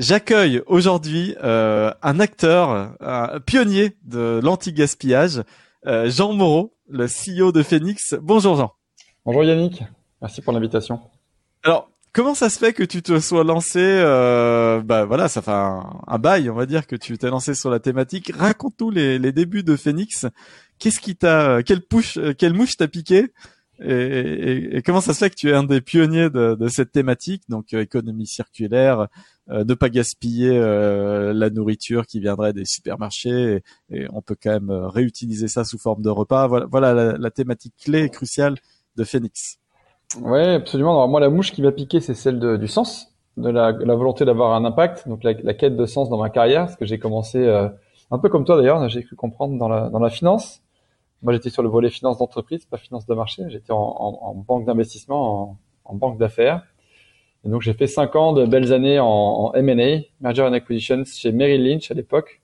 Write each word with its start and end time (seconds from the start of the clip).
J'accueille 0.00 0.62
aujourd'hui 0.66 1.36
euh, 1.44 1.92
un 2.00 2.20
acteur, 2.20 2.94
un 3.00 3.38
pionnier 3.38 3.98
de 4.04 4.40
l'anti-gaspillage, 4.42 5.42
euh, 5.86 6.08
Jean 6.08 6.32
Moreau, 6.32 6.72
le 6.88 7.04
CEO 7.04 7.52
de 7.52 7.62
Phoenix. 7.62 8.14
Bonjour 8.22 8.56
Jean. 8.56 8.72
Bonjour 9.26 9.44
Yannick, 9.44 9.82
merci 10.22 10.40
pour 10.40 10.54
l'invitation. 10.54 11.00
Alors, 11.64 11.90
comment 12.14 12.34
ça 12.34 12.48
se 12.48 12.58
fait 12.58 12.72
que 12.72 12.82
tu 12.82 13.02
te 13.02 13.20
sois 13.20 13.44
lancé 13.44 13.78
euh, 13.78 14.80
Bah 14.80 15.04
voilà, 15.04 15.28
ça 15.28 15.42
fait 15.42 15.50
un, 15.50 16.18
bail, 16.18 16.48
on 16.48 16.54
va 16.54 16.64
dire, 16.64 16.86
que 16.86 16.96
tu 16.96 17.18
t'es 17.18 17.28
lancé 17.28 17.52
sur 17.52 17.68
la 17.68 17.78
thématique. 17.78 18.32
Raconte-nous 18.34 18.90
les, 18.90 19.18
les, 19.18 19.32
débuts 19.32 19.64
de 19.64 19.76
Phoenix. 19.76 20.24
Qu'est-ce 20.78 21.00
qui 21.00 21.14
t'a, 21.14 21.62
quelle 21.62 21.82
push, 21.82 22.18
quelle 22.38 22.54
mouche 22.54 22.78
t'a 22.78 22.88
piqué 22.88 23.34
et, 23.82 24.76
et, 24.76 24.82
comment 24.82 25.00
ça 25.00 25.14
se 25.14 25.18
fait 25.18 25.30
que 25.30 25.36
tu 25.36 25.48
es 25.50 25.54
un 25.54 25.64
des 25.64 25.80
pionniers 25.80 26.28
de, 26.28 26.54
de 26.54 26.68
cette 26.68 26.92
thématique, 26.92 27.42
donc 27.48 27.72
euh, 27.72 27.80
économie 27.80 28.26
circulaire, 28.26 29.08
euh, 29.50 29.64
ne 29.64 29.74
pas 29.74 29.88
gaspiller 29.88 30.50
euh, 30.52 31.32
la 31.32 31.50
nourriture 31.50 32.06
qui 32.06 32.20
viendrait 32.20 32.52
des 32.52 32.64
supermarchés, 32.64 33.62
et, 33.90 34.06
on 34.12 34.22
peut 34.22 34.36
quand 34.40 34.50
même 34.50 34.70
réutiliser 34.70 35.48
ça 35.48 35.64
sous 35.64 35.78
forme 35.78 36.02
de 36.02 36.10
repas. 36.10 36.46
Voilà, 36.46 36.66
voilà 36.66 37.18
la, 37.18 37.30
thématique 37.30 37.74
clé 37.82 38.04
et 38.04 38.10
cruciale 38.10 38.56
de 38.96 39.04
Phoenix. 39.04 39.58
Ouais, 40.20 40.54
absolument. 40.54 40.92
Alors 40.92 41.08
moi, 41.08 41.20
la 41.20 41.30
mouche 41.30 41.52
qui 41.52 41.62
m'a 41.62 41.72
piqué, 41.72 42.00
c'est 42.00 42.14
celle 42.14 42.58
du 42.58 42.68
sens, 42.68 43.12
de 43.36 43.48
la, 43.48 43.72
volonté 43.72 44.24
d'avoir 44.24 44.54
un 44.54 44.64
impact, 44.64 45.08
donc 45.08 45.22
la, 45.24 45.34
quête 45.54 45.76
de 45.76 45.86
sens 45.86 46.08
dans 46.08 46.18
ma 46.18 46.30
carrière, 46.30 46.66
parce 46.66 46.76
que 46.76 46.84
j'ai 46.84 46.98
commencé 46.98 47.46
un 48.10 48.18
peu 48.18 48.28
comme 48.28 48.44
toi 48.44 48.56
d'ailleurs, 48.56 48.88
j'ai 48.88 49.04
cru 49.04 49.16
comprendre 49.16 49.56
dans 49.56 49.68
la, 49.68 49.88
dans 49.88 50.00
la 50.00 50.10
finance. 50.10 50.62
Moi, 51.22 51.32
j'étais 51.34 51.50
sur 51.50 51.62
le 51.62 51.68
volet 51.68 51.90
finance 51.90 52.18
d'entreprise, 52.18 52.64
pas 52.64 52.78
finance 52.78 53.06
de 53.06 53.14
marché. 53.14 53.44
J'étais 53.48 53.72
en, 53.72 53.78
en, 53.78 54.34
banque 54.34 54.64
d'investissement, 54.64 55.58
en, 55.84 55.94
banque 55.94 56.18
d'affaires. 56.18 56.64
Et 57.44 57.48
donc, 57.48 57.62
j'ai 57.62 57.72
fait 57.72 57.86
cinq 57.86 58.16
ans 58.16 58.32
de 58.32 58.44
belles 58.44 58.72
années 58.72 58.98
en, 59.00 59.52
M&A, 59.54 60.02
Merger 60.20 60.42
and 60.42 60.52
Acquisitions, 60.52 61.04
chez 61.04 61.32
Merrill 61.32 61.64
Lynch 61.64 61.90
à 61.90 61.94
l'époque. 61.94 62.40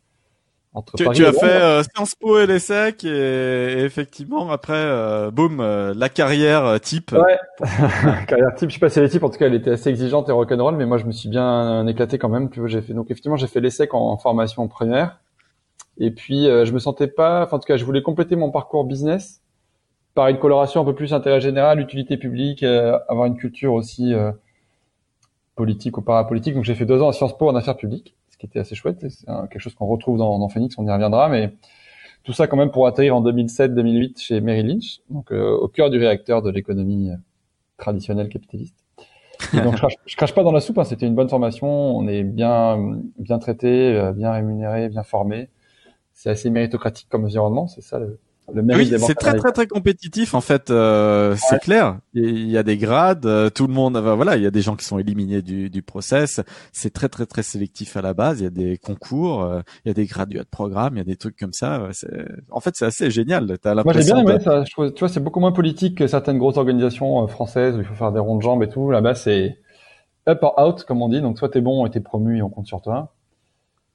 Tu, 0.95 1.09
tu 1.15 1.25
as 1.25 1.33
fait 1.33 1.47
euh, 1.47 1.83
Sciences 1.83 2.15
Po 2.17 2.39
et 2.39 2.47
l'ESSEC 2.47 3.05
et, 3.05 3.83
effectivement 3.83 4.51
après, 4.51 4.75
euh, 4.75 5.31
boum, 5.31 5.61
euh, 5.61 5.95
la 5.97 6.11
carrière 6.11 6.67
euh, 6.67 6.77
type. 6.77 7.13
Ouais, 7.13 7.39
carrière 8.29 8.55
type. 8.57 8.69
Je 8.69 8.75
sais 8.75 8.81
pas 8.81 8.91
si 8.91 8.99
elle 8.99 9.07
est 9.07 9.09
type. 9.09 9.23
En 9.23 9.31
tout 9.31 9.39
cas, 9.39 9.47
elle 9.47 9.55
était 9.55 9.71
assez 9.71 9.89
exigeante 9.89 10.29
et 10.29 10.33
rock'n'roll, 10.33 10.77
mais 10.77 10.85
moi, 10.85 10.99
je 10.99 11.07
me 11.07 11.13
suis 11.13 11.31
bien 11.31 11.87
éclaté 11.87 12.19
quand 12.19 12.29
même. 12.29 12.51
Tu 12.51 12.61
vois, 12.61 12.69
j'ai 12.69 12.83
fait 12.83 12.93
donc 12.93 13.07
effectivement, 13.07 13.39
j'ai 13.39 13.47
fait 13.47 13.61
l'ESSEC 13.61 13.95
en, 13.95 14.11
en 14.11 14.19
formation 14.19 14.69
première. 14.69 15.19
Et 15.99 16.11
puis, 16.11 16.49
euh, 16.49 16.65
je 16.65 16.73
me 16.73 16.79
sentais 16.79 17.07
pas, 17.07 17.43
enfin, 17.43 17.57
en 17.57 17.61
tout 17.61 17.67
cas, 17.67 17.77
je 17.77 17.85
voulais 17.85 18.03
compléter 18.03 18.37
mon 18.37 18.51
parcours 18.51 18.85
business 18.85 19.43
par 20.15 20.29
une 20.29 20.39
coloration 20.39 20.81
un 20.81 20.85
peu 20.85 20.95
plus 20.95 21.15
intérêt 21.15 21.41
général, 21.41 21.81
utilité 21.81 22.17
publique, 22.17 22.63
euh, 22.63 22.99
avoir 23.09 23.27
une 23.27 23.37
culture 23.37 23.73
aussi 23.75 24.15
euh, 24.15 24.33
politique 25.57 25.99
ou 25.99 26.03
parapolitique. 26.03 26.55
Donc, 26.55 26.65
j'ai 26.65 26.75
fait 26.75 26.87
deux 26.87 27.03
ans 27.03 27.09
à 27.09 27.13
Sciences 27.13 27.37
Po 27.37 27.49
en 27.49 27.57
affaires 27.57 27.77
publiques, 27.77 28.15
ce 28.31 28.37
qui 28.37 28.47
était 28.47 28.61
assez 28.61 28.75
chouette. 28.75 28.99
C'est 29.09 29.27
quelque 29.27 29.59
chose 29.59 29.75
qu'on 29.75 29.87
retrouve 29.87 30.19
dans, 30.19 30.39
dans, 30.39 30.49
Phoenix, 30.49 30.77
on 30.79 30.87
y 30.87 30.91
reviendra, 30.91 31.29
mais 31.29 31.55
tout 32.23 32.33
ça 32.33 32.47
quand 32.47 32.57
même 32.57 32.71
pour 32.71 32.87
atterrir 32.87 33.17
en 33.17 33.23
2007-2008 33.23 34.21
chez 34.21 34.41
Merrill 34.41 34.69
Lynch, 34.69 35.01
donc 35.11 35.33
au 35.33 35.69
cœur 35.69 35.91
du 35.91 35.99
réacteur 35.99 36.43
de 36.43 36.51
l'économie 36.51 37.11
traditionnelle 37.77 38.29
capitaliste. 38.29 38.77
donc, 39.53 39.73
je 39.73 39.79
crache, 39.79 39.97
crache, 40.17 40.35
pas 40.35 40.45
dans 40.45 40.53
la 40.53 40.61
soupe. 40.61 40.79
Hein. 40.79 40.85
C'était 40.85 41.07
une 41.07 41.15
bonne 41.15 41.29
formation. 41.29 41.69
On 41.69 42.07
est 42.09 42.23
bien, 42.23 43.01
bien 43.19 43.39
traité, 43.39 44.13
bien 44.15 44.33
rémunéré, 44.33 44.89
bien 44.89 45.03
formé 45.03 45.49
c'est 46.17 46.31
assez 46.31 46.49
méritocratique 46.49 47.09
comme 47.11 47.25
environnement, 47.25 47.69
c'est 47.69 47.83
ça 47.83 47.99
le, 47.99 48.19
le 48.53 48.63
mérite 48.63 48.93
oui, 48.93 48.99
c'est 49.01 49.15
très 49.15 49.37
très 49.37 49.53
très 49.53 49.67
compétitif 49.67 50.35
en 50.35 50.41
fait, 50.41 50.71
euh, 50.71 51.35
c'est 51.37 51.61
clair. 51.61 51.99
Il 52.15 52.49
y 52.49 52.57
a 52.57 52.63
des 52.63 52.77
grades, 52.77 53.27
euh, 53.27 53.51
tout 53.51 53.67
le 53.67 53.73
monde, 53.73 53.97
voilà, 53.97 54.37
il 54.37 54.43
y 54.43 54.47
a 54.47 54.51
des 54.51 54.63
gens 54.63 54.77
qui 54.77 54.85
sont 54.85 54.99
éliminés 54.99 55.43
du, 55.43 55.69
du 55.69 55.83
process. 55.83 56.41
C'est 56.73 56.93
très 56.93 57.09
très 57.09 57.27
très 57.27 57.43
sélectif 57.43 57.97
à 57.97 58.03
la 58.03 58.15
base. 58.15 58.41
Il 58.41 58.45
y 58.45 58.47
a 58.47 58.51
des 58.51 58.79
concours, 58.79 59.43
euh, 59.43 59.63
il 59.85 59.89
y 59.89 59.91
a 59.91 59.95
des 59.95 60.07
graduats 60.07 60.45
de 60.45 60.49
programme, 60.49 60.95
il 60.95 60.99
y 60.99 61.01
a 61.01 61.05
des 61.05 61.17
trucs 61.17 61.37
comme 61.37 61.53
ça. 61.53 61.89
En 62.51 62.61
fait, 62.61 62.75
c'est 62.75 62.87
assez 62.87 63.11
génial. 63.11 63.57
As 63.65 63.75
Moi 63.75 63.93
j'ai 63.95 64.05
bien 64.05 64.19
aimé 64.19 64.39
ça. 64.41 64.65
Je 64.65 64.71
trouve, 64.71 64.93
tu 64.93 65.01
vois, 65.01 65.09
c'est 65.09 65.21
beaucoup 65.21 65.41
moins 65.41 65.53
politique 65.53 65.99
que 65.99 66.07
certaines 66.07 66.39
grosses 66.39 66.57
organisations 66.57 67.25
euh, 67.25 67.27
françaises 67.27 67.77
où 67.77 67.81
il 67.81 67.85
faut 67.85 67.95
faire 67.95 68.13
des 68.13 68.21
ronds 68.21 68.37
de 68.37 68.43
jambes 68.43 68.63
et 68.63 68.69
tout. 68.69 68.91
Là-bas, 68.91 69.15
c'est 69.15 69.59
up 70.29 70.39
or 70.43 70.55
out 70.59 70.85
comme 70.85 71.03
on 71.03 71.09
dit. 71.09 71.21
Donc 71.21 71.39
soit 71.39 71.49
t'es 71.49 71.61
bon 71.61 71.85
et 71.85 71.91
t'es 71.91 72.01
promu 72.01 72.39
et 72.39 72.43
on 72.43 72.51
compte 72.51 72.67
sur 72.67 72.81
toi 72.81 73.13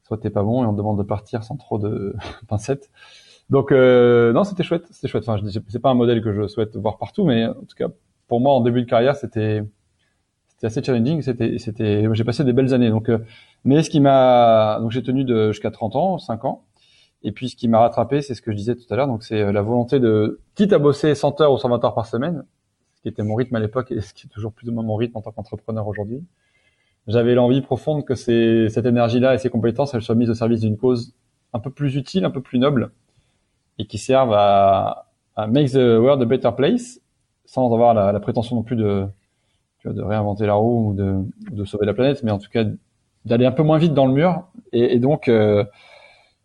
soit 0.04 0.18
t'es 0.18 0.30
pas 0.30 0.44
bon 0.44 0.62
et 0.62 0.68
on 0.68 0.74
te 0.74 0.78
demande 0.78 0.98
de 0.98 1.04
partir 1.04 1.46
sans 1.46 1.56
trop 1.56 1.78
de 1.78 2.14
pincettes. 2.50 2.90
Donc 3.52 3.72
euh, 3.72 4.34
non, 4.34 4.44
c'était 4.44 4.64
chouette, 4.64 4.86
c'était 4.90 5.08
chouette. 5.08 5.28
Enfin, 5.28 5.42
je 5.46 5.60
c'est 5.68 5.80
pas 5.80 5.90
un 5.90 5.94
modèle 5.94 6.24
que 6.24 6.34
je 6.34 6.48
souhaite 6.48 6.76
voir 6.78 6.98
partout, 6.98 7.26
mais 7.26 7.46
en 7.46 7.54
tout 7.54 7.76
cas 7.78 7.88
pour 8.28 8.42
moi 8.42 8.54
en 8.54 8.62
début 8.62 8.82
de 8.82 8.90
carrière, 8.90 9.16
c'était 9.16 9.64
c'était 10.48 10.68
assez 10.68 10.82
challenging. 10.84 11.22
C'était 11.22 11.58
c'était 11.60 12.08
j'ai 12.14 12.24
passé 12.24 12.44
des 12.44 12.54
belles 12.54 12.74
années. 12.74 12.90
Donc 12.90 13.10
euh, 13.10 13.20
mais 13.66 13.84
ce 13.84 13.90
qui 13.90 14.00
m'a 14.00 14.80
donc 14.80 14.92
j'ai 14.92 15.04
tenu 15.04 15.26
de 15.26 15.52
jusqu'à 15.52 15.72
30 15.72 15.96
ans, 15.96 16.18
5 16.18 16.46
ans. 16.46 16.64
Et 17.24 17.32
puis 17.32 17.50
ce 17.50 17.56
qui 17.56 17.68
m'a 17.68 17.80
rattrapé, 17.80 18.22
c'est 18.22 18.36
ce 18.36 18.42
que 18.42 18.52
je 18.52 18.58
disais 18.58 18.76
tout 18.76 18.92
à 18.92 18.96
l'heure. 18.96 19.08
Donc 19.08 19.24
c'est 19.24 19.42
euh, 19.42 19.52
la 19.52 19.62
volonté 19.62 20.00
de 20.00 20.40
quitte 20.56 20.74
à 20.74 20.80
bosser 20.80 21.14
100 21.14 21.42
heures 21.42 21.54
ou 21.54 21.58
120 21.58 21.84
heures 21.84 21.94
par 21.94 22.08
semaine, 22.08 22.46
ce 22.96 23.02
qui 23.02 23.10
était 23.10 23.24
mon 23.24 23.36
rythme 23.36 23.56
à 23.56 23.60
l'époque 23.60 23.92
et 23.92 24.02
ce 24.02 24.14
qui 24.14 24.28
est 24.28 24.30
toujours 24.30 24.54
plus 24.54 24.70
ou 24.70 24.74
moins 24.74 24.84
mon 24.84 24.96
rythme 24.96 25.18
en 25.18 25.22
tant 25.22 25.32
qu'entrepreneur 25.32 25.88
aujourd'hui 25.88 26.24
j'avais 27.08 27.34
l'envie 27.34 27.62
profonde 27.62 28.06
que 28.06 28.16
ces, 28.16 28.70
cette 28.70 28.86
énergie-là 28.86 29.34
et 29.34 29.38
ces 29.38 29.50
compétences, 29.50 29.94
elles 29.94 30.02
soient 30.02 30.16
mises 30.16 30.30
au 30.30 30.36
service 30.36 30.62
d'une 30.62 30.78
cause 30.78 31.14
un 31.54 31.60
peu 31.60 31.70
plus 31.70 31.96
utile, 31.96 32.26
un 32.26 32.32
peu 32.32 32.42
plus 32.42 32.60
noble, 32.60 32.92
et 33.82 33.86
qui 33.86 33.98
servent 33.98 34.34
à, 34.34 35.08
à 35.36 35.48
make 35.48 35.72
the 35.72 35.76
world 35.76 36.22
a 36.22 36.26
better 36.26 36.52
place, 36.56 37.02
sans 37.46 37.74
avoir 37.74 37.94
la, 37.94 38.20
prétention 38.20 38.56
non 38.56 38.64
plus 38.64 38.76
de, 38.76 39.08
réinventer 39.84 40.46
la 40.46 40.54
roue 40.54 40.92
ou 40.92 40.94
de, 40.94 41.66
sauver 41.66 41.88
la 41.88 41.94
planète, 41.94 42.22
mais 42.24 42.32
en 42.32 42.38
tout 42.38 42.50
cas 42.50 42.64
d'aller 43.26 43.46
un 43.46 43.52
peu 43.52 43.64
moins 43.64 43.80
vite 43.80 43.94
dans 43.94 44.06
le 44.06 44.14
mur. 44.14 44.48
Et, 44.72 45.00
donc, 45.00 45.28
euh, 45.28 45.66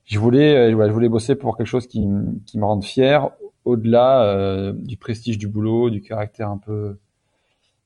je 0.05 0.19
voulais, 0.19 0.71
je 0.71 0.93
voulais 0.93 1.09
bosser 1.09 1.35
pour 1.35 1.57
quelque 1.59 1.67
chose 1.67 1.87
qui, 1.87 2.07
me 2.07 2.65
rende 2.65 2.85
fier, 2.85 3.31
au-delà 3.67 4.23
euh, 4.23 4.73
du 4.73 4.97
prestige 4.97 5.37
du 5.37 5.49
boulot, 5.49 5.91
du 5.91 6.01
caractère 6.01 6.49
un 6.49 6.59
peu 6.59 6.97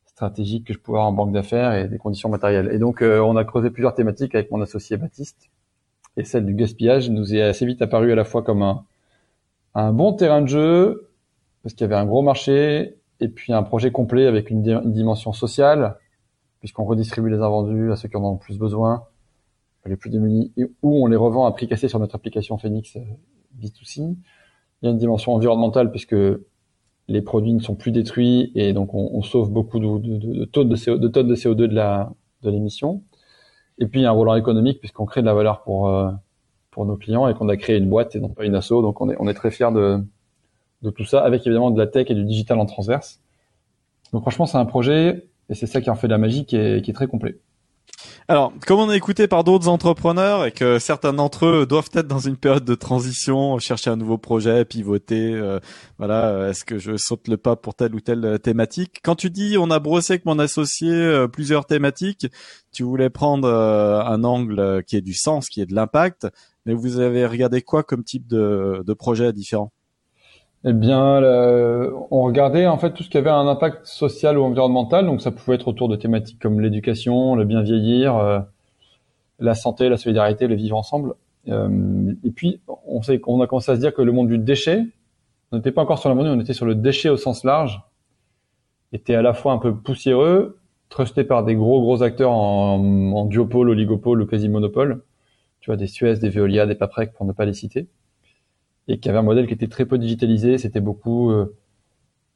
stratégique 0.06 0.66
que 0.66 0.74
je 0.74 0.78
pouvais 0.78 0.98
avoir 0.98 1.08
en 1.08 1.12
banque 1.12 1.32
d'affaires 1.32 1.74
et 1.74 1.88
des 1.88 1.98
conditions 1.98 2.28
matérielles. 2.28 2.70
Et 2.72 2.78
donc, 2.78 3.02
euh, 3.02 3.18
on 3.20 3.36
a 3.36 3.44
creusé 3.44 3.70
plusieurs 3.70 3.94
thématiques 3.94 4.34
avec 4.36 4.50
mon 4.52 4.60
associé 4.60 4.96
Baptiste. 4.96 5.50
Et 6.16 6.24
celle 6.24 6.46
du 6.46 6.54
gaspillage 6.54 7.10
nous 7.10 7.34
est 7.34 7.42
assez 7.42 7.66
vite 7.66 7.82
apparue 7.82 8.12
à 8.12 8.14
la 8.14 8.24
fois 8.24 8.42
comme 8.42 8.62
un, 8.62 8.84
un 9.74 9.92
bon 9.92 10.12
terrain 10.12 10.42
de 10.42 10.48
jeu, 10.48 11.10
parce 11.62 11.74
qu'il 11.74 11.82
y 11.82 11.84
avait 11.84 12.00
un 12.00 12.06
gros 12.06 12.22
marché, 12.22 12.96
et 13.20 13.28
puis 13.28 13.52
un 13.52 13.62
projet 13.62 13.90
complet 13.90 14.26
avec 14.26 14.50
une, 14.50 14.62
dimension 14.92 15.32
sociale, 15.32 15.96
puisqu'on 16.60 16.84
redistribue 16.84 17.30
les 17.30 17.38
invendus 17.40 17.92
à 17.92 17.96
ceux 17.96 18.08
qui 18.08 18.16
en 18.16 18.24
ont 18.24 18.32
le 18.32 18.38
plus 18.38 18.58
besoin, 18.58 19.04
les 19.86 19.96
plus 19.96 20.10
démunis, 20.10 20.52
où 20.82 21.02
on 21.02 21.06
les 21.06 21.16
revend 21.16 21.46
à 21.46 21.52
prix 21.52 21.68
cassé 21.68 21.88
sur 21.88 21.98
notre 21.98 22.14
application 22.14 22.58
Phoenix 22.58 22.96
euh, 22.96 23.00
B2C. 23.58 24.16
Il 24.82 24.86
y 24.86 24.88
a 24.88 24.90
une 24.90 24.98
dimension 24.98 25.32
environnementale, 25.32 25.90
puisque 25.90 26.16
les 27.10 27.22
produits 27.22 27.52
ne 27.52 27.58
sont 27.60 27.74
plus 27.74 27.90
détruits 27.90 28.52
et 28.54 28.72
donc 28.72 28.94
on, 28.94 29.20
sauve 29.22 29.50
beaucoup 29.50 29.80
de, 29.80 29.98
de, 29.98 30.38
de, 30.38 30.44
tonnes 30.44 30.68
de, 30.68 30.76
CO, 30.76 30.96
de 30.96 31.08
tonnes 31.08 31.26
de 31.26 31.34
CO2 31.34 31.66
de 32.42 32.50
l'émission. 32.50 33.02
Et 33.78 33.86
puis 33.86 34.00
il 34.00 34.02
y 34.04 34.06
a 34.06 34.10
un 34.10 34.14
volant 34.14 34.36
économique 34.36 34.78
puisqu'on 34.78 35.06
crée 35.06 35.20
de 35.20 35.26
la 35.26 35.34
valeur 35.34 35.62
pour 35.62 35.88
euh, 35.88 36.10
pour 36.70 36.86
nos 36.86 36.96
clients 36.96 37.28
et 37.28 37.34
qu'on 37.34 37.48
a 37.48 37.56
créé 37.56 37.76
une 37.76 37.88
boîte 37.88 38.16
et 38.16 38.20
non 38.20 38.28
pas 38.28 38.44
une 38.44 38.54
asso. 38.54 38.70
Donc 38.82 39.00
on 39.00 39.10
est 39.10 39.16
on 39.18 39.28
est 39.28 39.34
très 39.34 39.50
fier 39.50 39.72
de 39.72 40.02
de 40.82 40.90
tout 40.90 41.04
ça 41.04 41.22
avec 41.22 41.46
évidemment 41.46 41.70
de 41.70 41.78
la 41.78 41.86
tech 41.86 42.10
et 42.10 42.14
du 42.14 42.24
digital 42.24 42.58
en 42.58 42.66
transverse. 42.66 43.20
Donc 44.12 44.22
franchement 44.22 44.46
c'est 44.46 44.58
un 44.58 44.64
projet 44.64 45.28
et 45.48 45.54
c'est 45.54 45.66
ça 45.66 45.80
qui 45.80 45.90
en 45.90 45.96
fait 45.96 46.06
de 46.06 46.12
la 46.12 46.18
magie 46.18 46.46
qui 46.46 46.56
est, 46.56 46.82
qui 46.82 46.90
est 46.90 46.94
très 46.94 47.06
complet. 47.08 47.38
Alors, 48.28 48.52
comme 48.66 48.78
on 48.78 48.90
est 48.92 48.96
écouté 48.96 49.26
par 49.26 49.42
d'autres 49.42 49.68
entrepreneurs 49.68 50.44
et 50.44 50.52
que 50.52 50.78
certains 50.78 51.12
d'entre 51.12 51.46
eux 51.46 51.66
doivent 51.66 51.90
être 51.94 52.06
dans 52.06 52.20
une 52.20 52.36
période 52.36 52.64
de 52.64 52.74
transition, 52.74 53.58
chercher 53.58 53.90
un 53.90 53.96
nouveau 53.96 54.18
projet, 54.18 54.64
pivoter, 54.64 55.34
euh, 55.34 55.58
voilà, 55.98 56.28
euh, 56.28 56.50
est-ce 56.50 56.64
que 56.64 56.78
je 56.78 56.96
saute 56.96 57.26
le 57.26 57.36
pas 57.36 57.56
pour 57.56 57.74
telle 57.74 57.94
ou 57.94 58.00
telle 58.00 58.24
euh, 58.24 58.38
thématique? 58.38 59.00
Quand 59.02 59.16
tu 59.16 59.30
dis 59.30 59.56
on 59.58 59.70
a 59.70 59.80
brossé 59.80 60.12
avec 60.12 60.26
mon 60.26 60.38
associé 60.38 61.26
plusieurs 61.32 61.66
thématiques, 61.66 62.28
tu 62.72 62.84
voulais 62.84 63.10
prendre 63.10 63.48
un 63.48 64.22
angle 64.24 64.84
qui 64.86 64.96
ait 64.96 65.00
du 65.00 65.14
sens, 65.14 65.48
qui 65.48 65.60
ait 65.60 65.66
de 65.66 65.74
l'impact, 65.74 66.28
mais 66.66 66.74
vous 66.74 67.00
avez 67.00 67.26
regardé 67.26 67.62
quoi 67.62 67.82
comme 67.82 68.04
type 68.04 68.28
de, 68.28 68.82
de 68.86 68.92
projet 68.92 69.32
différent? 69.32 69.72
Eh 70.64 70.72
bien, 70.74 71.22
on 72.10 72.22
regardait 72.22 72.66
en 72.66 72.76
fait 72.76 72.92
tout 72.92 73.02
ce 73.02 73.08
qui 73.08 73.16
avait 73.16 73.30
un 73.30 73.48
impact 73.48 73.86
social 73.86 74.36
ou 74.38 74.42
environnemental. 74.42 75.06
Donc, 75.06 75.22
ça 75.22 75.30
pouvait 75.30 75.56
être 75.56 75.68
autour 75.68 75.88
de 75.88 75.96
thématiques 75.96 76.38
comme 76.38 76.60
l'éducation, 76.60 77.34
le 77.34 77.44
bien 77.44 77.62
vieillir, 77.62 78.16
euh, 78.16 78.40
la 79.38 79.54
santé, 79.54 79.88
la 79.88 79.96
solidarité, 79.96 80.46
le 80.46 80.54
vivre 80.54 80.76
ensemble. 80.76 81.14
Euh, 81.48 82.12
et 82.24 82.30
puis, 82.30 82.60
on, 82.86 83.00
sait, 83.00 83.14
a 83.14 83.46
commencé 83.46 83.72
à 83.72 83.76
se 83.76 83.80
dire 83.80 83.94
que 83.94 84.02
le 84.02 84.12
monde 84.12 84.28
du 84.28 84.36
déchet, 84.36 84.84
on 85.50 85.56
n'était 85.56 85.72
pas 85.72 85.80
encore 85.82 85.98
sur 85.98 86.10
la 86.10 86.14
monnaie, 86.14 86.28
on 86.28 86.40
était 86.40 86.52
sur 86.52 86.66
le 86.66 86.74
déchet 86.74 87.08
au 87.08 87.16
sens 87.16 87.42
large, 87.42 87.82
était 88.92 89.14
à 89.14 89.22
la 89.22 89.32
fois 89.32 89.52
un 89.52 89.58
peu 89.58 89.74
poussiéreux, 89.74 90.58
trusté 90.90 91.24
par 91.24 91.44
des 91.44 91.54
gros 91.54 91.80
gros 91.80 92.02
acteurs 92.02 92.32
en, 92.32 93.12
en 93.12 93.24
duopole, 93.24 93.70
oligopole 93.70 94.20
ou 94.20 94.26
quasi 94.26 94.50
monopole, 94.50 95.02
tu 95.60 95.70
vois 95.70 95.76
des 95.76 95.86
Suez, 95.86 96.16
des 96.16 96.28
Veolia, 96.28 96.66
des 96.66 96.74
Paprec 96.74 97.14
pour 97.14 97.24
ne 97.24 97.32
pas 97.32 97.46
les 97.46 97.54
citer, 97.54 97.88
et 98.88 98.98
qui 98.98 99.08
avait 99.08 99.18
un 99.18 99.22
modèle 99.22 99.46
qui 99.46 99.54
était 99.54 99.68
très 99.68 99.86
peu 99.86 99.98
digitalisé, 99.98 100.58
c'était 100.58 100.80
beaucoup 100.80 101.30
euh, 101.30 101.56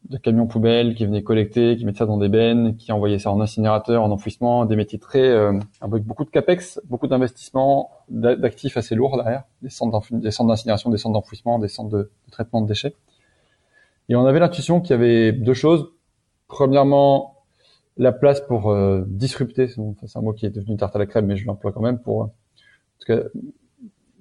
de 0.08 0.18
camions 0.18 0.46
poubelles 0.46 0.94
qui 0.94 1.06
venaient 1.06 1.22
collecter, 1.22 1.76
qui 1.76 1.84
mettaient 1.84 1.98
ça 1.98 2.06
dans 2.06 2.18
des 2.18 2.28
bennes, 2.28 2.76
qui 2.76 2.92
envoyaient 2.92 3.18
ça 3.18 3.30
en 3.30 3.40
incinérateur, 3.40 4.02
en 4.02 4.10
enfouissement, 4.10 4.66
des 4.66 4.76
métiers 4.76 4.98
très 4.98 5.22
euh, 5.22 5.58
avec 5.80 6.04
beaucoup 6.04 6.24
de 6.24 6.30
capex, 6.30 6.80
beaucoup 6.84 7.06
d'investissements, 7.06 7.90
d'actifs 8.08 8.76
assez 8.76 8.94
lourds 8.94 9.16
derrière, 9.16 9.44
des 9.62 9.70
centres 9.70 10.02
d'incinération, 10.12 10.90
des 10.90 10.98
centres 10.98 11.14
d'enfouissement, 11.14 11.58
des 11.58 11.68
centres 11.68 11.90
de, 11.90 12.10
traitement 12.30 12.60
de 12.60 12.68
déchets. 12.68 12.94
Et 14.10 14.16
on 14.16 14.26
avait 14.26 14.40
l'intuition 14.40 14.80
qu'il 14.80 14.90
y 14.90 14.94
avait 14.94 15.32
deux 15.32 15.54
choses. 15.54 15.88
Premièrement, 16.48 17.42
la 17.96 18.12
place 18.12 18.42
pour 18.42 18.70
euh, 18.70 19.04
disrupter, 19.06 19.68
c'est 19.68 20.18
un 20.18 20.20
mot 20.20 20.34
qui 20.34 20.44
est 20.44 20.50
devenu 20.50 20.76
tarte 20.76 20.94
à 20.96 20.98
la 20.98 21.06
crème, 21.06 21.26
mais 21.26 21.36
je 21.36 21.46
l'emploie 21.46 21.72
quand 21.72 21.80
même 21.80 21.98
pour 21.98 22.30
euh, 23.08 23.30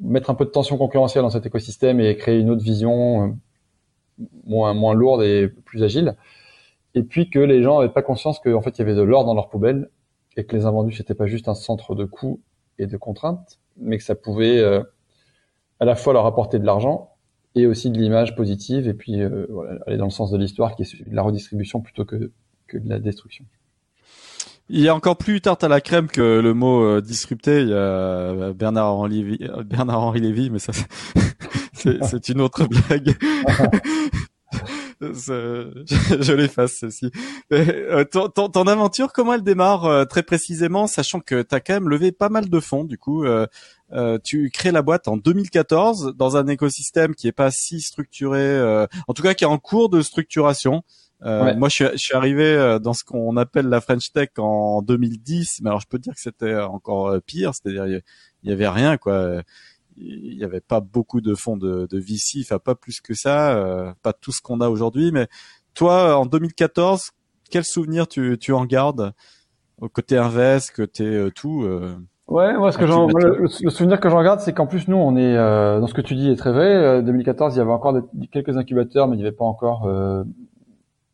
mettre 0.03 0.29
un 0.29 0.35
peu 0.35 0.45
de 0.45 0.49
tension 0.49 0.77
concurrentielle 0.77 1.23
dans 1.23 1.29
cet 1.29 1.45
écosystème 1.45 1.99
et 1.99 2.15
créer 2.17 2.39
une 2.39 2.49
autre 2.49 2.63
vision 2.63 3.27
euh, 3.27 4.25
moins 4.45 4.73
moins 4.73 4.93
lourde 4.93 5.23
et 5.23 5.47
plus 5.47 5.83
agile. 5.83 6.15
Et 6.93 7.03
puis 7.03 7.29
que 7.29 7.39
les 7.39 7.63
gens 7.63 7.79
n'avaient 7.79 7.93
pas 7.93 8.03
conscience 8.03 8.39
qu'en 8.39 8.61
fait 8.61 8.77
il 8.77 8.79
y 8.79 8.81
avait 8.81 8.95
de 8.95 9.01
l'or 9.01 9.25
dans 9.25 9.33
leur 9.33 9.49
poubelle 9.49 9.89
et 10.37 10.45
que 10.45 10.55
les 10.55 10.65
invendus 10.65 10.95
c'était 10.95 11.15
pas 11.15 11.27
juste 11.27 11.47
un 11.47 11.55
centre 11.55 11.95
de 11.95 12.05
coûts 12.05 12.41
et 12.77 12.87
de 12.87 12.97
contraintes, 12.97 13.59
mais 13.77 13.97
que 13.97 14.03
ça 14.03 14.15
pouvait 14.15 14.59
euh, 14.59 14.83
à 15.79 15.85
la 15.85 15.95
fois 15.95 16.13
leur 16.13 16.25
apporter 16.25 16.59
de 16.59 16.65
l'argent 16.65 17.11
et 17.55 17.65
aussi 17.67 17.89
de 17.89 17.97
l'image 17.97 18.35
positive 18.35 18.87
et 18.87 18.93
puis 18.93 19.21
euh, 19.21 19.45
voilà, 19.49 19.79
aller 19.87 19.97
dans 19.97 20.05
le 20.05 20.11
sens 20.11 20.31
de 20.31 20.37
l'histoire 20.37 20.75
qui 20.75 20.83
est 20.83 21.09
de 21.09 21.15
la 21.15 21.21
redistribution 21.21 21.81
plutôt 21.81 22.05
que, 22.05 22.31
que 22.67 22.77
de 22.77 22.89
la 22.89 22.99
destruction. 22.99 23.45
Il 24.69 24.79
y 24.79 24.87
a 24.87 24.95
encore 24.95 25.17
plus 25.17 25.41
tarte 25.41 25.63
à 25.63 25.67
la 25.67 25.81
crème 25.81 26.07
que 26.07 26.39
le 26.39 26.53
mot 26.53 26.83
euh, 26.83 27.01
disrupté. 27.01 27.61
Il 27.61 27.69
y 27.69 27.73
a 27.73 28.53
Bernard 28.53 28.93
Henri 28.93 29.39
Bernard 29.65 30.01
Henri 30.01 30.21
Lévy, 30.21 30.49
mais 30.49 30.59
ça 30.59 30.71
c'est 31.75 32.29
une 32.29 32.41
autre 32.41 32.65
blague. 32.65 33.17
je, 35.11 36.33
l'efface 36.33 36.77
ceci. 36.79 37.11
Euh, 37.51 38.03
ton, 38.05 38.29
ton, 38.29 38.49
ton, 38.49 38.67
aventure, 38.67 39.11
comment 39.13 39.33
elle 39.33 39.43
démarre 39.43 39.85
euh, 39.85 40.05
très 40.05 40.23
précisément, 40.23 40.87
sachant 40.87 41.19
que 41.19 41.41
tu 41.41 41.55
as 41.55 41.59
quand 41.59 41.73
même 41.73 41.89
levé 41.89 42.11
pas 42.11 42.29
mal 42.29 42.49
de 42.49 42.59
fonds. 42.59 42.83
Du 42.83 42.97
coup, 42.97 43.25
euh, 43.25 43.47
euh, 43.91 44.17
tu 44.23 44.49
crées 44.49 44.71
la 44.71 44.81
boîte 44.81 45.07
en 45.07 45.17
2014 45.17 46.13
dans 46.15 46.37
un 46.37 46.47
écosystème 46.47 47.15
qui 47.15 47.27
est 47.27 47.33
pas 47.33 47.51
si 47.51 47.81
structuré, 47.81 48.87
en 49.07 49.13
tout 49.13 49.23
cas 49.23 49.33
qui 49.33 49.43
est 49.43 49.47
en 49.47 49.57
cours 49.57 49.89
de 49.89 50.01
structuration. 50.01 50.83
Moi, 51.23 51.69
je 51.69 51.73
suis, 51.73 51.85
je 51.93 51.97
suis, 51.97 52.15
arrivé 52.15 52.77
dans 52.81 52.93
ce 52.93 53.03
qu'on 53.03 53.37
appelle 53.37 53.67
la 53.67 53.81
French 53.81 54.11
Tech 54.11 54.29
en 54.37 54.81
2010, 54.81 55.61
mais 55.61 55.69
alors 55.69 55.79
je 55.79 55.87
peux 55.87 55.97
te 55.97 56.03
dire 56.03 56.13
que 56.13 56.21
c'était 56.21 56.55
encore 56.55 57.15
pire, 57.25 57.51
c'est-à-dire 57.53 57.85
il 57.85 58.49
y 58.49 58.51
avait 58.51 58.67
rien 58.67 58.97
quoi 58.97 59.41
il 59.97 60.37
n'y 60.37 60.43
avait 60.43 60.61
pas 60.61 60.79
beaucoup 60.79 61.21
de 61.21 61.35
fonds 61.35 61.57
de, 61.57 61.87
de 61.89 61.97
VC, 61.97 62.41
enfin 62.41 62.59
pas 62.59 62.75
plus 62.75 63.01
que 63.01 63.13
ça, 63.13 63.55
euh, 63.55 63.91
pas 64.01 64.13
tout 64.13 64.31
ce 64.31 64.41
qu'on 64.41 64.61
a 64.61 64.69
aujourd'hui. 64.69 65.11
Mais 65.11 65.27
toi, 65.73 66.17
en 66.17 66.25
2014, 66.25 67.11
quel 67.49 67.63
souvenir 67.63 68.07
tu, 68.07 68.37
tu 68.39 68.53
en 68.53 68.65
gardes? 68.65 69.13
Au 69.81 69.89
côté 69.89 70.17
invest, 70.17 70.71
côté 70.75 71.03
euh, 71.03 71.31
tout 71.31 71.63
euh, 71.63 71.95
Ouais, 72.27 72.57
moi, 72.57 72.71
ce 72.71 72.77
que 72.77 72.87
j'en, 72.87 73.07
le, 73.07 73.47
souvenir 73.47 73.99
que 73.99 74.09
j'en 74.09 74.23
garde, 74.23 74.39
c'est 74.39 74.53
qu'en 74.53 74.65
plus 74.65 74.87
nous, 74.87 74.95
on 74.95 75.17
est 75.17 75.35
dans 75.35 75.87
ce 75.87 75.93
que 75.93 76.01
tu 76.01 76.15
dis 76.15 76.29
est 76.29 76.37
très 76.37 76.53
vrai. 76.53 77.03
2014, 77.03 77.53
il 77.53 77.57
y 77.57 77.61
avait 77.61 77.71
encore 77.71 77.95
quelques 78.31 78.55
incubateurs, 78.57 79.07
mais 79.07 79.17
il 79.17 79.19
n'y 79.19 79.25
avait 79.25 79.35
pas 79.35 79.43
encore 79.43 79.87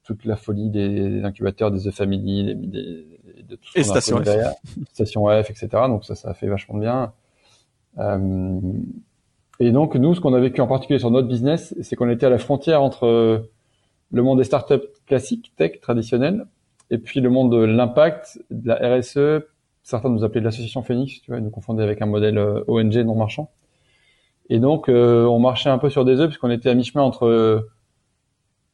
toute 0.10 0.26
la 0.26 0.36
folie 0.36 0.72
des, 0.72 1.24
incubateurs, 1.24 1.70
des 1.70 1.82
The 1.82 1.92
Family, 1.92 2.56
des, 2.56 3.06
de 3.48 3.56
tout 3.56 3.70
ce 3.72 3.80
Et 3.80 3.84
Station 3.84 4.18
F. 4.18 4.28
Station 4.92 5.28
F, 5.28 5.52
etc. 5.52 5.68
Donc 5.88 6.04
ça, 6.04 6.16
ça 6.16 6.32
a 6.32 6.34
fait 6.34 6.48
vachement 6.48 6.80
bien. 6.80 7.14
Euh, 8.00 8.60
et 9.60 9.72
donc 9.72 9.96
nous, 9.96 10.16
ce 10.16 10.20
qu'on 10.20 10.34
a 10.34 10.40
vécu 10.40 10.62
en 10.62 10.68
particulier 10.68 10.98
sur 10.98 11.12
notre 11.12 11.28
business, 11.28 11.76
c'est 11.82 11.96
qu'on 11.96 12.10
était 12.10 12.26
à 12.26 12.30
la 12.30 12.40
frontière 12.40 12.82
entre 12.82 13.06
euh, 13.06 13.52
le 14.12 14.24
monde 14.24 14.40
des 14.40 14.44
startups 14.44 14.88
classiques, 15.06 15.54
tech, 15.58 15.80
traditionnels, 15.80 16.48
et 16.90 16.98
puis 16.98 17.20
le 17.22 17.30
monde 17.30 17.52
de 17.52 17.64
l'impact, 17.64 18.42
de 18.50 18.68
la 18.68 18.98
RSE. 18.98 19.46
Certains 19.84 20.10
nous 20.10 20.24
appelaient 20.24 20.42
de 20.42 20.46
l'association 20.46 20.82
Phoenix, 20.82 21.22
tu 21.22 21.30
vois, 21.30 21.40
ils 21.40 21.44
nous 21.44 21.52
confondaient 21.52 21.84
avec 21.84 22.02
un 22.02 22.08
modèle 22.08 22.40
euh, 22.40 22.64
ONG 22.68 22.96
non 22.98 23.16
marchand. 23.16 23.52
Et 24.52 24.58
donc, 24.58 24.88
on 24.90 25.38
marchait 25.38 25.70
un 25.70 25.78
peu 25.78 25.92
sur 25.92 26.06
des 26.06 26.20
œufs 26.20 26.28
puisqu'on 26.28 26.50
était 26.50 26.70
à 26.70 26.74
mi-chemin 26.74 27.04
entre 27.04 27.70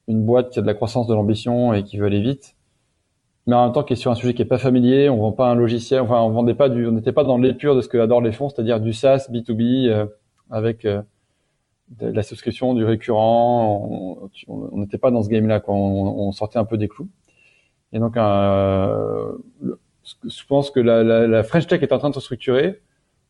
une 0.08 0.26
boîte 0.26 0.52
qui 0.52 0.60
a 0.60 0.62
de 0.62 0.68
la 0.68 0.74
croissance, 0.74 1.08
de 1.08 1.14
l'ambition 1.14 1.74
et 1.74 1.84
qui 1.84 1.98
veut 1.98 2.06
aller 2.06 2.22
vite, 2.22 2.56
mais 3.48 3.56
en 3.56 3.66
même 3.66 3.74
temps 3.74 3.84
qui 3.84 3.94
est 3.94 3.98
sur 3.98 4.12
un 4.12 4.16
sujet 4.16 4.34
qui 4.34 4.42
est 4.42 4.46
pas 4.46 4.58
familier, 4.58 5.10
on 5.10 5.18
vend 5.18 5.32
pas 5.32 5.48
un 5.50 5.56
logiciel, 5.56 6.02
enfin 6.02 6.20
on 6.22 6.30
vendait 6.30 6.56
pas 6.56 6.70
du, 6.70 6.88
on 6.88 6.92
n'était 6.92 7.12
pas 7.12 7.24
dans 7.24 7.38
l'épure 7.38 7.76
de 7.76 7.82
ce 7.82 7.88
que 7.88 7.98
adorent 7.98 8.22
les 8.22 8.32
fonds, 8.32 8.50
c'est-à-dire 8.50 8.80
du 8.80 8.94
SaaS 8.94 9.28
B2B 9.32 9.88
euh, 9.88 10.06
avec 10.50 10.86
euh, 10.86 11.02
de 11.90 12.08
la 12.08 12.24
souscription, 12.24 12.74
du 12.74 12.84
récurrent. 12.84 14.30
On 14.48 14.78
n'était 14.78 14.98
pas 14.98 15.12
dans 15.12 15.22
ce 15.22 15.30
game-là, 15.30 15.62
On, 15.68 15.74
on, 15.74 16.32
sortait 16.32 16.58
un 16.58 16.66
peu 16.66 16.78
des 16.78 16.88
clous. 16.88 17.10
Et 17.94 18.00
donc, 18.00 18.18
euh, 18.18 19.32
je 19.64 20.46
pense 20.48 20.72
que 20.72 20.80
la, 20.80 21.04
la, 21.04 21.28
la, 21.28 21.44
French 21.44 21.68
Tech 21.68 21.82
est 21.84 21.94
en 21.94 22.00
train 22.00 22.10
de 22.10 22.16
se 22.16 22.22
structurer. 22.22 22.82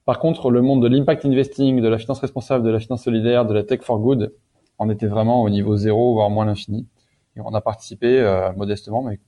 Par 0.06 0.20
contre, 0.20 0.52
le 0.52 0.62
monde 0.62 0.82
de 0.82 0.88
l'impact 0.88 1.26
investing, 1.26 1.82
de 1.82 1.88
la 1.88 1.98
finance 1.98 2.20
responsable, 2.20 2.64
de 2.64 2.70
la 2.70 2.80
finance 2.80 3.04
solidaire, 3.04 3.46
de 3.46 3.54
la 3.54 3.64
tech 3.64 3.82
for 3.82 4.00
good, 4.00 4.34
on 4.80 4.90
était 4.90 5.08
vraiment 5.08 5.42
au 5.42 5.50
niveau 5.50 5.78
zéro, 5.78 6.14
voire 6.14 6.30
moins 6.30 6.46
l'infini. 6.46 6.88
Et 7.36 7.42
on 7.42 7.54
a 7.54 7.62
participé 7.62 8.20
euh, 8.20 8.52
modestement, 8.54 9.04
mais 9.04 9.20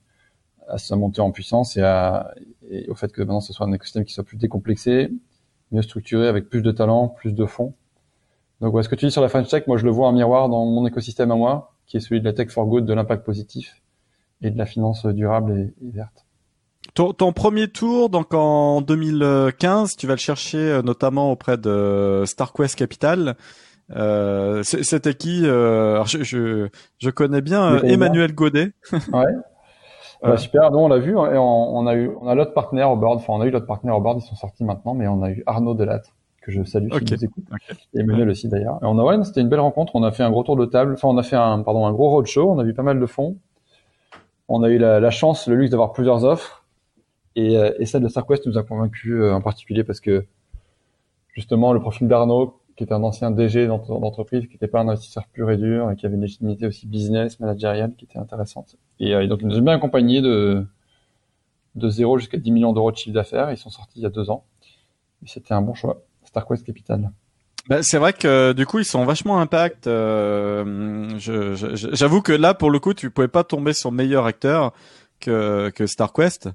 à 0.68 0.78
sa 0.78 0.96
montée 0.96 1.20
en 1.20 1.30
puissance 1.30 1.76
et, 1.76 1.82
à, 1.82 2.34
et 2.70 2.88
au 2.88 2.94
fait 2.94 3.10
que 3.12 3.22
maintenant 3.22 3.40
ce 3.40 3.52
soit 3.52 3.66
un 3.66 3.72
écosystème 3.72 4.04
qui 4.04 4.12
soit 4.12 4.24
plus 4.24 4.36
décomplexé, 4.36 5.10
mieux 5.72 5.82
structuré, 5.82 6.28
avec 6.28 6.48
plus 6.48 6.62
de 6.62 6.70
talents, 6.70 7.08
plus 7.08 7.32
de 7.32 7.46
fonds. 7.46 7.74
Donc 8.60 8.74
ouais, 8.74 8.82
ce 8.82 8.88
que 8.88 8.94
tu 8.94 9.06
dis 9.06 9.12
sur 9.12 9.22
la 9.22 9.28
French 9.28 9.48
Tech, 9.48 9.66
moi 9.66 9.76
je 9.76 9.84
le 9.84 9.90
vois 9.90 10.08
en 10.08 10.12
miroir 10.12 10.48
dans 10.48 10.64
mon 10.66 10.86
écosystème 10.86 11.30
à 11.30 11.36
moi, 11.36 11.72
qui 11.86 11.96
est 11.96 12.00
celui 12.00 12.20
de 12.20 12.24
la 12.24 12.32
tech 12.32 12.50
for 12.50 12.66
good, 12.66 12.84
de 12.84 12.92
l'impact 12.92 13.24
positif 13.24 13.82
et 14.42 14.50
de 14.50 14.58
la 14.58 14.66
finance 14.66 15.06
durable 15.06 15.72
et, 15.80 15.90
verte. 15.90 16.26
Ton, 16.94 17.12
ton, 17.12 17.32
premier 17.32 17.68
tour, 17.68 18.08
donc 18.08 18.34
en 18.34 18.80
2015, 18.80 19.96
tu 19.96 20.06
vas 20.06 20.14
le 20.14 20.18
chercher 20.18 20.58
euh, 20.58 20.82
notamment 20.82 21.30
auprès 21.30 21.56
de 21.56 22.24
StarQuest 22.26 22.76
Capital. 22.76 23.36
Euh, 23.96 24.62
C'était 24.62 25.14
qui 25.14 25.46
euh, 25.46 26.04
je, 26.04 26.22
je, 26.22 26.68
je, 26.98 27.10
connais 27.10 27.40
bien 27.40 27.74
euh, 27.74 27.82
Emmanuel 27.82 28.34
Godet. 28.34 28.72
ouais. 28.92 29.24
Euh, 30.24 30.36
super, 30.36 30.70
nous 30.72 30.78
on 30.78 30.88
l'a 30.88 30.98
vu 30.98 31.16
hein, 31.16 31.32
et 31.32 31.38
on, 31.38 31.76
on, 31.76 31.86
a 31.86 31.94
eu 31.94 32.10
on 32.20 32.26
a 32.26 32.34
l'autre 32.34 32.52
partenaire 32.52 32.90
au 32.90 32.96
board, 32.96 33.18
enfin 33.18 33.34
on 33.34 33.40
a 33.40 33.46
eu 33.46 33.50
l'autre 33.50 33.66
partenaire 33.66 33.96
au 33.96 34.00
board, 34.00 34.20
ils 34.20 34.26
sont 34.26 34.34
sortis 34.34 34.64
maintenant, 34.64 34.94
mais 34.94 35.06
on 35.06 35.22
a 35.22 35.30
eu 35.30 35.42
Arnaud 35.46 35.74
Delatte 35.74 36.12
que 36.42 36.50
je 36.50 36.64
salue 36.64 36.90
okay. 36.90 37.14
nous 37.14 37.24
écoute, 37.24 37.44
et 37.94 38.00
Emmanuel 38.00 38.28
aussi 38.28 38.48
d'ailleurs. 38.48 38.78
Et 38.82 38.86
on 38.86 38.98
a 38.98 39.04
ouais, 39.04 39.24
c'était 39.24 39.40
une 39.40 39.48
belle 39.48 39.60
rencontre, 39.60 39.94
on 39.94 40.02
a 40.02 40.10
fait 40.10 40.24
un 40.24 40.30
gros 40.30 40.42
tour 40.42 40.56
de 40.56 40.66
table, 40.66 40.94
enfin 40.94 41.08
on 41.08 41.16
a 41.18 41.22
fait 41.22 41.36
un 41.36 41.62
pardon 41.62 41.86
un 41.86 41.92
gros 41.92 42.10
roadshow, 42.10 42.50
on 42.50 42.58
a 42.58 42.64
vu 42.64 42.74
pas 42.74 42.82
mal 42.82 42.98
de 42.98 43.06
fonds, 43.06 43.36
on 44.48 44.62
a 44.64 44.68
eu 44.68 44.78
la, 44.78 44.98
la 44.98 45.10
chance, 45.10 45.46
le 45.46 45.54
luxe 45.54 45.70
d'avoir 45.70 45.92
plusieurs 45.92 46.24
offres 46.24 46.64
et, 47.36 47.54
et 47.78 47.86
celle 47.86 48.02
de 48.02 48.08
StarQuest 48.08 48.46
nous 48.46 48.58
a 48.58 48.64
convaincu 48.64 49.24
en 49.30 49.40
particulier 49.40 49.84
parce 49.84 50.00
que 50.00 50.26
justement 51.28 51.72
le 51.72 51.80
profil 51.80 52.08
d'Arnaud 52.08 52.58
qui 52.78 52.84
était 52.84 52.94
un 52.94 53.02
ancien 53.02 53.32
DG 53.32 53.66
d'entreprise, 53.66 54.46
qui 54.46 54.52
n'était 54.52 54.68
pas 54.68 54.78
un 54.78 54.88
investisseur 54.88 55.26
pur 55.32 55.50
et 55.50 55.56
dur, 55.56 55.90
et 55.90 55.96
qui 55.96 56.06
avait 56.06 56.14
une 56.14 56.20
légitimité 56.20 56.64
aussi 56.64 56.86
business, 56.86 57.40
managériale, 57.40 57.92
qui 57.98 58.04
était 58.04 58.20
intéressante. 58.20 58.76
Et, 59.00 59.16
euh, 59.16 59.26
donc, 59.26 59.40
ils 59.42 59.48
nous 59.48 59.58
ont 59.58 59.62
bien 59.62 59.72
accompagnés 59.72 60.22
de, 60.22 60.64
de 61.74 61.88
0 61.88 62.18
jusqu'à 62.18 62.38
10 62.38 62.52
millions 62.52 62.72
d'euros 62.72 62.92
de 62.92 62.96
chiffre 62.96 63.14
d'affaires. 63.14 63.50
Ils 63.50 63.56
sont 63.56 63.68
sortis 63.68 63.98
il 63.98 64.02
y 64.02 64.06
a 64.06 64.10
deux 64.10 64.30
ans. 64.30 64.44
Et 65.24 65.28
c'était 65.28 65.54
un 65.54 65.60
bon 65.60 65.74
choix. 65.74 66.04
StarQuest 66.22 66.64
Capital. 66.64 67.10
Ben, 67.68 67.82
c'est 67.82 67.98
vrai 67.98 68.12
que 68.12 68.52
du 68.52 68.64
coup 68.64 68.78
ils 68.78 68.84
sont 68.84 69.04
vachement 69.04 69.40
impact. 69.40 69.88
Euh, 69.88 71.18
J'avoue 71.18 72.22
que 72.22 72.32
là 72.32 72.54
pour 72.54 72.70
le 72.70 72.78
coup 72.78 72.94
tu 72.94 73.10
pouvais 73.10 73.28
pas 73.28 73.44
tomber 73.44 73.72
sur 73.72 73.90
meilleur 73.92 74.24
acteur 74.24 74.72
que, 75.20 75.70
que 75.74 75.86
StarQuest 75.86 76.50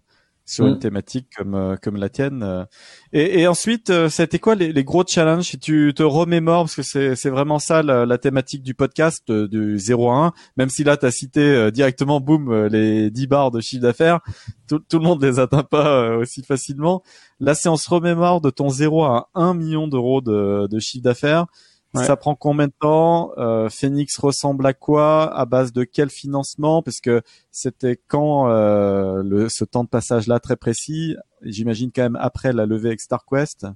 sur 0.46 0.68
une 0.68 0.76
mm. 0.76 0.80
thématique 0.80 1.28
comme 1.38 1.56
euh, 1.56 1.76
comme 1.82 1.96
la 1.96 2.10
tienne. 2.10 2.44
Euh. 2.44 2.66
Et, 3.14 3.42
et 3.42 3.48
ensuite, 3.48 3.90
euh, 3.90 4.10
c'était 4.10 4.40
quoi 4.40 4.56
les, 4.56 4.74
les, 4.74 4.84
gros 4.84 5.04
challenges? 5.08 5.46
Si 5.46 5.60
tu 5.60 5.94
te 5.96 6.04
remémores, 6.04 6.64
parce 6.64 6.76
que 6.76 6.84
c'est 6.84 7.16
c'est 7.16 7.30
vraiment 7.30 7.60
ça 7.60 7.82
la, 7.82 8.06
la, 8.06 8.18
thématique 8.18 8.64
du 8.64 8.74
podcast 8.74 9.32
du 9.32 9.80
0 9.80 10.12
à 10.12 10.26
1. 10.28 10.34
Même 10.58 10.70
si 10.70 10.84
là, 10.84 10.98
tu 10.98 11.06
as 11.06 11.12
cité 11.12 11.72
directement, 11.72 12.20
boum, 12.20 12.68
les 12.68 13.10
10 13.10 13.28
barres 13.28 13.52
de 13.52 13.62
chiffre 13.62 13.82
d'affaires, 13.82 14.20
tout, 14.68 14.80
tout, 14.80 15.00
le 15.00 15.04
monde 15.04 15.24
les 15.24 15.40
atteint 15.40 15.64
pas 15.64 16.18
aussi 16.18 16.44
facilement. 16.44 17.04
Là, 17.40 17.56
c'est 17.56 17.70
on 17.70 17.78
se 17.78 17.90
remémore 17.90 18.42
de 18.42 18.50
ton 18.50 18.70
0 18.70 19.04
à 19.04 19.30
1 19.36 19.54
million 19.54 19.88
d'euros 19.88 20.22
de, 20.22 20.68
de 20.68 20.80
chiffre 20.80 21.04
d'affaires. 21.04 21.46
Ça 21.94 22.16
prend 22.16 22.36
combien 22.36 22.68
de 22.68 22.74
temps? 22.80 23.32
Euh, 23.38 23.70
Phoenix 23.70 24.18
ressemble 24.18 24.66
à 24.66 24.74
quoi? 24.74 25.32
À 25.36 25.46
base 25.46 25.74
de 25.74 25.84
quel 25.84 26.10
financement? 26.10 26.82
Parce 26.82 27.00
que 27.00 27.22
c'était 27.52 28.00
quand 28.08 28.50
euh, 28.50 29.22
le, 29.24 29.48
ce 29.50 29.64
temps 29.64 29.84
de 29.84 29.90
passage 29.90 30.28
là 30.28 30.40
très 30.40 30.56
précis? 30.56 31.16
J'imagine 31.44 31.92
quand 31.96 32.02
même 32.02 32.18
après 32.20 32.52
la 32.52 32.66
levée 32.66 32.90
avec 32.90 33.02
StarQuest. 33.02 33.68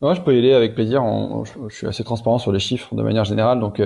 Moi, 0.00 0.14
je 0.14 0.20
peux 0.20 0.34
y 0.34 0.38
aller 0.38 0.52
avec 0.52 0.74
plaisir. 0.74 1.04
je, 1.44 1.74
suis 1.74 1.86
assez 1.86 2.02
transparent 2.02 2.38
sur 2.38 2.52
les 2.52 2.58
chiffres 2.58 2.94
de 2.94 3.02
manière 3.02 3.24
générale. 3.24 3.60
Donc, 3.60 3.80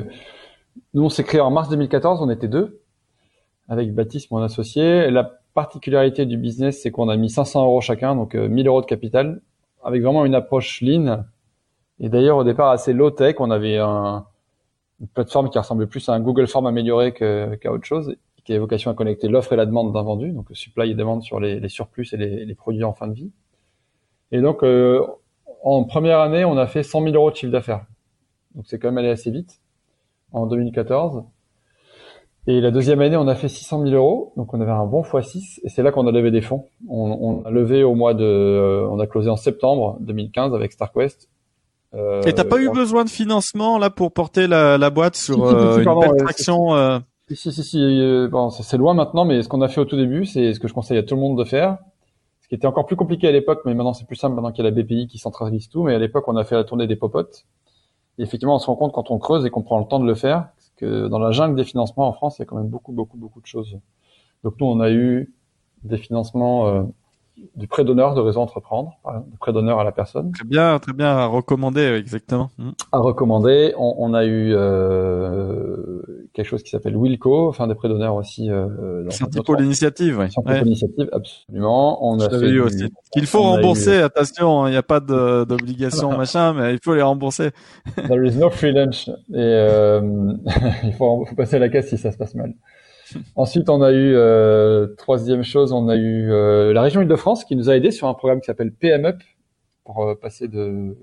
nous, 0.95 1.03
on 1.05 1.09
s'est 1.09 1.25
créé 1.25 1.41
en 1.41 1.51
mars 1.51 1.69
2014. 1.69 2.23
On 2.23 2.31
était 2.31 2.49
deux 2.49 2.81
avec 3.69 3.95
Baptiste, 3.95 4.31
mon 4.31 4.43
associé. 4.43 5.11
La 5.11 5.25
particularité 5.55 6.25
du 6.25 6.37
business, 6.39 6.81
c'est 6.83 6.91
qu'on 6.91 7.09
a 7.09 7.17
mis 7.17 7.31
500 7.31 7.65
euros 7.65 7.81
chacun, 7.81 8.15
donc 8.15 8.35
1000 8.35 8.67
euros 8.67 8.81
de 8.81 8.87
capital, 8.87 9.41
avec 9.83 10.03
vraiment 10.03 10.25
une 10.25 10.35
approche 10.35 10.81
lean. 10.81 11.25
Et 12.01 12.09
d'ailleurs, 12.09 12.39
au 12.39 12.45
départ, 12.45 12.71
assez 12.71 12.93
low 12.93 13.11
tech. 13.11 13.37
On 13.39 13.51
avait 13.51 13.79
un, 13.79 14.27
une 15.01 15.09
plateforme 15.09 15.51
qui 15.51 15.59
ressemblait 15.59 15.87
plus 15.87 16.09
à 16.09 16.13
un 16.13 16.21
Google 16.21 16.47
Form 16.47 16.67
amélioré 16.67 17.13
qu'à 17.13 17.73
autre 17.73 17.85
chose, 17.85 18.17
qui 18.45 18.53
avait 18.53 18.61
vocation 18.61 18.91
à 18.91 18.95
connecter 18.95 19.29
l'offre 19.29 19.53
et 19.53 19.57
la 19.57 19.67
demande 19.67 19.93
d'un 19.93 20.03
vendu, 20.03 20.31
donc 20.31 20.47
supply 20.53 20.91
et 20.91 20.95
demande 20.95 21.23
sur 21.23 21.41
les, 21.41 21.61
les 21.61 21.69
surplus 21.69 22.13
et 22.13 22.17
les, 22.17 22.45
les, 22.45 22.55
produits 22.55 22.85
en 22.85 22.93
fin 22.93 23.09
de 23.09 23.15
vie. 23.15 23.31
Et 24.33 24.41
donc, 24.41 24.63
euh, 24.63 25.05
en 25.63 25.85
première 25.85 26.21
année, 26.21 26.45
on 26.45 26.57
a 26.57 26.67
fait 26.67 26.83
100 26.83 27.05
000 27.05 27.15
euros 27.15 27.31
de 27.31 27.37
chiffre 27.37 27.53
d'affaires. 27.53 27.87
Donc 28.55 28.67
c'est 28.67 28.79
quand 28.79 28.89
même 28.89 28.99
allé 28.99 29.09
assez 29.09 29.31
vite 29.31 29.61
en 30.33 30.47
2014. 30.47 31.25
Et 32.47 32.61
la 32.61 32.71
deuxième 32.71 33.01
année, 33.01 33.17
on 33.17 33.27
a 33.27 33.35
fait 33.35 33.49
600 33.49 33.85
000 33.85 33.95
euros, 33.95 34.35
donc 34.37 34.53
on 34.53 34.61
avait 34.61 34.71
un 34.71 34.85
bon 34.85 35.01
x6, 35.01 35.61
et 35.65 35.71
c'est 35.71 35.83
là 35.83 35.93
qu'on 35.93 36.07
a 36.07 36.13
levé 36.13 36.31
des 36.31 36.43
fonds. 36.43 36.67
On, 36.89 37.41
on, 37.43 37.45
a 37.45 37.51
levé 37.51 37.83
au 37.83 37.95
mois 37.95 38.13
de, 38.13 38.25
euh, 38.25 38.87
on 38.91 39.01
a 39.01 39.07
closé 39.07 39.31
en 39.31 39.37
septembre 39.37 39.97
2015 40.01 40.55
avec 40.55 40.73
StarQuest 40.73 41.31
euh, 41.95 42.23
et 42.23 42.33
t'as 42.33 42.45
pas 42.45 42.59
eu 42.59 42.71
besoin 42.71 43.05
de 43.05 43.11
financement 43.11 43.79
là 43.79 43.91
pour 43.91 44.13
porter 44.13 44.47
la, 44.47 44.79
la 44.79 44.91
boîte 44.91 45.17
sur 45.17 45.45
euh, 45.45 45.79
une 45.79 46.01
belle 46.01 46.17
traction 46.19 46.75
euh... 46.75 46.99
Si 47.31 47.53
si 47.53 47.65
si, 47.65 47.79
euh, 47.81 48.29
bon, 48.29 48.51
c'est 48.51 48.77
loin 48.77 48.93
maintenant, 48.93 49.25
mais 49.25 49.43
ce 49.43 49.49
qu'on 49.49 49.63
a 49.63 49.69
fait 49.69 49.81
au 49.81 49.87
tout 49.87 49.97
début, 49.97 50.27
c'est 50.27 50.53
ce 50.53 50.61
que 50.61 50.69
je 50.69 50.75
conseille 50.75 50.99
à 50.99 51.03
tout 51.03 51.15
le 51.15 51.23
monde 51.23 51.39
de 51.39 51.45
faire. 51.45 51.79
Ce 52.43 52.49
qui 52.49 52.55
était 52.55 52.67
encore 52.67 52.85
plus 52.85 52.97
compliqué 52.97 53.27
à 53.29 53.33
l'époque, 53.33 53.63
mais 53.65 53.73
maintenant 53.75 53.95
c'est 53.95 54.07
plus 54.07 54.17
simple 54.17 54.35
maintenant 54.35 54.53
qu'il 54.53 54.63
y 54.63 54.67
a 54.67 54.71
la 54.71 54.83
BPI 54.83 55.07
qui 55.07 55.17
centralise 55.17 55.71
tout. 55.71 55.85
Mais 55.85 55.95
à 55.95 55.99
l'époque, 55.99 56.29
on 56.29 56.37
a 56.37 56.45
fait 56.45 56.55
la 56.55 56.65
tournée 56.65 56.87
des 56.87 56.97
popotes. 56.97 57.47
Et 58.19 58.23
effectivement, 58.23 58.57
on 58.57 58.59
se 58.59 58.67
rend 58.67 58.77
compte 58.77 58.93
quand 58.93 59.11
on 59.11 59.19
creuse 59.19 59.47
et 59.47 59.51
qu'on 59.51 59.63
prend 59.63 59.79
le 59.79 59.87
temps 59.87 60.01
de 60.01 60.07
le 60.07 60.15
faire, 60.15 60.49
que 60.77 61.09
dans 61.09 61.19
la 61.19 61.31
jungle 61.31 61.57
des 61.57 61.65
financements 61.65 62.07
en 62.07 62.13
France, 62.13 62.39
il 62.39 62.43
y 62.43 62.45
a 62.45 62.47
quand 62.47 62.57
même 62.57 62.69
beaucoup 62.69 62.93
beaucoup 62.93 63.17
beaucoup 63.17 63.41
de 63.41 63.47
choses. 63.47 63.79
Donc 64.43 64.55
nous, 64.61 64.67
on 64.67 64.81
a 64.81 64.91
eu 64.91 65.33
des 65.83 65.97
financements 65.97 66.67
euh, 66.67 66.83
du 67.57 67.67
prêt 67.67 67.85
d'honneur 67.85 68.15
de 68.15 68.21
réseau 68.21 68.41
entreprendre, 68.41 68.93
du 69.31 69.39
prêt 69.39 69.53
d'honneur 69.53 69.81
à 69.81 69.85
la 69.85 69.93
personne. 69.93 70.33
Très 70.33 70.45
bien, 70.45 70.79
très 70.79 70.93
bien 70.93 71.09
à 71.09 71.27
recommander, 71.27 71.83
exactement. 71.99 72.51
Mm. 72.59 72.71
À 72.93 72.99
recommander. 72.99 73.75
On, 73.77 73.95
on 73.99 74.15
a 74.15 74.25
eu 74.25 74.53
euh, 74.55 76.03
quelque 76.33 76.47
chose 76.47 76.63
qui 76.63 76.71
s'appelle 76.71 76.97
Wilco, 76.97 77.49
enfin 77.49 77.67
des 77.67 77.75
prêts 77.75 77.89
d'honneur 77.89 78.15
aussi. 78.15 78.51
Euh, 78.51 79.09
pour 79.45 79.57
l'initiative, 79.57 80.19
oui. 80.19 80.27
pour 80.35 80.53
l'initiative, 80.53 81.09
absolument. 81.13 82.07
On 82.07 82.21
a 82.21 82.31
fait 82.31 82.39
vu 82.39 82.61
aussi. 82.61 82.93
Il 83.17 83.27
faut 83.27 83.43
rembourser, 83.43 83.99
attention, 83.99 84.63
hein, 84.65 84.69
il 84.69 84.73
n'y 84.73 84.77
a 84.77 84.83
pas 84.83 85.01
d'obligation 85.01 86.17
machin, 86.17 86.53
mais 86.55 86.73
il 86.73 86.79
faut 86.83 86.95
les 86.95 87.03
rembourser. 87.03 87.51
There 88.09 88.25
is 88.27 88.37
no 88.37 88.51
free 88.51 88.73
lunch. 88.73 89.09
Et 89.09 89.13
euh, 89.37 90.01
il 90.85 90.93
faut, 90.93 91.25
faut 91.25 91.35
passer 91.35 91.57
à 91.57 91.61
la 91.61 91.69
caisse 91.69 91.89
si 91.89 91.99
ça 91.99 92.13
se 92.13 92.17
passe 92.17 92.35
mal. 92.35 92.55
Ensuite, 93.37 93.69
on 93.69 93.83
a 93.83 93.93
eu 93.93 94.15
euh, 94.15 94.89
troisième 94.97 95.43
chose, 95.43 95.73
on 95.73 95.89
a 95.89 95.97
eu 95.97 96.31
euh, 96.31 96.73
la 96.73 96.83
région 96.83 97.03
Île-de-France 97.03 97.45
qui 97.45 97.57
nous 97.57 97.71
a 97.71 97.77
aidé 97.77 97.91
sur 97.91 98.09
un 98.09 98.15
programme 98.15 98.41
qui 98.41 98.47
s'appelle 98.47 98.73
PMUP 98.73 99.23
pour 99.85 100.03
euh, 100.03 100.15
passer 100.15 100.49
de 100.49 100.97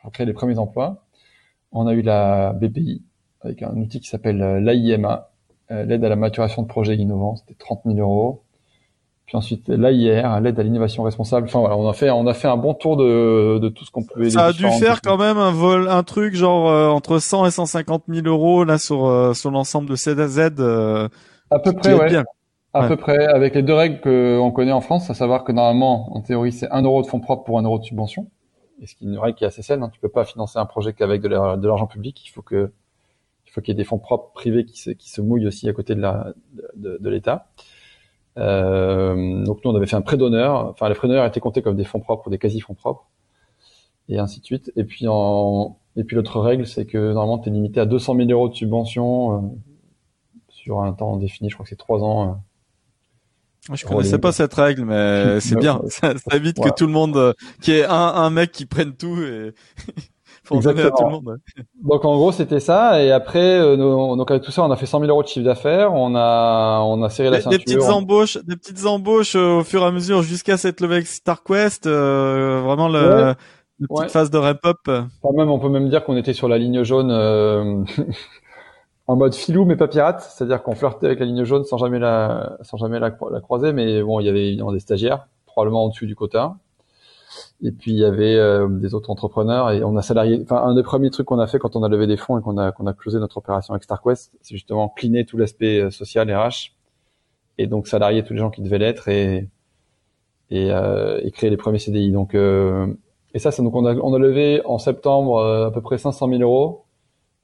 pour 0.00 0.12
créer 0.12 0.26
les 0.26 0.32
premiers 0.32 0.58
emplois. 0.58 1.04
On 1.72 1.86
a 1.86 1.92
eu 1.92 2.02
la 2.02 2.52
BPI 2.52 3.02
avec 3.40 3.62
un 3.62 3.76
outil 3.76 4.00
qui 4.00 4.08
s'appelle 4.08 4.38
l'AIMA, 4.38 5.30
l'aide 5.70 6.04
à 6.04 6.08
la 6.08 6.16
maturation 6.16 6.62
de 6.62 6.66
projets 6.66 6.96
innovants, 6.96 7.36
c'était 7.36 7.54
30 7.54 7.82
000 7.84 7.98
euros. 7.98 8.42
Puis 9.28 9.36
ensuite 9.36 9.68
l'AIR, 9.68 10.40
l'aide 10.40 10.58
à 10.58 10.62
l'innovation 10.62 11.02
responsable. 11.02 11.48
Enfin 11.48 11.60
voilà, 11.60 11.76
on 11.76 11.86
a 11.86 11.92
fait 11.92 12.08
on 12.08 12.26
a 12.26 12.32
fait 12.32 12.48
un 12.48 12.56
bon 12.56 12.72
tour 12.72 12.96
de, 12.96 13.58
de 13.58 13.68
tout 13.68 13.84
ce 13.84 13.90
qu'on 13.90 14.02
pouvait. 14.02 14.30
Ça 14.30 14.46
a 14.46 14.52
dû 14.54 14.66
faire 14.80 15.02
quand 15.02 15.18
même 15.18 15.36
un 15.36 15.52
vol, 15.52 15.86
un 15.86 16.02
truc 16.02 16.34
genre 16.34 16.94
entre 16.94 17.18
100 17.18 17.44
et 17.44 17.50
150 17.50 18.04
000 18.08 18.26
euros 18.26 18.64
là 18.64 18.78
sur 18.78 19.36
sur 19.36 19.50
l'ensemble 19.50 19.90
de 19.90 19.96
CZ. 19.96 20.54
Euh, 20.58 21.08
à 21.50 21.58
peu 21.58 21.74
près, 21.74 21.92
ouais. 21.92 22.22
À 22.72 22.88
peu 22.88 22.96
près, 22.96 23.26
avec 23.26 23.54
les 23.54 23.62
deux 23.62 23.74
règles 23.74 24.00
qu'on 24.00 24.50
connaît 24.50 24.72
en 24.72 24.80
France, 24.80 25.10
à 25.10 25.14
savoir 25.14 25.44
que 25.44 25.52
normalement, 25.52 26.16
en 26.16 26.20
théorie, 26.22 26.52
c'est 26.52 26.70
un 26.70 26.82
euro 26.82 27.02
de 27.02 27.06
fonds 27.06 27.20
propres 27.20 27.44
pour 27.44 27.58
un 27.58 27.62
euro 27.62 27.78
de 27.78 27.84
subvention. 27.84 28.30
Et 28.80 28.86
ce 28.86 28.94
qui 28.94 29.04
est 29.04 29.08
une 29.08 29.18
règle 29.18 29.36
qui 29.36 29.44
est 29.44 29.46
assez 29.46 29.62
saine. 29.62 29.82
Hein. 29.82 29.90
Tu 29.92 30.00
peux 30.00 30.08
pas 30.08 30.24
financer 30.24 30.58
un 30.58 30.66
projet 30.66 30.92
qu'avec 30.92 31.20
de 31.20 31.28
l'argent 31.28 31.86
public. 31.86 32.24
Il 32.24 32.30
faut 32.30 32.42
que, 32.42 32.70
il 33.46 33.50
faut 33.50 33.60
qu'il 33.60 33.72
y 33.72 33.76
ait 33.76 33.82
des 33.82 33.84
fonds 33.84 33.98
propres 33.98 34.32
privés 34.32 34.64
qui 34.64 34.78
se, 34.78 34.90
qui 34.90 35.10
se 35.10 35.20
mouillent 35.20 35.46
aussi 35.46 35.68
à 35.68 35.72
côté 35.72 35.94
de 35.94 36.00
la, 36.00 36.32
de, 36.76 36.98
de 37.00 37.10
l'État. 37.10 37.48
Euh, 37.56 37.62
donc 38.36 39.64
nous, 39.64 39.70
on 39.70 39.74
avait 39.74 39.86
fait 39.86 39.96
un 39.96 40.02
prêt 40.02 40.16
d'honneur. 40.16 40.70
Enfin, 40.70 40.88
les 40.88 40.94
prêts 40.94 41.08
d'honneur 41.08 41.24
étaient 41.24 41.40
comptés 41.40 41.62
comme 41.62 41.76
des 41.76 41.84
fonds 41.84 42.00
propres 42.00 42.28
ou 42.28 42.30
des 42.30 42.38
quasi 42.38 42.60
fonds 42.60 42.74
propres, 42.74 43.06
et 44.08 44.18
ainsi 44.18 44.40
de 44.40 44.44
suite. 44.44 44.72
Et 44.76 44.84
puis 44.84 45.06
en, 45.08 45.76
et 45.98 46.04
puis 46.04 46.14
l'autre 46.14 46.40
règle, 46.40 46.64
c'est 46.64 46.86
que 46.86 47.12
normalement, 47.12 47.38
tu 47.38 47.48
es 47.48 47.52
limité 47.52 47.80
à 47.80 47.84
200 47.84 48.14
000 48.14 48.30
euros 48.30 48.48
de 48.48 48.54
subvention 48.54 49.36
euh, 49.36 49.40
sur 50.48 50.80
un 50.80 50.92
temps 50.92 51.16
défini. 51.16 51.50
Je 51.50 51.56
crois 51.56 51.64
que 51.64 51.70
c'est 51.70 51.76
trois 51.76 52.04
ans. 52.04 52.40
Euh, 53.70 53.74
je 53.74 53.84
connaissais 53.84 54.18
pas 54.18 54.30
cette 54.30 54.54
règle, 54.54 54.84
mais 54.84 55.40
c'est 55.40 55.56
bien. 55.56 55.82
Ça, 55.88 56.14
évite 56.32 56.60
que 56.60 56.70
tout 56.70 56.86
le 56.86 56.92
monde, 56.92 57.16
euh, 57.16 57.32
qui 57.60 57.72
est 57.72 57.84
un, 57.84 57.90
un 57.90 58.30
mec 58.30 58.52
qui 58.52 58.64
prenne 58.64 58.94
tout 58.94 59.20
et 59.20 59.52
faut 60.48 60.56
en 60.56 60.60
donner 60.60 60.82
à 60.82 60.90
tout 60.90 61.04
le 61.04 61.10
monde. 61.10 61.38
Donc 61.82 62.04
en 62.04 62.16
gros 62.16 62.32
c'était 62.32 62.60
ça 62.60 63.02
et 63.02 63.12
après 63.12 63.58
euh, 63.58 63.76
donc 63.76 64.30
avec 64.30 64.42
tout 64.42 64.50
ça 64.50 64.62
on 64.64 64.70
a 64.70 64.76
fait 64.76 64.86
100 64.86 65.00
000 65.00 65.10
euros 65.10 65.22
de 65.22 65.28
chiffre 65.28 65.44
d'affaires, 65.44 65.92
on 65.92 66.14
a 66.16 66.80
on 66.84 67.02
a 67.02 67.10
serré 67.10 67.30
la 67.30 67.40
ceinture. 67.40 67.58
Des 67.58 67.64
petites 67.64 67.82
embauches, 67.82 68.38
des 68.44 68.56
petites 68.56 68.86
embauches 68.86 69.34
au 69.36 69.62
fur 69.62 69.82
et 69.82 69.86
à 69.86 69.90
mesure 69.90 70.22
jusqu'à 70.22 70.56
cette 70.56 70.80
levée 70.80 71.04
StarQuest, 71.04 71.86
euh, 71.86 72.62
vraiment 72.64 72.88
le, 72.88 73.34
petite 73.80 74.10
phase 74.10 74.30
de 74.30 74.38
ramp 74.38 74.58
up. 74.64 74.78
Quand 75.22 75.32
même 75.32 75.50
on 75.50 75.58
peut 75.58 75.68
même 75.68 75.88
dire 75.88 76.04
qu'on 76.04 76.16
était 76.16 76.32
sur 76.32 76.48
la 76.48 76.58
ligne 76.58 76.82
jaune 76.82 77.12
en 79.06 79.16
mode 79.16 79.34
filou 79.34 79.64
mais 79.64 79.76
pas 79.76 79.88
pirate, 79.88 80.22
c'est-à-dire 80.22 80.62
qu'on 80.62 80.74
flirtait 80.74 81.06
avec 81.06 81.20
la 81.20 81.26
ligne 81.26 81.44
jaune 81.44 81.64
sans 81.64 81.78
jamais 81.78 81.98
la 81.98 82.56
sans 82.62 82.78
jamais 82.78 82.98
la, 82.98 83.10
croiser, 83.10 83.72
mais 83.72 84.02
bon, 84.02 84.20
il 84.20 84.26
y 84.26 84.28
avait 84.28 84.48
évidemment 84.48 84.72
des 84.72 84.80
stagiaires, 84.80 85.26
probablement 85.46 85.84
au-dessus 85.84 86.06
du 86.06 86.16
quota. 86.16 86.56
Et 87.62 87.72
puis 87.72 87.90
il 87.90 87.98
y 87.98 88.04
avait 88.04 88.36
euh, 88.36 88.68
des 88.68 88.94
autres 88.94 89.10
entrepreneurs 89.10 89.72
et 89.72 89.82
on 89.82 89.96
a 89.96 90.02
salarié. 90.02 90.40
Enfin, 90.42 90.62
un 90.62 90.74
des 90.74 90.82
premiers 90.82 91.10
trucs 91.10 91.26
qu'on 91.26 91.40
a 91.40 91.46
fait 91.46 91.58
quand 91.58 91.74
on 91.74 91.82
a 91.82 91.88
levé 91.88 92.06
des 92.06 92.16
fonds 92.16 92.38
et 92.38 92.42
qu'on 92.42 92.56
a 92.56 92.70
qu'on 92.70 92.86
a 92.86 92.92
closé 92.92 93.18
notre 93.18 93.38
opération 93.38 93.74
avec 93.74 93.84
StarQuest, 93.84 94.32
c'est 94.40 94.54
justement 94.54 94.88
cleaner 94.88 95.24
tout 95.24 95.36
l'aspect 95.36 95.80
euh, 95.80 95.90
social 95.90 96.32
RH 96.32 96.72
et 97.58 97.66
donc 97.66 97.88
salarier 97.88 98.22
tous 98.22 98.32
les 98.32 98.38
gens 98.38 98.50
qui 98.50 98.62
devaient 98.62 98.78
l'être 98.78 99.08
et 99.08 99.48
et, 100.50 100.70
euh, 100.70 101.20
et, 101.22 101.30
créer 101.30 101.50
les 101.50 101.58
premiers 101.58 101.78
CDI. 101.78 102.12
Donc 102.12 102.34
euh, 102.34 102.86
et 103.34 103.38
ça, 103.38 103.50
c'est 103.50 103.62
donc 103.62 103.74
on 103.74 103.84
a 103.86 103.94
on 103.96 104.14
a 104.14 104.18
levé 104.18 104.62
en 104.64 104.78
septembre 104.78 105.42
à 105.42 105.72
peu 105.72 105.82
près 105.82 105.98
500 105.98 106.28
000 106.28 106.40
euros 106.42 106.84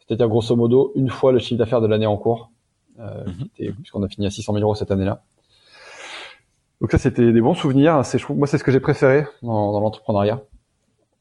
c'est-à-dire 0.07 0.29
grosso 0.29 0.55
modo 0.55 0.93
une 0.95 1.09
fois 1.09 1.33
le 1.33 1.39
chiffre 1.39 1.59
d'affaires 1.59 1.81
de 1.81 1.87
l'année 1.87 2.07
en 2.07 2.17
cours, 2.17 2.51
euh, 3.01 3.25
mhm. 3.27 3.75
puisqu'on 3.75 4.03
a 4.03 4.09
fini 4.09 4.27
à 4.27 4.31
600 4.31 4.53
000 4.53 4.63
euros 4.63 4.75
cette 4.75 4.91
année-là. 4.91 5.23
Donc 6.85 6.91
ça, 6.91 6.99
c'était 6.99 7.33
des 7.33 7.41
bons 7.41 7.55
souvenirs. 7.55 8.05
C'est, 8.05 8.21
moi, 8.29 8.47
c'est 8.47 8.59
ce 8.59 8.63
que 8.63 8.71
j'ai 8.71 8.79
préféré 8.79 9.25
dans, 9.41 9.73
dans 9.73 9.81
l'entrepreneuriat 9.81 10.43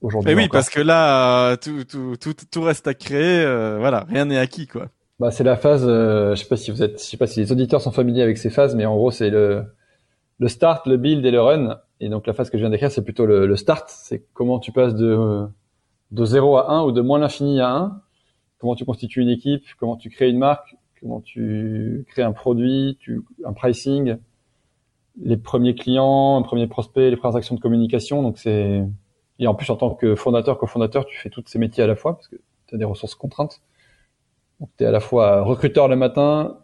aujourd'hui. 0.02 0.34
Et 0.34 0.36
oui, 0.36 0.50
parce 0.50 0.70
que 0.70 0.82
là, 0.82 1.52
euh, 1.52 1.56
tout, 1.56 1.86
tout, 1.86 2.18
tout, 2.18 2.34
tout 2.52 2.62
reste 2.64 2.86
à 2.86 2.94
créer. 2.94 3.46
Euh, 3.46 3.78
voilà, 3.80 4.06
rien 4.10 4.26
n'est 4.26 4.38
acquis, 4.38 4.68
quoi. 4.68 4.88
Bah, 5.22 5.32
c'est 5.32 5.46
la 5.46 5.56
phase. 5.56 5.86
Euh, 5.88 6.36
je 6.36 6.42
sais 6.42 6.50
pas 6.50 6.58
si 6.58 6.70
vous 6.70 6.84
êtes, 6.84 7.00
je 7.00 7.06
sais 7.06 7.16
pas 7.16 7.28
si 7.28 7.40
les 7.40 7.54
auditeurs 7.54 7.80
sont 7.80 7.94
familiers 7.94 8.24
avec 8.24 8.38
ces 8.40 8.50
phases, 8.50 8.76
mais 8.76 8.86
en 8.86 8.98
gros, 8.98 9.10
c'est 9.10 9.30
le 9.30 9.64
le 10.38 10.50
start, 10.50 10.86
le 10.86 10.98
build 10.98 11.26
et 11.26 11.32
le 11.32 11.40
run. 11.40 11.80
Et 12.02 12.10
donc 12.10 12.28
la 12.28 12.34
phase 12.34 12.50
que 12.50 12.58
je 12.58 12.64
viens 12.64 12.70
d'écrire, 12.70 12.92
c'est 12.92 13.06
plutôt 13.06 13.26
le, 13.26 13.48
le 13.48 13.56
start. 13.56 13.86
C'est 13.88 14.26
comment 14.34 14.60
tu 14.60 14.74
passes 14.74 14.96
de 14.96 15.48
de 16.12 16.26
0 16.26 16.58
à 16.58 16.74
1 16.74 16.84
ou 16.84 16.92
de 16.92 17.00
moins 17.00 17.20
l'infini 17.20 17.62
à 17.62 17.70
1 17.70 18.02
comment 18.60 18.76
tu 18.76 18.84
constitues 18.84 19.22
une 19.22 19.30
équipe, 19.30 19.64
comment 19.80 19.96
tu 19.96 20.10
crées 20.10 20.28
une 20.28 20.40
marque, 20.40 20.76
comment 21.00 21.22
tu 21.22 22.06
crées 22.10 22.24
un 22.24 22.34
produit, 22.34 22.98
tu, 23.00 23.22
un 23.46 23.54
pricing, 23.54 24.18
les 25.22 25.38
premiers 25.38 25.76
clients, 25.76 26.38
un 26.38 26.42
premier 26.42 26.68
prospect, 26.68 27.10
les 27.10 27.18
premières 27.18 27.36
actions 27.36 27.56
de 27.56 27.60
communication. 27.60 28.24
Donc 28.24 28.38
c'est 28.38 28.84
et 29.40 29.48
en 29.48 29.56
plus 29.56 29.70
en 29.70 29.76
tant 29.76 29.94
que 29.96 30.16
fondateur, 30.16 30.58
cofondateur, 30.58 31.06
tu 31.06 31.18
fais 31.18 31.30
tous 31.30 31.44
ces 31.48 31.60
métiers 31.60 31.84
à 31.84 31.88
la 31.88 31.96
fois 31.96 32.14
parce 32.16 32.28
que 32.28 32.36
tu 32.68 32.76
as 32.76 32.78
des 32.78 32.86
ressources 32.86 33.16
contraintes. 33.16 33.62
Donc 34.60 34.70
tu 34.78 34.84
es 34.84 34.88
à 34.88 34.92
la 34.92 35.00
fois 35.00 35.42
recruteur 35.42 35.88
le 35.88 35.96
matin, 35.96 36.58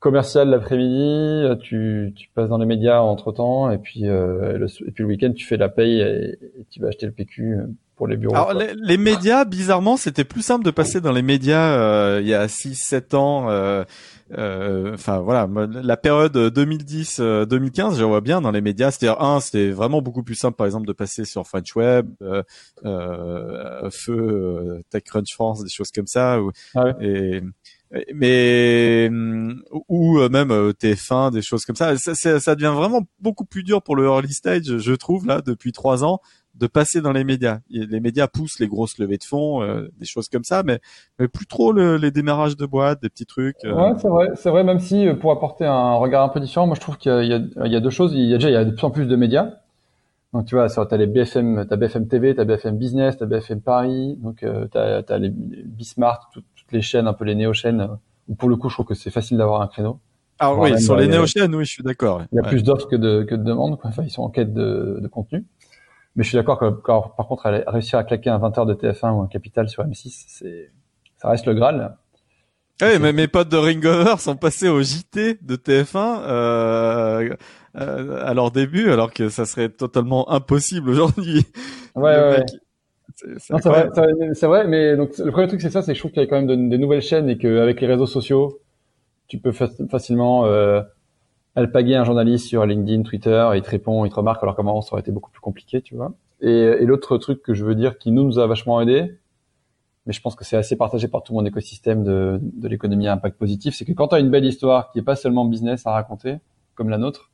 commercial 0.00 0.50
l'après-midi, 0.50 1.46
tu, 1.62 2.12
tu 2.16 2.28
passes 2.34 2.48
dans 2.48 2.58
les 2.58 2.66
médias 2.66 3.00
entre 3.00 3.32
temps 3.32 3.70
et 3.70 3.78
puis 3.78 4.08
euh, 4.08 4.58
le, 4.58 4.66
et 4.66 4.90
puis 4.90 5.04
le 5.04 5.08
week-end 5.08 5.32
tu 5.32 5.46
fais 5.46 5.56
la 5.56 5.68
paye 5.68 6.00
et, 6.00 6.38
et, 6.60 6.64
tu 6.70 6.80
vas 6.80 6.88
acheter 6.88 7.06
le 7.06 7.12
PQ 7.12 7.58
les 8.06 8.16
bureaux. 8.16 8.34
Alors 8.34 8.52
les, 8.54 8.96
médias, 8.96 9.44
bizarrement, 9.44 9.96
c'était 9.96 10.24
plus 10.24 10.42
simple 10.42 10.64
de 10.64 10.70
passer 10.70 11.00
dans 11.00 11.12
les 11.12 11.22
médias 11.22 11.76
euh, 11.76 12.20
il 12.22 12.28
y 12.28 12.34
a 12.34 12.46
6-7 12.46 13.16
ans. 13.16 13.50
Euh, 13.50 13.84
euh, 14.38 14.94
enfin 14.94 15.18
voilà, 15.18 15.48
la 15.70 15.96
période 15.96 16.36
2010-2015, 16.36 17.96
je 17.96 18.04
vois 18.04 18.20
bien 18.20 18.40
dans 18.40 18.50
les 18.50 18.60
médias. 18.60 18.90
C'est-à-dire 18.90 19.20
un, 19.20 19.40
c'était 19.40 19.70
vraiment 19.70 20.00
beaucoup 20.00 20.22
plus 20.22 20.34
simple, 20.34 20.56
par 20.56 20.66
exemple, 20.66 20.86
de 20.86 20.92
passer 20.92 21.24
sur 21.24 21.46
French 21.46 21.76
Web, 21.76 22.08
Feu, 22.82 24.80
TechCrunch 24.90 25.32
France, 25.34 25.62
des 25.62 25.70
choses 25.70 25.90
comme 25.90 26.06
ça. 26.06 26.38
ah 26.74 26.92
et 27.00 27.42
mais 28.14 29.10
ou 29.88 30.18
même 30.30 30.50
TF1 30.50 31.30
des 31.30 31.42
choses 31.42 31.66
comme 31.66 31.76
ça. 31.76 31.94
Ça, 31.98 32.14
ça. 32.14 32.40
ça, 32.40 32.54
devient 32.54 32.72
vraiment 32.74 33.02
beaucoup 33.20 33.44
plus 33.44 33.62
dur 33.62 33.82
pour 33.82 33.96
le 33.96 34.04
early 34.04 34.32
stage 34.32 34.78
je 34.78 34.92
trouve 34.94 35.26
là 35.26 35.42
depuis 35.42 35.72
trois 35.72 36.02
ans 36.02 36.20
de 36.54 36.66
passer 36.66 37.00
dans 37.00 37.12
les 37.12 37.24
médias. 37.24 37.60
Les 37.70 38.00
médias 38.00 38.28
poussent 38.28 38.60
les 38.60 38.68
grosses 38.68 38.98
levées 38.98 39.18
de 39.18 39.24
fonds, 39.24 39.62
euh, 39.62 39.88
des 39.98 40.06
choses 40.06 40.28
comme 40.28 40.44
ça, 40.44 40.62
mais, 40.62 40.80
mais 41.18 41.28
plus 41.28 41.46
trop 41.46 41.72
les 41.72 42.10
démarrages 42.10 42.56
de 42.56 42.66
boîtes, 42.66 43.02
des 43.02 43.08
petits 43.08 43.26
trucs. 43.26 43.64
Euh. 43.64 43.74
Ouais, 43.74 43.98
c'est 43.98 44.08
vrai, 44.08 44.28
c'est 44.34 44.50
vrai. 44.50 44.64
Même 44.64 44.78
si 44.78 45.06
euh, 45.06 45.14
pour 45.14 45.32
apporter 45.32 45.64
un 45.64 45.94
regard 45.94 46.22
un 46.22 46.28
peu 46.28 46.40
différent, 46.40 46.66
moi 46.66 46.76
je 46.76 46.80
trouve 46.80 46.98
qu'il 46.98 47.12
y, 47.24 47.68
y, 47.68 47.76
a 47.76 47.80
deux 47.80 47.90
choses. 47.90 48.12
Il 48.14 48.26
y 48.26 48.34
a 48.34 48.36
déjà 48.36 48.50
il 48.50 48.52
y 48.52 48.56
a 48.56 48.64
de 48.64 48.70
plus 48.70 48.84
en 48.84 48.90
plus 48.90 49.06
de 49.06 49.16
médias. 49.16 49.50
Donc 50.32 50.46
tu 50.46 50.54
vois, 50.54 50.68
t'as 50.68 50.96
les 50.96 51.06
BFM, 51.06 51.66
t'as 51.68 51.76
BFM 51.76 52.08
TV, 52.08 52.34
t'as 52.34 52.44
BFM 52.44 52.78
Business, 52.78 53.18
t'as 53.18 53.26
BFM 53.26 53.60
Paris, 53.60 54.16
donc 54.22 54.42
euh, 54.42 54.66
t'as 54.70 55.02
as 55.06 55.18
les 55.18 55.30
Bismart, 55.30 56.30
toutes, 56.32 56.46
toutes 56.56 56.72
les 56.72 56.80
chaînes, 56.80 57.06
un 57.06 57.12
peu 57.12 57.24
les 57.24 57.34
néo 57.34 57.52
chaînes. 57.52 57.86
Où 58.28 58.34
pour 58.34 58.48
le 58.48 58.56
coup, 58.56 58.70
je 58.70 58.74
trouve 58.74 58.86
que 58.86 58.94
c'est 58.94 59.10
facile 59.10 59.36
d'avoir 59.36 59.60
un 59.60 59.66
créneau. 59.66 59.98
Ah 60.38 60.54
oui, 60.54 60.80
sur 60.80 60.96
les 60.96 61.06
néo 61.06 61.26
chaînes, 61.26 61.54
oui, 61.54 61.64
je 61.66 61.70
suis 61.70 61.82
d'accord. 61.82 62.22
Il 62.32 62.36
y 62.36 62.38
a 62.38 62.42
plus 62.42 62.62
d'offres 62.62 62.88
que 62.88 62.96
de 62.96 63.24
que 63.24 63.34
de 63.34 63.44
demandes. 63.44 63.78
Quoi. 63.78 63.90
Enfin, 63.90 64.04
ils 64.04 64.10
sont 64.10 64.22
en 64.22 64.30
quête 64.30 64.54
de, 64.54 64.98
de 65.02 65.08
contenu. 65.08 65.44
Mais 66.16 66.24
je 66.24 66.28
suis 66.28 66.36
d'accord 66.36 66.58
que 66.58 66.68
par 66.68 67.26
contre, 67.26 67.48
réussir 67.66 67.98
à 67.98 68.04
claquer 68.04 68.30
un 68.30 68.38
20 68.38 68.58
heures 68.58 68.66
de 68.66 68.74
TF1 68.74 69.12
ou 69.12 69.22
un 69.22 69.28
Capital 69.28 69.68
sur 69.68 69.82
M6, 69.82 70.24
c'est, 70.28 70.70
ça 71.16 71.28
reste 71.28 71.46
le 71.46 71.54
Graal. 71.54 71.96
Oui, 72.82 72.98
mais 73.00 73.12
mes 73.12 73.28
potes 73.28 73.48
de 73.48 73.56
Ringover 73.56 74.16
sont 74.18 74.36
passés 74.36 74.68
au 74.68 74.82
JT 74.82 75.38
de 75.40 75.56
TF1 75.56 76.22
euh, 76.22 77.30
euh, 77.80 78.26
à 78.26 78.34
leur 78.34 78.50
début, 78.50 78.90
alors 78.90 79.12
que 79.12 79.28
ça 79.28 79.44
serait 79.44 79.68
totalement 79.68 80.30
impossible 80.30 80.90
aujourd'hui. 80.90 81.46
Ouais, 81.94 82.16
ouais. 82.16 82.44
C'est 83.14 83.52
vrai, 83.52 83.88
c'est 84.32 84.46
vrai, 84.46 84.66
mais 84.66 84.96
donc 84.96 85.16
le 85.18 85.30
premier 85.30 85.46
truc 85.46 85.60
c'est 85.60 85.70
ça, 85.70 85.82
c'est 85.82 85.92
que 85.92 85.96
je 85.96 86.00
trouve 86.00 86.12
qu'il 86.12 86.22
y 86.22 86.24
a 86.24 86.28
quand 86.28 86.42
même 86.42 86.68
des 86.70 86.78
nouvelles 86.78 87.02
chaînes 87.02 87.28
et 87.28 87.36
qu'avec 87.36 87.80
les 87.80 87.86
réseaux 87.86 88.06
sociaux, 88.06 88.60
tu 89.28 89.38
peux 89.38 89.52
facilement 89.52 90.46
euh, 90.46 90.80
alpaguer 91.54 91.96
un 91.96 92.04
journaliste 92.04 92.46
sur 92.46 92.64
LinkedIn, 92.66 93.02
Twitter, 93.02 93.50
et 93.52 93.58
il 93.58 93.62
te 93.62 93.70
répond, 93.70 94.04
il 94.04 94.10
te 94.10 94.14
remarque, 94.14 94.42
alors 94.42 94.56
comment 94.56 94.80
ça 94.80 94.92
aurait 94.92 95.02
été 95.02 95.12
beaucoup 95.12 95.30
plus 95.30 95.40
compliqué, 95.40 95.82
tu 95.82 95.94
vois. 95.94 96.12
Et, 96.40 96.84
l'autre 96.84 97.18
truc 97.18 97.42
que 97.42 97.54
je 97.54 97.64
veux 97.64 97.74
dire 97.74 97.98
qui 97.98 98.10
nous, 98.10 98.24
nous 98.24 98.38
a 98.38 98.46
vachement 98.46 98.80
aidé, 98.80 99.18
mais 100.06 100.12
je 100.12 100.20
pense 100.20 100.34
que 100.34 100.44
c'est 100.44 100.56
assez 100.56 100.76
partagé 100.76 101.06
par 101.08 101.22
tout 101.22 101.34
mon 101.34 101.44
écosystème 101.44 102.02
de, 102.02 102.40
de 102.42 102.68
l'économie 102.68 103.06
à 103.06 103.12
impact 103.12 103.38
positif, 103.38 103.74
c'est 103.74 103.84
que 103.84 103.92
quand 103.92 104.08
tu 104.08 104.14
as 104.16 104.18
une 104.18 104.30
belle 104.30 104.44
histoire 104.44 104.90
qui 104.90 104.98
est 104.98 105.02
pas 105.02 105.16
seulement 105.16 105.44
business 105.44 105.86
à 105.86 105.92
raconter, 105.92 106.38
comme 106.74 106.88
la 106.88 106.98
nôtre, 106.98 107.30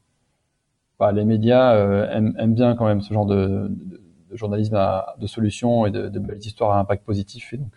bah, 0.98 1.12
les 1.12 1.24
médias 1.24 1.74
euh, 1.74 2.10
aiment, 2.10 2.34
aiment, 2.38 2.54
bien 2.54 2.74
quand 2.74 2.86
même 2.86 3.00
ce 3.00 3.14
genre 3.14 3.26
de, 3.26 3.68
de, 3.70 4.02
de 4.30 4.36
journalisme 4.36 4.74
à, 4.74 5.14
de 5.18 5.26
solutions 5.26 5.86
et 5.86 5.90
de, 5.90 6.08
de, 6.08 6.18
belles 6.18 6.38
histoires 6.38 6.72
à 6.72 6.80
impact 6.80 7.04
positif. 7.04 7.52
Et 7.52 7.56
donc, 7.56 7.72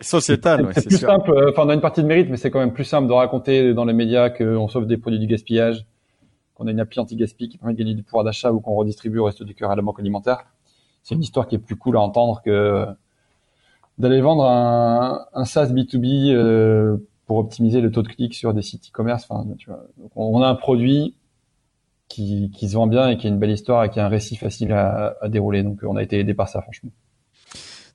sociétal. 0.00 0.70
C'est 0.74 0.86
plus 0.86 0.98
simple. 0.98 1.30
Euh, 1.30 1.50
enfin, 1.50 1.62
on 1.64 1.68
a 1.68 1.74
une 1.74 1.80
partie 1.80 2.02
de 2.02 2.06
mérite, 2.06 2.28
mais 2.30 2.36
c'est 2.36 2.50
quand 2.50 2.60
même 2.60 2.72
plus 2.72 2.84
simple 2.84 3.08
de 3.08 3.12
raconter 3.12 3.74
dans 3.74 3.84
les 3.84 3.92
médias 3.92 4.30
qu'on 4.30 4.68
sauve 4.68 4.86
des 4.86 4.96
produits 4.96 5.18
du 5.18 5.26
gaspillage, 5.26 5.84
qu'on 6.54 6.66
a 6.66 6.70
une 6.70 6.80
appli 6.80 7.00
anti-gaspi 7.00 7.48
qui 7.48 7.58
permet 7.58 7.74
de 7.74 7.78
gagner 7.78 7.94
du 7.94 8.02
pouvoir 8.02 8.24
d'achat 8.24 8.52
ou 8.52 8.60
qu'on 8.60 8.74
redistribue 8.74 9.18
au 9.18 9.24
reste 9.24 9.42
du 9.42 9.54
cœur 9.54 9.70
à 9.70 9.76
la 9.76 9.82
banque 9.82 10.00
alimentaire. 10.00 10.44
C'est 11.02 11.14
une 11.14 11.22
histoire 11.22 11.46
qui 11.46 11.54
est 11.54 11.58
plus 11.58 11.76
cool 11.76 11.96
à 11.96 12.00
entendre 12.00 12.42
que 12.44 12.86
d'aller 13.98 14.20
vendre 14.20 14.44
un, 14.44 15.24
un 15.34 15.44
SaaS 15.44 15.72
B2B 15.72 16.32
euh, 16.32 16.96
pour 17.26 17.38
optimiser 17.38 17.80
le 17.80 17.90
taux 17.90 18.02
de 18.02 18.08
clic 18.08 18.34
sur 18.34 18.54
des 18.54 18.62
sites 18.62 18.88
e-commerce. 18.88 19.26
Enfin, 19.28 19.46
tu 19.58 19.70
vois, 19.70 19.84
on 20.16 20.40
a 20.42 20.48
un 20.48 20.54
produit 20.54 21.14
qui, 22.08 22.50
qui, 22.54 22.68
se 22.68 22.74
vend 22.74 22.86
bien 22.86 23.10
et 23.10 23.16
qui 23.18 23.26
a 23.26 23.30
une 23.30 23.38
belle 23.38 23.50
histoire 23.50 23.84
et 23.84 23.90
qui 23.90 24.00
a 24.00 24.06
un 24.06 24.08
récit 24.08 24.36
facile 24.36 24.72
à, 24.72 25.16
à 25.20 25.28
dérouler. 25.28 25.62
Donc, 25.62 25.80
on 25.82 25.96
a 25.96 26.02
été 26.02 26.18
aidé 26.18 26.34
par 26.34 26.48
ça, 26.48 26.62
franchement. 26.62 26.90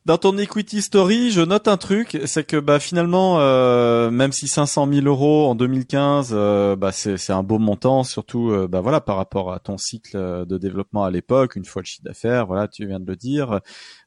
Dans 0.06 0.18
ton 0.18 0.38
equity 0.38 0.82
story, 0.82 1.32
je 1.32 1.40
note 1.40 1.70
un 1.70 1.78
truc, 1.78 2.20
c'est 2.26 2.44
que 2.46 2.58
bah 2.58 2.82
finalement, 2.82 3.40
euh, 3.40 4.12
même 4.12 4.34
si 4.34 4.50
500 4.50 4.86
000 4.92 5.06
euros 5.08 5.48
en 5.48 5.56
2015, 5.56 6.32
euh, 6.34 6.76
bah 6.76 6.92
c'est 6.92 7.32
un 7.32 7.42
beau 7.42 7.58
montant, 7.58 8.04
surtout 8.04 8.50
euh, 8.50 8.68
bah 8.68 8.82
voilà 8.82 9.00
par 9.00 9.16
rapport 9.16 9.54
à 9.54 9.60
ton 9.60 9.78
cycle 9.78 10.46
de 10.46 10.58
développement 10.58 11.06
à 11.06 11.10
l'époque, 11.10 11.56
une 11.56 11.64
fois 11.64 11.84
le 11.84 11.86
chiffre 11.86 12.04
d'affaires, 12.04 12.48
voilà, 12.48 12.68
tu 12.68 12.86
viens 12.86 13.00
de 13.00 13.06
le 13.06 13.16
dire. 13.16 13.62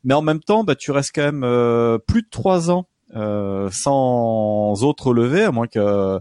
Mais 0.04 0.12
en 0.12 0.20
même 0.20 0.40
temps, 0.40 0.64
bah 0.64 0.74
tu 0.74 0.90
restes 0.90 1.12
quand 1.14 1.32
même 1.32 1.98
plus 2.06 2.20
de 2.20 2.28
trois 2.30 2.70
ans 2.70 2.88
sans 3.14 4.84
autre 4.84 5.14
levée, 5.14 5.44
à 5.44 5.50
moins 5.50 5.66
que 5.66 6.20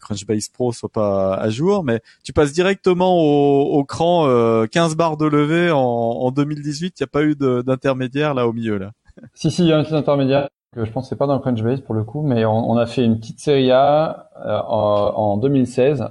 Crunchbase 0.00 0.48
Pro 0.48 0.72
soit 0.72 0.88
pas 0.88 1.34
à 1.34 1.50
jour, 1.50 1.84
mais 1.84 2.00
tu 2.24 2.32
passes 2.32 2.52
directement 2.54 3.18
au, 3.20 3.78
au 3.78 3.84
cran 3.84 4.66
15 4.72 4.96
barres 4.96 5.18
de 5.18 5.26
levée 5.26 5.70
en, 5.70 5.78
en 5.78 6.30
2018. 6.30 6.98
Il 6.98 7.02
n'y 7.02 7.04
a 7.04 7.08
pas 7.08 7.24
eu 7.24 7.36
d'intermédiaire 7.36 8.32
là 8.32 8.48
au 8.48 8.54
milieu 8.54 8.78
là 8.78 8.92
si, 9.34 9.50
si, 9.50 9.62
il 9.62 9.68
y 9.68 9.72
a 9.72 9.78
un 9.78 9.84
petit 9.84 9.94
intermédiaire 9.94 10.48
que 10.74 10.84
je 10.84 10.90
pense 10.90 11.08
c'est 11.08 11.16
pas 11.16 11.26
dans 11.26 11.34
le 11.34 11.40
Crunchbase 11.40 11.80
pour 11.80 11.94
le 11.94 12.02
coup, 12.04 12.22
mais 12.22 12.44
on, 12.44 12.70
on 12.70 12.76
a 12.76 12.86
fait 12.86 13.04
une 13.04 13.18
petite 13.18 13.40
série 13.40 13.70
A 13.70 14.30
euh, 14.44 14.58
en, 14.66 15.34
en, 15.34 15.36
2016 15.36 16.04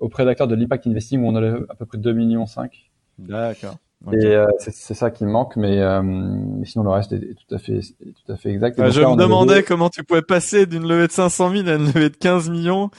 auprès 0.00 0.24
d'acteurs 0.24 0.48
de 0.48 0.54
l'impact 0.54 0.86
investing 0.86 1.22
où 1.22 1.28
on 1.28 1.36
a 1.36 1.62
à 1.68 1.74
peu 1.74 1.86
près 1.86 1.98
2 1.98 2.12
millions 2.12 2.46
5. 2.46 2.90
D'accord. 3.18 3.76
Et 4.12 4.24
euh, 4.24 4.46
c'est 4.58 4.94
ça 4.94 5.10
qui 5.10 5.26
manque, 5.26 5.56
mais, 5.56 5.78
euh, 5.78 6.00
mais, 6.02 6.64
sinon 6.64 6.84
le 6.84 6.90
reste 6.90 7.12
est, 7.12 7.34
tout 7.34 7.54
à 7.54 7.58
fait, 7.58 7.78
est 7.78 8.14
tout 8.14 8.32
à 8.32 8.36
fait 8.36 8.48
exact. 8.48 8.90
je 8.90 9.02
me 9.02 9.14
demandais 9.14 9.62
comment 9.62 9.90
tu 9.90 10.04
pouvais 10.04 10.22
passer 10.22 10.64
d'une 10.64 10.88
levée 10.88 11.06
de 11.06 11.12
500 11.12 11.50
000 11.50 11.68
à 11.68 11.74
une 11.74 11.84
levée 11.84 12.08
de 12.08 12.16
15 12.16 12.48
millions 12.48 12.90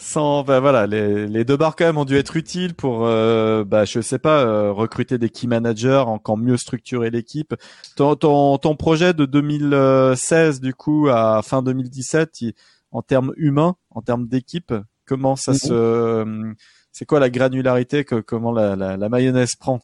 sans 0.00 0.44
bah 0.44 0.60
voilà 0.60 0.86
les, 0.86 1.26
les 1.26 1.44
deux 1.44 1.56
barres 1.56 1.76
quand 1.76 1.84
même 1.84 1.98
ont 1.98 2.06
dû 2.06 2.16
être 2.16 2.36
utiles 2.36 2.74
pour 2.74 3.04
euh, 3.04 3.64
bah 3.64 3.84
je 3.84 4.00
sais 4.00 4.18
pas 4.18 4.42
euh, 4.42 4.72
recruter 4.72 5.18
des 5.18 5.28
key 5.28 5.46
managers 5.46 6.04
encore 6.06 6.38
mieux 6.38 6.56
structurer 6.56 7.10
l'équipe 7.10 7.54
ton, 7.96 8.16
ton, 8.16 8.56
ton 8.56 8.76
projet 8.76 9.12
de 9.12 9.26
2016 9.26 10.60
du 10.60 10.72
coup 10.72 11.08
à 11.10 11.42
fin 11.42 11.62
2017 11.62 12.44
en 12.92 13.02
termes 13.02 13.32
humains 13.36 13.76
en 13.90 14.00
termes 14.00 14.26
d'équipe 14.26 14.72
comment 15.06 15.36
ça 15.36 15.52
mhm. 15.52 15.58
se 15.58 16.54
c'est 16.92 17.04
quoi 17.04 17.20
la 17.20 17.30
granularité 17.30 18.04
que 18.04 18.16
comment 18.16 18.52
la, 18.52 18.76
la, 18.76 18.96
la 18.96 19.08
mayonnaise 19.08 19.54
prend? 19.54 19.80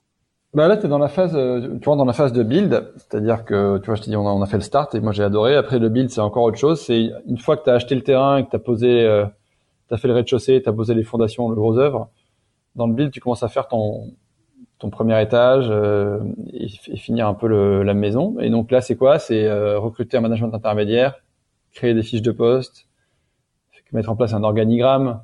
Bah 0.54 0.68
là, 0.68 0.76
tu 0.76 0.86
es 0.86 0.88
dans 0.88 0.98
la 0.98 1.08
phase, 1.08 1.34
euh, 1.34 1.76
tu 1.78 1.84
vois, 1.84 1.96
dans 1.96 2.04
la 2.04 2.12
phase 2.12 2.32
de 2.32 2.42
build, 2.42 2.92
c'est-à-dire 2.96 3.44
que, 3.44 3.78
tu 3.78 3.86
vois, 3.86 3.94
je 3.94 4.02
te 4.02 4.08
dis, 4.08 4.16
on 4.16 4.26
a, 4.26 4.30
on 4.30 4.40
a 4.42 4.46
fait 4.46 4.56
le 4.56 4.62
start 4.62 4.94
et 4.94 5.00
moi 5.00 5.12
j'ai 5.12 5.22
adoré. 5.22 5.54
Après 5.54 5.78
le 5.78 5.88
build, 5.88 6.10
c'est 6.10 6.20
encore 6.20 6.44
autre 6.44 6.58
chose. 6.58 6.80
C'est 6.80 7.10
une 7.26 7.38
fois 7.38 7.56
que 7.56 7.64
tu 7.64 7.70
as 7.70 7.74
acheté 7.74 7.94
le 7.94 8.02
terrain 8.02 8.38
et 8.38 8.44
que 8.44 8.50
tu 8.50 8.56
as 8.56 8.60
posé 8.60 9.04
euh, 9.04 9.26
tu 9.88 9.94
as 9.94 9.96
fait 9.96 10.08
le 10.08 10.14
rez-de-chaussée, 10.14 10.62
tu 10.62 10.68
as 10.68 10.72
posé 10.72 10.94
les 10.94 11.04
fondations, 11.04 11.48
le 11.48 11.54
gros 11.54 11.78
œuvre. 11.78 12.10
Dans 12.74 12.86
le 12.86 12.94
build, 12.94 13.10
tu 13.10 13.20
commences 13.20 13.42
à 13.42 13.48
faire 13.48 13.68
ton, 13.68 14.12
ton 14.78 14.90
premier 14.90 15.20
étage 15.22 15.68
euh, 15.70 16.20
et, 16.52 16.68
finir 16.96 17.26
un 17.28 17.34
peu 17.34 17.48
le, 17.48 17.82
la 17.82 17.94
maison. 17.94 18.38
Et 18.40 18.50
donc 18.50 18.70
là, 18.70 18.80
c'est 18.80 18.96
quoi? 18.96 19.18
C'est 19.18 19.44
euh, 19.46 19.78
recruter 19.78 20.16
un 20.16 20.20
management 20.20 20.54
intermédiaire, 20.54 21.14
créer 21.72 21.94
des 21.94 22.02
fiches 22.02 22.22
de 22.22 22.32
poste, 22.32 22.86
mettre 23.92 24.10
en 24.10 24.16
place 24.16 24.34
un 24.34 24.42
organigramme, 24.42 25.20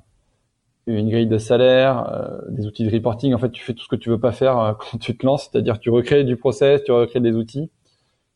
une 0.87 1.11
grille 1.11 1.27
de 1.27 1.39
salaire, 1.39 2.09
euh, 2.13 2.41
des 2.49 2.67
outils 2.67 2.85
de 2.85 2.91
reporting. 2.91 3.35
En 3.35 3.39
fait, 3.39 3.51
tu 3.51 3.63
fais 3.63 3.75
tout 3.75 3.85
ce 3.85 3.89
que 3.89 3.97
tu 3.97 4.09
veux 4.09 4.19
pas 4.19 4.33
faire 4.33 4.59
euh, 4.59 4.73
quand 4.79 4.99
tu 4.99 5.17
te 5.17 5.25
lances, 5.25 5.49
c'est-à-dire 5.51 5.79
tu 5.79 5.91
recrées 5.91 6.25
du 6.25 6.37
process, 6.37 6.83
tu 6.85 6.93
recrées 6.93 7.21
des 7.21 7.33
outils. 7.33 7.71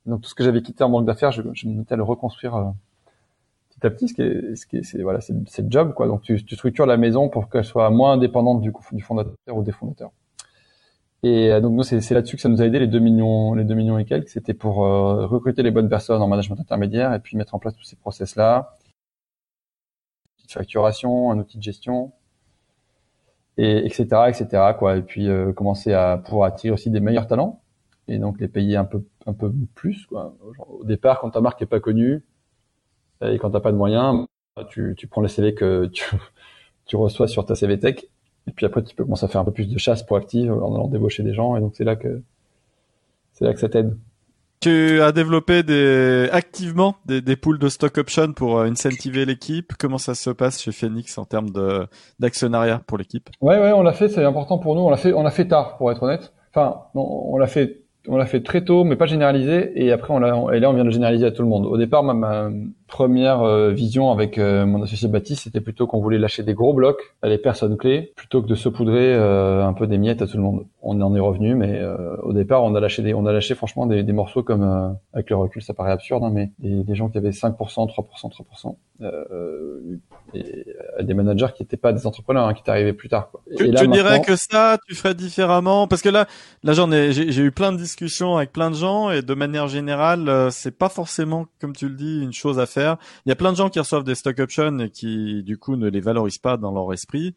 Donc 0.05 0.21
tout 0.23 0.29
ce 0.29 0.35
que 0.35 0.45
j'avais 0.45 0.63
quitté 0.63 0.85
en 0.85 0.91
banque 0.91 1.07
d'affaires, 1.07 1.33
je, 1.33 1.43
je 1.53 1.69
me 1.69 1.75
mettais 1.75 1.95
à 1.95 1.97
le 1.97 2.05
reconstruire 2.05 2.73
petit 3.79 3.87
à 3.87 3.91
petit, 3.91 4.09
ce 4.09 4.15
qui 4.15 4.23
est, 4.23 4.57
ce 4.57 4.67
qui 4.67 4.77
est, 4.79 4.83
c'est 4.83 5.03
voilà, 5.03 5.21
c'est, 5.21 5.35
le 5.35 5.71
job 5.71 5.95
quoi. 5.95 6.07
Donc 6.07 6.23
tu, 6.23 6.43
tu 6.45 6.55
structures 6.55 6.87
la 6.87 6.97
maison 6.97 7.29
pour 7.29 7.49
qu'elle 7.49 7.65
soit 7.65 7.91
moins 7.91 8.13
indépendante 8.13 8.61
du, 8.61 8.73
fondateur 9.03 9.57
ou 9.57 9.63
des 9.63 9.73
fondateurs. 9.73 10.13
Et 11.23 11.53
euh, 11.53 11.61
donc 11.61 11.75
nous 11.75 11.83
c'est, 11.83 12.11
là-dessus 12.13 12.37
que 12.37 12.43
ça 12.43 12.49
nous 12.49 12.63
a 12.63 12.67
aidé 12.67 12.79
les 12.79 12.87
2 12.87 12.99
millions, 12.99 13.55
les 13.55 13.65
2 13.65 13.75
millions 13.75 13.99
et 13.99 14.05
quelques. 14.05 14.29
C'était 14.29 14.55
pour 14.55 14.85
euh, 14.85 15.27
recruter 15.27 15.63
les 15.63 15.71
bonnes 15.71 15.89
personnes 15.89 16.23
en 16.23 16.29
management 16.29 16.61
intermédiaire 16.61 17.13
et 17.15 17.21
puis 17.21 17.37
mettre 17.37 17.55
en 17.55 17.59
place 17.59 17.75
tous 17.77 17.85
ces 17.85 17.97
process 17.97 18.37
là, 18.37 18.77
de 20.47 20.53
facturation, 20.53 21.31
un 21.31 21.39
outil 21.39 21.59
de 21.59 21.63
gestion, 21.63 22.13
et 23.59 23.87
etc 23.87 24.07
etc 24.29 24.47
quoi. 24.79 24.97
Et 24.97 25.03
puis 25.03 25.29
euh, 25.29 25.53
commencer 25.53 25.93
à 25.93 26.19
pouvoir 26.19 26.49
attirer 26.49 26.73
aussi 26.73 26.91
des 26.91 27.01
meilleurs 27.01 27.27
talents 27.27 27.61
et 28.09 28.19
donc 28.19 28.41
les 28.41 28.49
payer 28.49 28.77
un 28.77 28.85
peu 28.85 29.05
un 29.27 29.33
peu 29.33 29.53
plus 29.75 30.07
quoi. 30.07 30.35
au 30.69 30.85
départ 30.85 31.21
quand 31.21 31.31
ta 31.31 31.41
marque 31.41 31.61
est 31.63 31.67
pas 31.67 31.81
connue 31.81 32.23
et 33.23 33.39
quand 33.39 33.51
t'as 33.51 33.61
pas 33.61 33.73
de 33.73 33.77
moyens, 33.77 34.27
tu, 34.69 34.95
tu 34.97 35.07
prends 35.07 35.21
les 35.21 35.29
CV 35.29 35.55
que 35.55 35.87
tu, 35.87 36.05
tu 36.87 36.97
reçois 36.97 37.29
sur 37.29 37.45
ta 37.45 37.55
CV 37.55 37.79
Tech. 37.79 38.07
Et 38.49 38.53
puis 38.53 38.65
après, 38.65 38.83
tu 38.83 38.95
peux 38.95 39.05
commencer 39.05 39.25
à 39.25 39.29
faire 39.29 39.41
un 39.41 39.45
peu 39.45 39.53
plus 39.53 39.69
de 39.69 39.79
chasse 39.79 40.03
proactive 40.05 40.53
en 40.53 40.75
allant 40.75 40.89
débaucher 40.89 41.23
des 41.23 41.35
gens. 41.35 41.57
Et 41.57 41.61
donc, 41.61 41.73
c'est 41.75 41.85
là 41.85 41.97
que, 41.97 42.23
c'est 43.33 43.45
là 43.45 43.53
que 43.53 43.61
ça 43.61 43.69
t'aide. 43.69 43.97
Tu 44.61 45.01
as 45.03 45.13
développé 45.13 45.63
des, 45.63 46.29
activement 46.33 46.97
des, 47.05 47.21
des 47.21 47.37
pools 47.37 47.59
de 47.59 47.69
stock 47.69 47.99
options 47.99 48.33
pour 48.33 48.59
euh, 48.59 48.67
incentiver 48.67 49.27
l'équipe. 49.27 49.73
Comment 49.79 49.99
ça 49.99 50.15
se 50.15 50.31
passe 50.31 50.63
chez 50.63 50.73
Phoenix 50.73 51.19
en 51.19 51.25
termes 51.25 51.51
de, 51.51 51.87
d'actionnariat 52.21 52.81
pour 52.87 52.99
l'équipe? 52.99 53.29
Ouais, 53.41 53.59
ouais, 53.59 53.73
on 53.73 53.83
l'a 53.83 53.93
fait. 53.93 54.09
C'est 54.09 54.25
important 54.25 54.59
pour 54.59 54.75
nous. 54.75 54.81
On 54.81 54.91
l'a 54.91 54.97
fait, 54.97 55.13
on 55.13 55.23
l'a 55.23 55.31
fait 55.31 55.47
tard, 55.47 55.77
pour 55.77 55.91
être 55.91 56.03
honnête. 56.03 56.33
Enfin, 56.55 56.85
on 56.95 57.37
l'a 57.37 57.47
fait, 57.49 57.83
on 58.09 58.17
l'a 58.17 58.25
fait 58.25 58.43
très 58.43 58.65
tôt, 58.65 58.85
mais 58.85 58.97
pas 58.97 59.07
généralisé. 59.07 59.73
Et 59.75 59.93
après, 59.93 60.15
on 60.15 60.21
l'a, 60.21 60.29
et 60.55 60.61
là, 60.61 60.71
on 60.71 60.73
vient 60.73 60.85
de 60.85 60.91
généraliser 60.91 61.27
à 61.27 61.33
tout 61.33 61.43
le 61.43 61.49
monde. 61.49 61.67
Au 61.67 61.77
départ, 61.77 62.03
ma, 62.03 62.15
ma 62.15 62.51
première 62.87 63.43
euh, 63.43 63.71
vision 63.71 64.11
avec 64.11 64.39
euh, 64.39 64.65
mon 64.67 64.83
associé 64.83 65.09
Baptiste, 65.09 65.45
c'était 65.45 65.61
plutôt 65.61 65.87
qu'on 65.87 66.01
voulait 66.01 66.19
lâcher 66.19 66.43
des 66.43 66.55
gros 66.55 66.73
blocs 66.73 67.17
à 67.23 67.29
les 67.29 67.39
personnes 67.39 67.77
clés 67.77 68.13
plutôt 68.17 68.43
que 68.43 68.47
de 68.47 68.55
saupoudrer 68.55 69.15
euh, 69.15 69.67
un 69.67 69.73
peu 69.73 69.87
des 69.87 69.99
miettes 69.99 70.23
à 70.23 70.27
tout 70.27 70.37
le 70.37 70.43
monde. 70.43 70.67
On 70.83 71.01
en 71.01 71.15
est 71.15 71.21
revenu, 71.21 71.55
mais 71.57 71.83
au 72.23 72.33
départ, 72.33 72.63
on 72.63 72.75
a 72.77 72.81
lâché 72.81 73.03
des, 73.03 73.13
on 73.13 73.27
a 73.27 73.33
lâché 73.33 73.57
franchement 73.57 73.87
des, 73.87 74.05
des 74.05 74.13
morceaux 74.13 74.45
comme 74.45 74.97
avec 75.13 75.31
le 75.31 75.37
recul, 75.37 75.61
ça 75.61 75.75
paraît 75.75 75.91
absurde, 75.91 76.23
hein, 76.23 76.31
mais 76.33 76.53
des, 76.61 76.85
des, 76.85 76.95
gens 76.95 77.09
qui 77.09 77.19
avaient 77.19 77.31
5%, 77.31 77.57
3%, 77.57 77.91
3%. 77.91 78.77
Euh, 79.03 79.99
et 80.33 80.65
des 81.03 81.15
managers 81.15 81.49
qui 81.55 81.63
n'étaient 81.63 81.77
pas 81.77 81.93
des 81.93 82.07
entrepreneurs, 82.07 82.47
hein, 82.47 82.55
qui 82.55 82.63
t'arrivaient 82.63 82.93
plus 82.93 83.09
tard. 83.09 83.31
Quoi. 83.31 83.43
Tu, 83.57 83.71
tu 83.71 83.89
dirais 83.89 84.23
que 84.23 84.37
ça, 84.37 84.79
tu 84.89 84.95
ferais 84.95 85.15
différemment? 85.15 85.87
Parce 85.87 86.03
que 86.03 86.09
là, 86.09 86.27
là 86.63 86.73
j'en 86.73 86.91
ai, 86.91 87.13
j'ai 87.13 87.43
eu 87.43 87.51
plein 87.51 87.73
de 87.73 87.77
discussions 87.77 88.37
avec 88.37 88.53
plein 88.53 88.71
de 88.71 88.77
gens 88.77 89.11
et 89.11 89.23
de 89.23 89.35
manière 89.35 89.69
générale, 89.69 90.51
c'est 90.51 90.77
pas 90.77 90.89
forcément, 90.89 91.47
comme 91.61 91.75
tu 91.75 91.89
le 91.89 91.95
dis, 91.95 92.23
une 92.23 92.33
chose 92.33 92.59
à 92.59 92.67
faire. 92.67 92.76
Il 92.81 93.29
y 93.29 93.33
a 93.33 93.37
plein 93.37 93.53
de 93.53 93.57
gens 93.57 93.71
qui 93.71 93.79
reçoivent 93.79 94.05
des 94.05 94.15
stock 94.15 94.39
options 94.39 94.79
et 94.79 94.91
qui, 94.91 95.43
du 95.43 95.59
coup, 95.59 95.77
ne 95.77 95.89
les 95.89 96.01
valorisent 96.01 96.39
pas 96.39 96.57
dans 96.57 96.73
leur 96.73 96.93
esprit. 96.93 97.35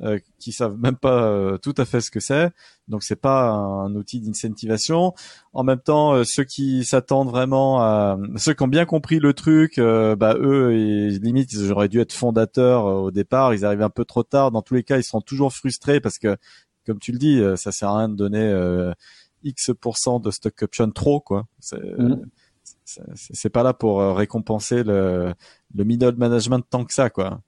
Euh, 0.00 0.18
qui 0.38 0.52
savent 0.52 0.78
même 0.78 0.96
pas 0.96 1.22
euh, 1.24 1.58
tout 1.58 1.74
à 1.76 1.84
fait 1.84 2.00
ce 2.00 2.10
que 2.10 2.18
c'est. 2.18 2.50
Donc 2.88 3.02
c'est 3.02 3.14
pas 3.14 3.50
un 3.50 3.94
outil 3.94 4.20
d'incentivation. 4.20 5.12
En 5.52 5.64
même 5.64 5.80
temps, 5.80 6.14
euh, 6.14 6.22
ceux 6.24 6.44
qui 6.44 6.82
s'attendent 6.84 7.28
vraiment 7.28 7.82
à 7.82 8.18
ceux 8.36 8.54
qui 8.54 8.62
ont 8.62 8.68
bien 8.68 8.86
compris 8.86 9.18
le 9.18 9.34
truc, 9.34 9.78
euh, 9.78 10.16
bah 10.16 10.34
eux, 10.38 10.72
et, 10.72 11.10
limite 11.10 11.52
ils 11.52 11.70
auraient 11.70 11.90
dû 11.90 12.00
être 12.00 12.14
fondateurs 12.14 12.86
au 12.86 13.10
départ. 13.10 13.52
Ils 13.52 13.66
arrivent 13.66 13.82
un 13.82 13.90
peu 13.90 14.06
trop 14.06 14.22
tard. 14.22 14.50
Dans 14.50 14.62
tous 14.62 14.74
les 14.74 14.82
cas, 14.82 14.96
ils 14.96 15.04
sont 15.04 15.20
toujours 15.20 15.52
frustrés 15.52 16.00
parce 16.00 16.18
que, 16.18 16.38
comme 16.86 16.98
tu 16.98 17.12
le 17.12 17.18
dis, 17.18 17.42
ça 17.56 17.70
sert 17.70 17.90
à 17.90 17.98
rien 17.98 18.08
de 18.08 18.16
donner 18.16 18.92
X 19.44 19.70
de 19.70 20.30
stock 20.30 20.62
option 20.62 20.90
trop 20.90 21.20
quoi. 21.20 21.44
Mm. 21.72 22.14
C'est 23.14 23.50
pas 23.50 23.62
là 23.62 23.74
pour 23.74 24.00
récompenser 24.16 24.82
le, 24.82 25.34
le 25.74 25.84
middle 25.84 26.16
management 26.16 26.60
tant 26.68 26.84
que 26.84 26.92
ça 26.92 27.10
quoi. 27.10 27.40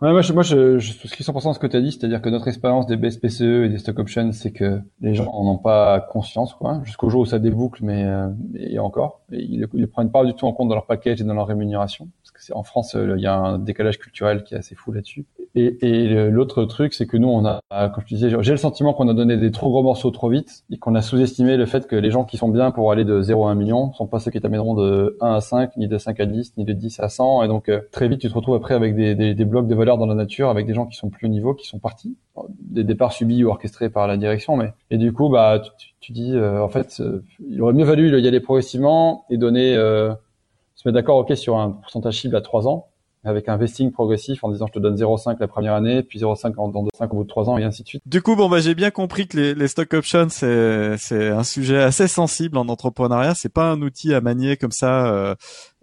Ouais, 0.00 0.10
moi, 0.10 0.22
je, 0.22 0.32
moi, 0.32 0.42
je, 0.42 0.78
je 0.78 0.92
souscris 0.92 1.22
100% 1.22 1.50
à 1.50 1.54
ce 1.54 1.58
que 1.60 1.68
tu 1.68 1.76
as 1.76 1.80
dit, 1.80 1.92
c'est-à-dire 1.92 2.20
que 2.20 2.28
notre 2.28 2.48
expérience 2.48 2.86
des 2.86 2.96
BSPCE 2.96 3.42
et 3.42 3.68
des 3.68 3.78
stock 3.78 4.00
options, 4.00 4.32
c'est 4.32 4.50
que 4.50 4.80
les 5.00 5.14
gens 5.14 5.26
n'en 5.26 5.52
ont 5.52 5.56
pas 5.58 6.00
conscience, 6.00 6.52
quoi, 6.52 6.80
jusqu'au 6.82 7.08
jour 7.10 7.20
où 7.22 7.26
ça 7.26 7.38
déboucle, 7.38 7.84
mais, 7.84 8.04
euh, 8.04 8.28
et 8.56 8.80
encore, 8.80 9.20
ils 9.30 9.68
ne 9.72 9.86
prennent 9.86 10.10
pas 10.10 10.24
du 10.24 10.34
tout 10.34 10.46
en 10.46 10.52
compte 10.52 10.68
dans 10.68 10.74
leur 10.74 10.86
package 10.86 11.20
et 11.20 11.24
dans 11.24 11.34
leur 11.34 11.46
rémunération, 11.46 12.08
parce 12.22 12.32
que 12.32 12.42
c'est 12.42 12.52
en 12.54 12.64
France, 12.64 12.96
euh, 12.96 13.14
il 13.16 13.22
y 13.22 13.26
a 13.28 13.36
un 13.36 13.58
décalage 13.58 13.98
culturel 13.98 14.42
qui 14.42 14.54
est 14.54 14.58
assez 14.58 14.74
fou 14.74 14.90
là-dessus. 14.90 15.26
Et, 15.56 15.78
et 15.86 16.30
l'autre 16.30 16.64
truc, 16.64 16.94
c'est 16.94 17.06
que 17.06 17.16
nous, 17.16 17.28
on 17.28 17.46
a, 17.46 17.60
comme 17.70 18.02
je 18.02 18.08
te 18.08 18.14
disais, 18.14 18.28
j'ai 18.40 18.50
le 18.50 18.56
sentiment 18.56 18.92
qu'on 18.92 19.06
a 19.08 19.14
donné 19.14 19.36
des 19.36 19.52
trop 19.52 19.70
gros 19.70 19.84
morceaux 19.84 20.10
trop 20.10 20.28
vite 20.28 20.64
et 20.72 20.78
qu'on 20.78 20.96
a 20.96 21.02
sous-estimé 21.02 21.56
le 21.56 21.64
fait 21.64 21.86
que 21.86 21.94
les 21.94 22.10
gens 22.10 22.24
qui 22.24 22.36
sont 22.38 22.48
bien 22.48 22.72
pour 22.72 22.90
aller 22.90 23.04
de 23.04 23.22
0 23.22 23.46
à 23.46 23.52
1 23.52 23.54
million 23.54 23.92
sont 23.92 24.08
pas 24.08 24.18
ceux 24.18 24.32
qui 24.32 24.40
t'amèneront 24.40 24.74
de 24.74 25.16
1 25.20 25.34
à 25.34 25.40
5, 25.40 25.76
ni 25.76 25.86
de 25.86 25.96
5 25.96 26.18
à 26.18 26.26
10, 26.26 26.56
ni 26.56 26.64
de 26.64 26.72
10 26.72 26.98
à 26.98 27.08
100. 27.08 27.44
Et 27.44 27.46
donc, 27.48 27.68
euh, 27.68 27.82
très 27.92 28.08
vite, 28.08 28.20
tu 28.20 28.28
te 28.28 28.34
retrouves 28.34 28.56
après 28.56 28.74
avec 28.74 28.96
des, 28.96 29.14
des, 29.14 29.34
des 29.34 29.44
blocs 29.44 29.68
de 29.68 29.74
valeur 29.76 29.93
dans 29.98 30.06
la 30.06 30.14
nature, 30.14 30.48
avec 30.50 30.66
des 30.66 30.74
gens 30.74 30.86
qui 30.86 30.96
sont 30.96 31.10
plus 31.10 31.26
au 31.26 31.30
niveau, 31.30 31.54
qui 31.54 31.66
sont 31.66 31.78
partis. 31.78 32.16
Des 32.60 32.84
départs 32.84 33.12
subis 33.12 33.44
ou 33.44 33.48
orchestrés 33.48 33.90
par 33.90 34.06
la 34.06 34.16
direction. 34.16 34.56
Mais, 34.56 34.72
et 34.90 34.98
du 34.98 35.12
coup, 35.12 35.28
bah, 35.28 35.62
tu, 35.78 35.88
tu 36.00 36.12
dis, 36.12 36.34
euh, 36.34 36.62
en 36.62 36.68
fait, 36.68 36.98
euh, 37.00 37.22
il 37.48 37.60
aurait 37.62 37.72
mieux 37.72 37.84
valu 37.84 38.20
y 38.20 38.28
aller 38.28 38.40
progressivement 38.40 39.24
et 39.30 39.36
donner, 39.36 39.74
se 39.74 40.88
mettre 40.88 40.94
d'accord, 40.94 41.18
ok, 41.18 41.36
sur 41.36 41.58
un 41.58 41.70
pourcentage 41.70 42.20
cible 42.20 42.36
à 42.36 42.40
3 42.40 42.68
ans 42.68 42.88
avec 43.24 43.48
un 43.48 43.56
vesting 43.56 43.90
progressif 43.90 44.44
en 44.44 44.50
disant 44.50 44.66
je 44.66 44.72
te 44.72 44.78
donne 44.78 44.96
0,5 44.96 45.36
la 45.40 45.48
première 45.48 45.74
année, 45.74 46.02
puis 46.02 46.18
0,5 46.18 46.54
dans 46.54 46.84
2,5 46.84 47.08
au 47.10 47.16
bout 47.16 47.22
de 47.24 47.28
3 47.28 47.48
ans 47.50 47.58
et 47.58 47.64
ainsi 47.64 47.82
de 47.82 47.88
suite. 47.88 48.02
Du 48.06 48.22
coup, 48.22 48.36
bon 48.36 48.48
bah 48.48 48.60
j'ai 48.60 48.74
bien 48.74 48.90
compris 48.90 49.26
que 49.26 49.36
les, 49.36 49.54
les 49.54 49.68
stock 49.68 49.92
options 49.94 50.28
c'est 50.28 50.96
c'est 50.98 51.28
un 51.28 51.44
sujet 51.44 51.82
assez 51.82 52.08
sensible 52.08 52.58
en 52.58 52.68
entrepreneuriat. 52.68 53.34
C'est 53.34 53.52
pas 53.52 53.70
un 53.70 53.80
outil 53.82 54.14
à 54.14 54.20
manier 54.20 54.56
comme 54.56 54.72
ça 54.72 55.06
euh, 55.06 55.34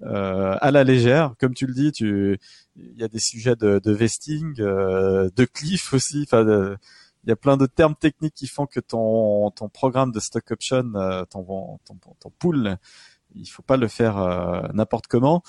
euh, 0.03 0.55
à 0.61 0.71
la 0.71 0.83
légère. 0.83 1.33
Comme 1.39 1.53
tu 1.53 1.65
le 1.65 1.73
dis, 1.73 1.91
tu 1.91 2.39
il 2.75 2.99
y 2.99 3.03
a 3.03 3.07
des 3.07 3.19
sujets 3.19 3.55
de, 3.55 3.79
de 3.83 3.91
vesting, 3.91 4.59
euh, 4.59 5.29
de 5.35 5.45
cliff 5.45 5.93
aussi. 5.93 6.23
Enfin, 6.23 6.45
il 7.23 7.29
y 7.29 7.31
a 7.31 7.35
plein 7.35 7.57
de 7.57 7.65
termes 7.65 7.95
techniques 7.95 8.33
qui 8.33 8.47
font 8.47 8.65
que 8.65 8.79
ton 8.79 9.51
ton 9.51 9.69
programme 9.69 10.11
de 10.11 10.19
stock 10.19 10.51
option, 10.51 10.91
euh, 10.95 11.23
ton, 11.25 11.79
ton 11.85 11.95
ton 12.19 12.29
pool, 12.39 12.77
il 13.35 13.45
faut 13.45 13.61
pas 13.63 13.77
le 13.77 13.87
faire 13.87 14.17
euh, 14.17 14.61
n'importe 14.73 15.07
comment. 15.07 15.43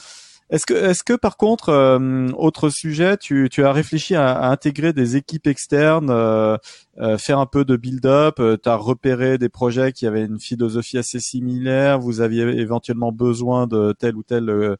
Est-ce 0.52 0.66
que, 0.66 0.74
est-ce 0.74 1.02
que 1.02 1.14
par 1.14 1.38
contre, 1.38 1.70
euh, 1.70 2.28
autre 2.36 2.68
sujet, 2.68 3.16
tu, 3.16 3.48
tu 3.50 3.64
as 3.64 3.72
réfléchi 3.72 4.14
à, 4.14 4.32
à, 4.32 4.50
intégrer 4.50 4.92
des 4.92 5.16
équipes 5.16 5.46
externes, 5.46 6.10
euh, 6.10 6.58
euh, 6.98 7.16
faire 7.16 7.38
un 7.38 7.46
peu 7.46 7.64
de 7.64 7.74
build-up, 7.74 8.34
tu 8.36 8.68
as 8.68 8.76
repéré 8.76 9.38
des 9.38 9.48
projets 9.48 9.92
qui 9.92 10.06
avaient 10.06 10.26
une 10.26 10.38
philosophie 10.38 10.98
assez 10.98 11.20
similaire, 11.20 11.98
vous 11.98 12.20
aviez 12.20 12.42
éventuellement 12.42 13.12
besoin 13.12 13.66
de 13.66 13.94
telle 13.98 14.14
ou 14.14 14.22
telle 14.22 14.76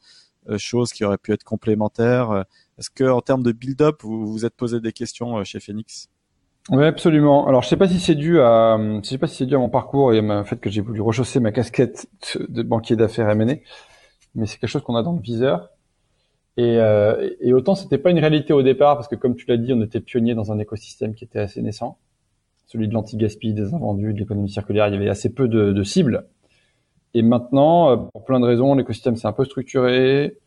chose 0.58 0.92
qui 0.92 1.06
aurait 1.06 1.16
pu 1.16 1.32
être 1.32 1.44
complémentaire. 1.44 2.44
Est-ce 2.78 2.90
que 2.90 3.04
en 3.04 3.22
termes 3.22 3.42
de 3.42 3.52
build-up, 3.52 4.02
vous 4.02 4.30
vous 4.30 4.44
êtes 4.44 4.54
posé 4.54 4.78
des 4.78 4.92
questions 4.92 5.42
chez 5.44 5.58
Phoenix? 5.58 6.11
Oui, 6.68 6.85
absolument. 6.85 7.48
Alors, 7.48 7.62
je 7.62 7.68
sais 7.68 7.78
pas 7.78 7.88
si 7.88 7.98
c'est 7.98 8.14
dû 8.14 8.40
à, 8.40 8.76
je 9.02 9.08
sais 9.08 9.18
pas 9.18 9.26
si 9.26 9.37
c'est 9.37 9.46
dû 9.46 9.54
à 9.54 9.58
mon 9.58 9.70
parcours 9.70 10.12
et 10.12 10.20
au 10.20 10.44
fait 10.44 10.61
que 10.61 10.68
j'ai 10.68 10.82
voulu 10.82 11.00
rechausser 11.00 11.40
ma 11.40 11.50
casquette 11.50 12.08
de 12.37 12.62
banquier 12.62 12.94
d'affaires 12.94 13.30
M&A 13.30 13.54
mais 14.35 14.47
c'est 14.47 14.59
quelque 14.59 14.71
chose 14.71 14.83
qu'on 14.83 14.97
a 14.97 15.03
dans 15.03 15.12
le 15.12 15.21
viseur. 15.21 15.71
Et, 16.57 16.79
euh, 16.79 17.31
et 17.40 17.55
autant 17.55 17.75
c'était 17.75 17.99
pas 17.99 18.11
une 18.11 18.18
réalité 18.18 18.53
au 18.53 18.62
départ 18.62 18.97
parce 18.97 19.09
que 19.09 19.14
comme 19.14 19.37
tu 19.37 19.47
l'as 19.49 19.57
dit, 19.57 19.73
on 19.73 19.81
était 19.83 20.01
pionnier 20.01 20.35
dans 20.35 20.53
un 20.53 20.59
écosystème 20.59 21.14
qui 21.14 21.25
était 21.25 21.38
assez 21.38 21.62
naissant, 21.62 21.99
celui 22.66 22.88
de 22.88 22.95
l'anti-gaspi, 22.95 23.55
des 23.55 23.75
invendus, 23.75 24.12
de 24.12 24.18
l'économie 24.18 24.51
circulaire. 24.51 24.88
Il 24.88 24.95
y 24.95 24.97
avait 24.97 25.09
assez 25.09 25.33
peu 25.33 25.49
de, 25.49 25.73
de, 25.73 25.83
cibles. 25.83 26.27
Et 27.14 27.23
maintenant, 27.23 27.90
euh, 27.90 27.97
pour 27.97 28.25
plein 28.25 28.40
de 28.40 28.47
raisons, 28.47 28.75
l'écosystème 28.75 29.16
s'est 29.16 29.29
un 29.29 29.33
peu 29.33 29.45
structuré. 29.45 30.38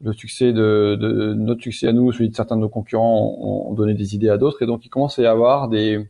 Le 0.00 0.12
succès 0.12 0.52
de, 0.52 0.96
de, 1.00 1.34
notre 1.34 1.62
succès 1.62 1.88
à 1.88 1.92
nous, 1.92 2.12
celui 2.12 2.28
de 2.28 2.36
certains 2.36 2.56
de 2.56 2.60
nos 2.60 2.68
concurrents, 2.68 3.36
ont, 3.40 3.74
donné 3.74 3.94
des 3.94 4.14
idées 4.14 4.28
à 4.28 4.38
d'autres. 4.38 4.62
Et 4.62 4.66
donc, 4.66 4.84
il 4.86 4.90
commence 4.90 5.18
à 5.18 5.22
y 5.22 5.26
avoir 5.26 5.68
des, 5.68 6.08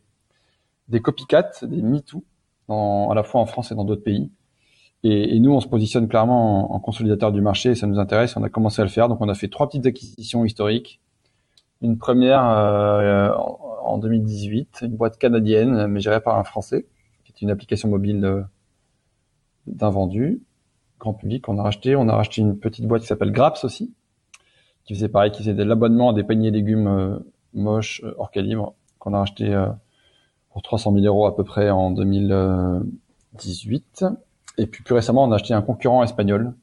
des 0.89 0.99
copycats, 1.01 1.51
des 1.63 1.81
MeToo, 1.81 2.23
à 2.69 3.13
la 3.15 3.23
fois 3.23 3.41
en 3.41 3.45
France 3.45 3.71
et 3.71 3.75
dans 3.75 3.85
d'autres 3.85 4.03
pays. 4.03 4.29
Et, 5.03 5.35
et, 5.35 5.39
nous, 5.39 5.53
on 5.53 5.61
se 5.61 5.67
positionne 5.67 6.07
clairement 6.07 6.73
en, 6.73 6.79
consolidateur 6.79 7.31
du 7.31 7.41
marché 7.41 7.75
ça 7.75 7.87
nous 7.87 7.99
intéresse. 7.99 8.35
On 8.35 8.43
a 8.43 8.49
commencé 8.49 8.81
à 8.81 8.85
le 8.85 8.91
faire. 8.91 9.07
Donc, 9.07 9.21
on 9.21 9.29
a 9.29 9.33
fait 9.33 9.47
trois 9.47 9.67
petites 9.67 9.85
acquisitions 9.85 10.43
historiques. 10.43 10.99
Une 11.81 11.97
première 11.97 12.45
euh, 12.45 13.33
en 13.83 13.97
2018, 13.97 14.81
une 14.83 14.97
boîte 14.97 15.17
canadienne, 15.17 15.87
mais 15.87 16.01
gérée 16.01 16.19
par 16.19 16.37
un 16.37 16.43
Français, 16.43 16.85
qui 17.23 17.31
est 17.31 17.41
une 17.41 17.49
application 17.49 17.87
mobile 17.87 18.25
euh, 18.25 18.41
d'un 19.67 19.89
vendu 19.89 20.41
grand 20.99 21.13
public. 21.13 21.47
On 21.47 21.57
a 21.57 21.63
racheté. 21.63 21.95
On 21.95 22.09
a 22.09 22.15
racheté 22.15 22.41
une 22.41 22.59
petite 22.59 22.85
boîte 22.85 23.03
qui 23.03 23.07
s'appelle 23.07 23.31
Graps 23.31 23.63
aussi, 23.63 23.93
qui 24.83 24.95
faisait 24.95 25.07
pareil, 25.07 25.31
qui 25.31 25.43
faisait 25.43 25.53
de 25.53 25.63
l'abonnement 25.63 26.09
à 26.09 26.13
des 26.13 26.25
paniers 26.25 26.51
légumes 26.51 26.87
euh, 26.87 27.19
moches 27.53 28.03
hors 28.17 28.31
calibre, 28.31 28.73
qu'on 28.99 29.13
a 29.13 29.19
racheté 29.19 29.57
pour 30.49 30.61
300 30.61 30.91
000 30.91 31.05
euros 31.05 31.25
à 31.25 31.37
peu 31.37 31.45
près 31.45 31.69
en 31.69 31.89
2018. 31.91 34.03
Et 34.59 34.67
puis 34.67 34.83
plus 34.83 34.93
récemment, 34.93 35.23
on 35.23 35.31
a 35.31 35.35
acheté 35.35 35.53
un 35.53 35.61
concurrent 35.61 36.03
espagnol, 36.03 36.53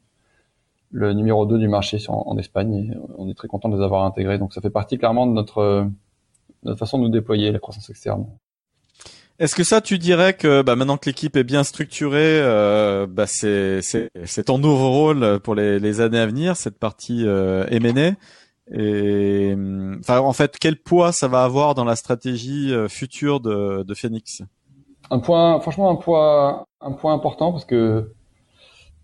le 0.90 1.12
numéro 1.12 1.46
2 1.46 1.59
du 1.59 1.68
marché 1.68 1.98
en, 2.09 2.37
Espagne. 2.38 2.74
Et 2.74 2.90
on 3.16 3.28
est 3.28 3.35
très 3.35 3.48
content 3.48 3.68
de 3.68 3.76
les 3.76 3.82
avoir 3.82 4.04
intégrés. 4.04 4.38
Donc 4.38 4.52
ça 4.52 4.61
fait 4.61 4.70
partie 4.70 4.98
clairement 4.98 5.26
de 5.26 5.32
notre, 5.32 5.88
notre 6.62 6.78
façon 6.78 6.98
de 6.98 7.04
nous 7.04 7.11
déployer 7.11 7.50
la 7.50 7.59
croissance 7.59 7.90
externe. 7.90 8.26
Est-ce 9.38 9.54
que 9.54 9.64
ça, 9.64 9.80
tu 9.80 9.98
dirais 9.98 10.32
que 10.35 10.62
bah, 10.62 10.76
maintenant 10.76 10.96
que 10.96 11.06
l'équipe 11.11 11.37
est 11.37 11.44
bien 11.44 11.62
structurée, 11.62 12.40
euh, 12.40 13.06
bah, 13.06 13.26
c'est, 13.26 13.80
c'est, 13.82 14.44
ton 14.44 14.59
nouveau 14.59 14.90
rôle 14.90 15.40
pour 15.40 15.54
les, 15.54 16.00
années 16.00 16.20
à 16.20 16.26
venir, 16.26 16.56
cette 16.56 16.78
partie 16.78 17.26
euh, 17.26 17.66
M&A 17.70 18.12
et 18.72 19.54
enfin, 20.00 20.18
en 20.18 20.32
fait, 20.32 20.56
quel 20.59 20.76
poids 20.76 21.12
ça 21.12 21.28
va 21.28 21.44
avoir 21.44 21.74
dans 21.74 21.85
la 21.85 21.94
stratégie 21.94 22.72
euh, 22.72 22.88
future 22.88 23.40
de, 23.40 23.85
de 23.85 23.94
Phoenix? 23.94 24.42
Un 25.11 25.19
point, 25.19 25.61
franchement, 25.61 25.90
un 25.90 25.97
point, 25.97 26.66
un 26.81 26.92
point 26.92 27.14
important 27.14 27.53
parce 27.53 27.64
que 27.64 28.12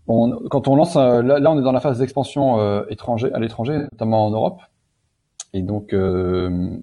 quand 0.05 0.67
on 0.67 0.75
lance, 0.75 0.95
là, 0.95 1.21
là, 1.21 1.51
on 1.51 1.59
est 1.59 1.63
dans 1.63 1.71
la 1.71 1.79
phase 1.79 1.99
d'expansion 1.99 2.59
euh, 2.59 2.83
étranger, 2.89 3.31
à 3.33 3.39
l'étranger, 3.39 3.77
notamment 3.91 4.25
en 4.25 4.31
Europe. 4.31 4.61
Et 5.53 5.61
donc, 5.61 5.93
euh, 5.93 6.77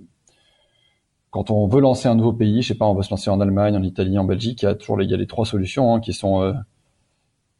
quand 1.30 1.50
on 1.50 1.66
veut 1.66 1.80
lancer 1.80 2.08
un 2.08 2.14
nouveau 2.14 2.32
pays, 2.32 2.62
je 2.62 2.68
sais 2.68 2.78
pas, 2.78 2.86
on 2.86 2.94
veut 2.94 3.02
se 3.02 3.10
lancer 3.10 3.30
en 3.30 3.40
Allemagne, 3.40 3.76
en 3.76 3.82
Italie, 3.82 4.18
en 4.18 4.24
Belgique, 4.24 4.62
il 4.62 4.64
y 4.64 4.68
a 4.68 4.74
toujours 4.74 4.96
les, 4.96 5.04
il 5.04 5.10
y 5.10 5.14
a 5.14 5.18
les 5.18 5.26
trois 5.26 5.44
solutions 5.44 5.94
hein, 5.94 6.00
qui 6.00 6.14
sont 6.14 6.42
euh, 6.42 6.52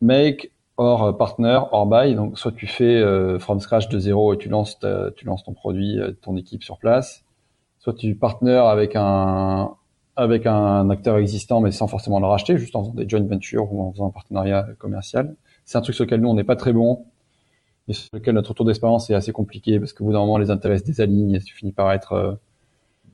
make, 0.01 0.51
or 0.79 1.15
partner, 1.19 1.61
or 1.73 1.87
buy. 1.87 2.15
Donc, 2.15 2.39
soit 2.39 2.53
tu 2.53 2.67
fais 2.67 2.97
euh, 2.97 3.39
from 3.39 3.61
scratch 3.61 3.89
de 3.89 3.99
zéro 3.99 4.33
et 4.33 4.39
tu 4.39 4.49
lances, 4.49 4.79
tu 5.17 5.27
lances 5.27 5.45
ton 5.45 5.53
produit, 5.53 5.99
ton 6.23 6.37
équipe 6.37 6.63
sur 6.63 6.79
place. 6.79 7.23
Soit 7.81 7.95
tu 7.95 8.15
partner 8.15 8.57
avec 8.57 8.97
un, 8.97 9.75
avec 10.21 10.45
un 10.45 10.91
acteur 10.91 11.17
existant, 11.17 11.61
mais 11.61 11.71
sans 11.71 11.87
forcément 11.87 12.21
le 12.21 12.27
racheter, 12.27 12.59
juste 12.59 12.77
en 12.77 12.83
faisant 12.83 12.95
des 12.95 13.09
joint 13.09 13.23
ventures 13.23 13.73
ou 13.73 13.83
en 13.83 13.93
faisant 13.93 14.09
un 14.09 14.11
partenariat 14.11 14.69
commercial. 14.79 15.35
C'est 15.65 15.79
un 15.79 15.81
truc 15.81 15.95
sur 15.95 16.05
lequel 16.05 16.21
nous, 16.21 16.29
on 16.29 16.35
n'est 16.35 16.45
pas 16.45 16.57
très 16.57 16.75
bon 16.75 17.07
et 17.89 17.95
sur 17.95 18.11
lequel 18.13 18.35
notre 18.35 18.53
tour 18.53 18.67
d'expérience 18.67 19.09
est 19.09 19.15
assez 19.15 19.33
compliqué 19.33 19.81
parce 19.81 19.95
que 19.95 20.05
bout 20.05 20.13
d'un 20.13 20.19
moment, 20.19 20.37
les 20.37 20.51
intérêts 20.51 20.79
se 20.79 20.85
désalignent 20.85 21.35
et 21.35 21.41
tu 21.41 21.55
finis 21.55 21.73
par 21.73 21.91
être 21.93 22.13
euh, 22.13 22.35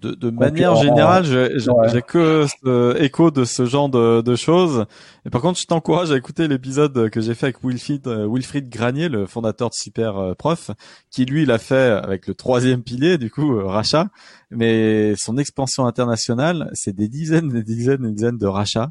de, 0.01 0.15
de 0.15 0.31
manière 0.31 0.75
générale, 0.77 1.25
j'ai 1.25 2.03
que 2.03 2.47
ce 2.47 3.03
écho 3.03 3.31
de 3.31 3.45
ce 3.45 3.65
genre 3.65 3.89
de, 3.89 4.21
de, 4.21 4.37
choses. 4.37 4.87
Et 5.25 5.31
par 5.31 5.41
contre, 5.41 5.59
je 5.59 5.67
t'encourage 5.67 6.13
à 6.13 6.17
écouter 6.17 6.49
l'épisode 6.49 7.11
que 7.11 7.21
j'ai 7.21 7.35
fait 7.35 7.47
avec 7.47 7.65
Wilfried, 7.65 8.07
euh, 8.07 8.29
Wilfried 8.31 8.69
Granier, 8.69 9.09
le 9.09 9.27
fondateur 9.27 9.71
de 9.71 9.75
Super 9.75 10.17
euh, 10.19 10.35
Prof, 10.35 10.71
qui 11.11 11.25
lui 11.25 11.47
l'a 11.47 11.59
fait 11.59 11.91
avec 11.91 12.27
le 12.27 12.35
troisième 12.35 12.83
pilier, 12.83 13.19
du 13.19 13.31
coup, 13.31 13.57
euh, 13.57 13.67
rachat. 13.67 14.09
Mais 14.51 15.15
son 15.17 15.39
expansion 15.39 15.87
internationale, 15.87 16.71
c'est 16.75 16.95
des 16.95 17.09
dizaines, 17.09 17.49
des 17.49 17.63
dizaines, 17.63 18.03
des 18.03 18.13
dizaines 18.13 18.39
de 18.39 18.47
rachats. 18.47 18.91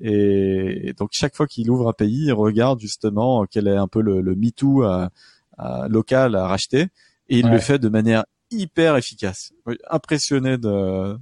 Et, 0.00 0.92
donc 0.98 1.10
chaque 1.12 1.36
fois 1.36 1.46
qu'il 1.46 1.70
ouvre 1.70 1.88
un 1.88 1.92
pays, 1.92 2.26
il 2.26 2.32
regarde 2.32 2.80
justement 2.80 3.44
quel 3.48 3.68
est 3.68 3.76
un 3.76 3.86
peu 3.86 4.02
le, 4.02 4.20
le 4.20 4.34
MeToo 4.34 4.82
à, 4.82 5.10
à, 5.58 5.88
local 5.88 6.34
à 6.34 6.46
racheter. 6.46 6.88
Et 7.28 7.38
il 7.38 7.48
le 7.48 7.58
fait 7.58 7.78
de 7.78 7.88
manière 7.88 8.24
hyper 8.54 8.96
efficace. 8.96 9.52
Impressionné 9.90 10.58
de, 10.58 11.16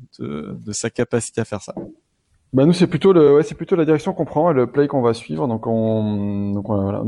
sa 0.73 0.91
capacité 0.91 1.41
à 1.41 1.45
faire 1.45 1.63
ça. 1.63 1.75
Bah 2.53 2.67
nous 2.67 2.75
c'est 2.75 2.87
plutôt 2.87 3.15
le 3.15 3.43
c'est 3.43 3.55
plutôt 3.55 3.77
la 3.77 3.87
direction 3.87 4.13
qu'on 4.13 4.27
prend 4.27 4.51
et 4.51 4.55
le 4.55 4.67
play 4.67 4.87
qu'on 4.87 5.01
va 5.01 5.15
suivre 5.15 5.49
donc 5.49 5.67
on 5.67 6.03
nous 6.03 6.63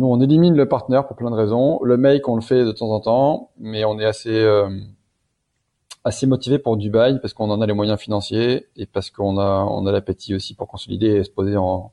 on 0.07 0.21
élimine 0.23 0.57
le 0.57 0.67
partenaire 0.67 1.07
pour 1.07 1.17
plein 1.17 1.31
de 1.31 1.37
raisons 1.37 1.81
le 1.83 1.99
make 1.99 2.27
on 2.31 2.37
le 2.37 2.41
fait 2.41 2.65
de 2.65 2.73
temps 2.73 2.89
en 2.89 3.01
temps 3.01 3.51
mais 3.59 3.85
on 3.85 4.01
est 4.01 4.07
assez 4.07 4.31
euh, 4.31 4.71
motivé 6.27 6.59
pour 6.59 6.79
Dubaï 6.79 7.21
parce 7.21 7.35
qu'on 7.35 7.51
en 7.51 7.61
a 7.61 7.67
les 7.67 7.75
moyens 7.75 8.01
financiers 8.01 8.69
et 8.77 8.87
parce 8.87 9.11
qu'on 9.11 9.37
a 9.37 9.93
l'appétit 9.93 10.35
aussi 10.35 10.55
pour 10.55 10.67
consolider 10.67 11.09
et 11.09 11.25
se 11.25 11.31
poser 11.31 11.59
en 11.59 11.93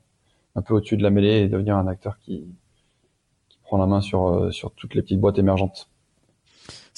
un 0.56 0.62
peu 0.62 0.74
au-dessus 0.74 0.98
de 0.98 1.04
la 1.04 1.10
mêlée 1.10 1.42
et 1.42 1.48
devenir 1.48 1.78
un 1.78 1.88
acteur 1.88 2.18
qui 2.20 2.46
prend 3.64 3.78
la 3.78 3.86
main 3.86 4.00
euh, 4.14 4.52
sur 4.52 4.72
toutes 4.72 4.96
les 4.96 5.02
petites 5.02 5.20
boîtes 5.20 5.40
émergentes. 5.40 5.90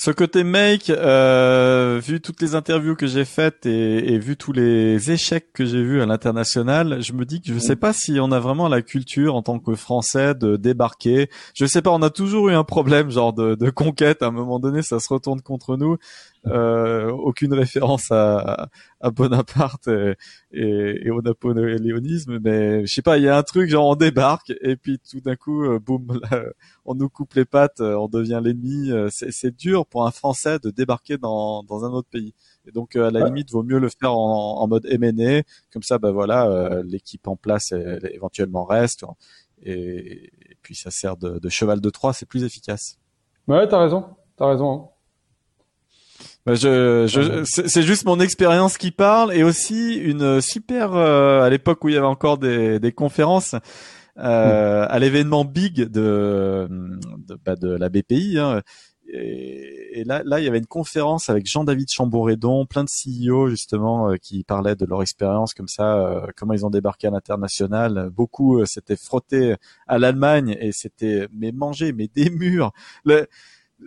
Ce 0.06 0.12
côté 0.12 0.44
make, 0.44 0.90
euh, 0.90 2.02
vu 2.04 2.20
toutes 2.20 2.42
les 2.42 2.56
interviews 2.56 2.98
que 2.98 3.08
j'ai 3.08 3.24
faites 3.24 3.66
et, 3.66 4.14
et, 4.14 4.20
vu 4.20 4.36
tous 4.36 4.52
les 4.52 5.12
échecs 5.12 5.54
que 5.54 5.64
j'ai 5.64 5.82
vus 5.82 6.02
à 6.02 6.06
l'international, 6.06 7.02
je 7.02 7.14
me 7.14 7.24
dis 7.24 7.40
que 7.40 7.48
je 7.48 7.54
ne 7.54 7.60
sais 7.60 7.78
pas 7.78 7.94
si 7.94 8.20
on 8.20 8.34
a 8.34 8.40
vraiment 8.42 8.68
la 8.68 8.82
culture 8.82 9.34
en 9.34 9.44
tant 9.44 9.60
que 9.60 9.76
Français 9.76 10.36
de 10.36 10.58
débarquer. 10.58 11.30
Je 11.56 11.66
sais 11.66 11.82
pas, 11.82 11.92
on 11.92 12.02
a 12.02 12.10
toujours 12.10 12.50
eu 12.50 12.54
un 12.54 12.66
problème 12.66 13.12
genre 13.12 13.32
de, 13.32 13.56
de 13.56 13.70
conquête. 13.70 14.24
À 14.24 14.26
un 14.26 14.32
moment 14.32 14.60
donné, 14.60 14.82
ça 14.82 15.00
se 15.00 15.08
retourne 15.08 15.40
contre 15.40 15.78
nous 15.78 15.96
aucune 16.46 17.54
référence 17.54 18.12
à, 18.12 18.70
à 19.04 19.12
Bonaparte 19.12 19.90
et, 20.52 21.06
et, 21.06 21.10
au 21.10 21.22
napoléonisme, 21.22 22.40
mais 22.40 22.86
je 22.86 22.94
sais 22.94 23.02
pas, 23.02 23.18
il 23.18 23.26
y 23.26 23.28
a 23.28 23.38
un 23.38 23.44
truc 23.44 23.70
genre 23.70 23.88
on 23.88 23.96
débarque 23.96 24.54
et 24.62 24.78
puis 24.78 24.98
tout 24.98 25.20
d'un 25.20 25.36
coup, 25.36 25.64
euh, 25.64 25.80
boum, 25.80 26.20
on 26.86 26.96
nous 26.96 27.10
coupe 27.10 27.34
les 27.34 27.44
pattes, 27.46 27.82
euh, 27.82 27.96
on 27.96 28.08
devient 28.08 28.40
l'ennemi. 28.44 28.92
Euh, 28.92 29.10
c'est 29.12 29.56
dur 29.56 29.86
pour 29.86 30.06
un 30.06 30.12
Français 30.12 30.58
de 30.60 30.70
débarquer 30.70 31.18
dans, 31.18 31.64
dans 31.64 31.84
un 31.86 31.92
autre 31.92 32.08
pays. 32.10 32.34
Et 32.66 32.72
donc 32.72 32.96
à 32.96 33.12
la 33.12 33.26
limite, 33.26 33.52
vaut 33.52 33.64
mieux 33.64 33.80
le 33.80 33.90
faire 33.90 34.14
en, 34.14 34.62
en 34.62 34.68
mode 34.68 34.86
M&A, 34.90 35.44
comme 35.72 35.84
ça, 35.84 35.98
bah 35.98 36.12
voilà, 36.12 36.82
l'équipe 36.86 37.28
en 37.28 37.36
place 37.36 37.74
éventuellement 37.74 38.64
reste, 38.64 39.04
et, 39.64 40.32
et, 40.50 40.58
puis 40.62 40.76
ça 40.76 40.90
sert 40.90 41.18
de, 41.18 41.40
de 41.40 41.50
cheval 41.50 41.82
de 41.82 41.90
Troie, 41.90 42.14
c'est 42.14 42.26
plus 42.26 42.44
efficace. 42.46 42.98
Ouais, 43.50 43.68
t'as 43.68 43.80
raison, 43.80 44.06
t'as 44.38 44.48
raison. 44.48 44.72
Hein. 44.72 44.93
Bah, 46.46 46.56
je, 46.56 47.08
je 47.08 47.44
c'est 47.46 47.84
juste 47.84 48.06
mon 48.06 48.20
expérience 48.20 48.78
qui 48.78 48.92
parle 48.92 49.34
et 49.34 49.44
aussi 49.44 49.96
une 49.96 50.42
super 50.42 50.94
euh, 50.94 51.42
à 51.42 51.50
l'époque 51.50 51.84
où 51.86 51.90
il 51.90 51.96
y 51.96 51.98
avait 51.98 52.06
encore 52.06 52.38
des, 52.38 52.80
des 52.80 52.92
conférences 52.92 53.56
euh, 54.18 54.86
à 54.90 55.00
l'événement 55.00 55.46
big 55.46 55.84
de 55.90 56.68
de, 56.70 57.40
bah, 57.46 57.56
de 57.56 57.70
la 57.70 57.88
BPI. 57.88 58.40
Hein. 58.40 58.62
Et, 59.08 60.00
et, 60.00 60.04
là, 60.06 60.22
là, 60.26 60.40
il 60.40 60.46
y 60.46 60.48
avait 60.48 60.58
une 60.58 60.66
conférence 60.66 61.30
avec 61.30 61.46
Jean-David 61.46 61.88
Chamboredon, 61.90 62.66
plein 62.66 62.84
de 62.84 62.90
CEO 62.90 63.50
justement 63.50 64.10
euh, 64.10 64.16
qui 64.16 64.44
parlaient 64.44 64.76
de 64.76 64.86
leur 64.86 65.02
expérience 65.02 65.54
comme 65.54 65.68
ça, 65.68 65.98
euh, 65.98 66.28
comment 66.36 66.54
ils 66.54 66.66
ont 66.66 66.70
débarqué 66.70 67.08
à 67.08 67.12
l'international. 67.12 68.10
Beaucoup 68.12 68.60
euh, 68.60 68.66
s'étaient 68.66 68.96
frottés 68.96 69.56
à 69.88 69.98
l'Allemagne 69.98 70.58
et 70.60 70.72
c'était 70.72 71.28
mais 71.32 71.52
manger 71.52 71.94
mais 71.94 72.10
des 72.14 72.30
murs. 72.30 72.72
Le, 73.06 73.28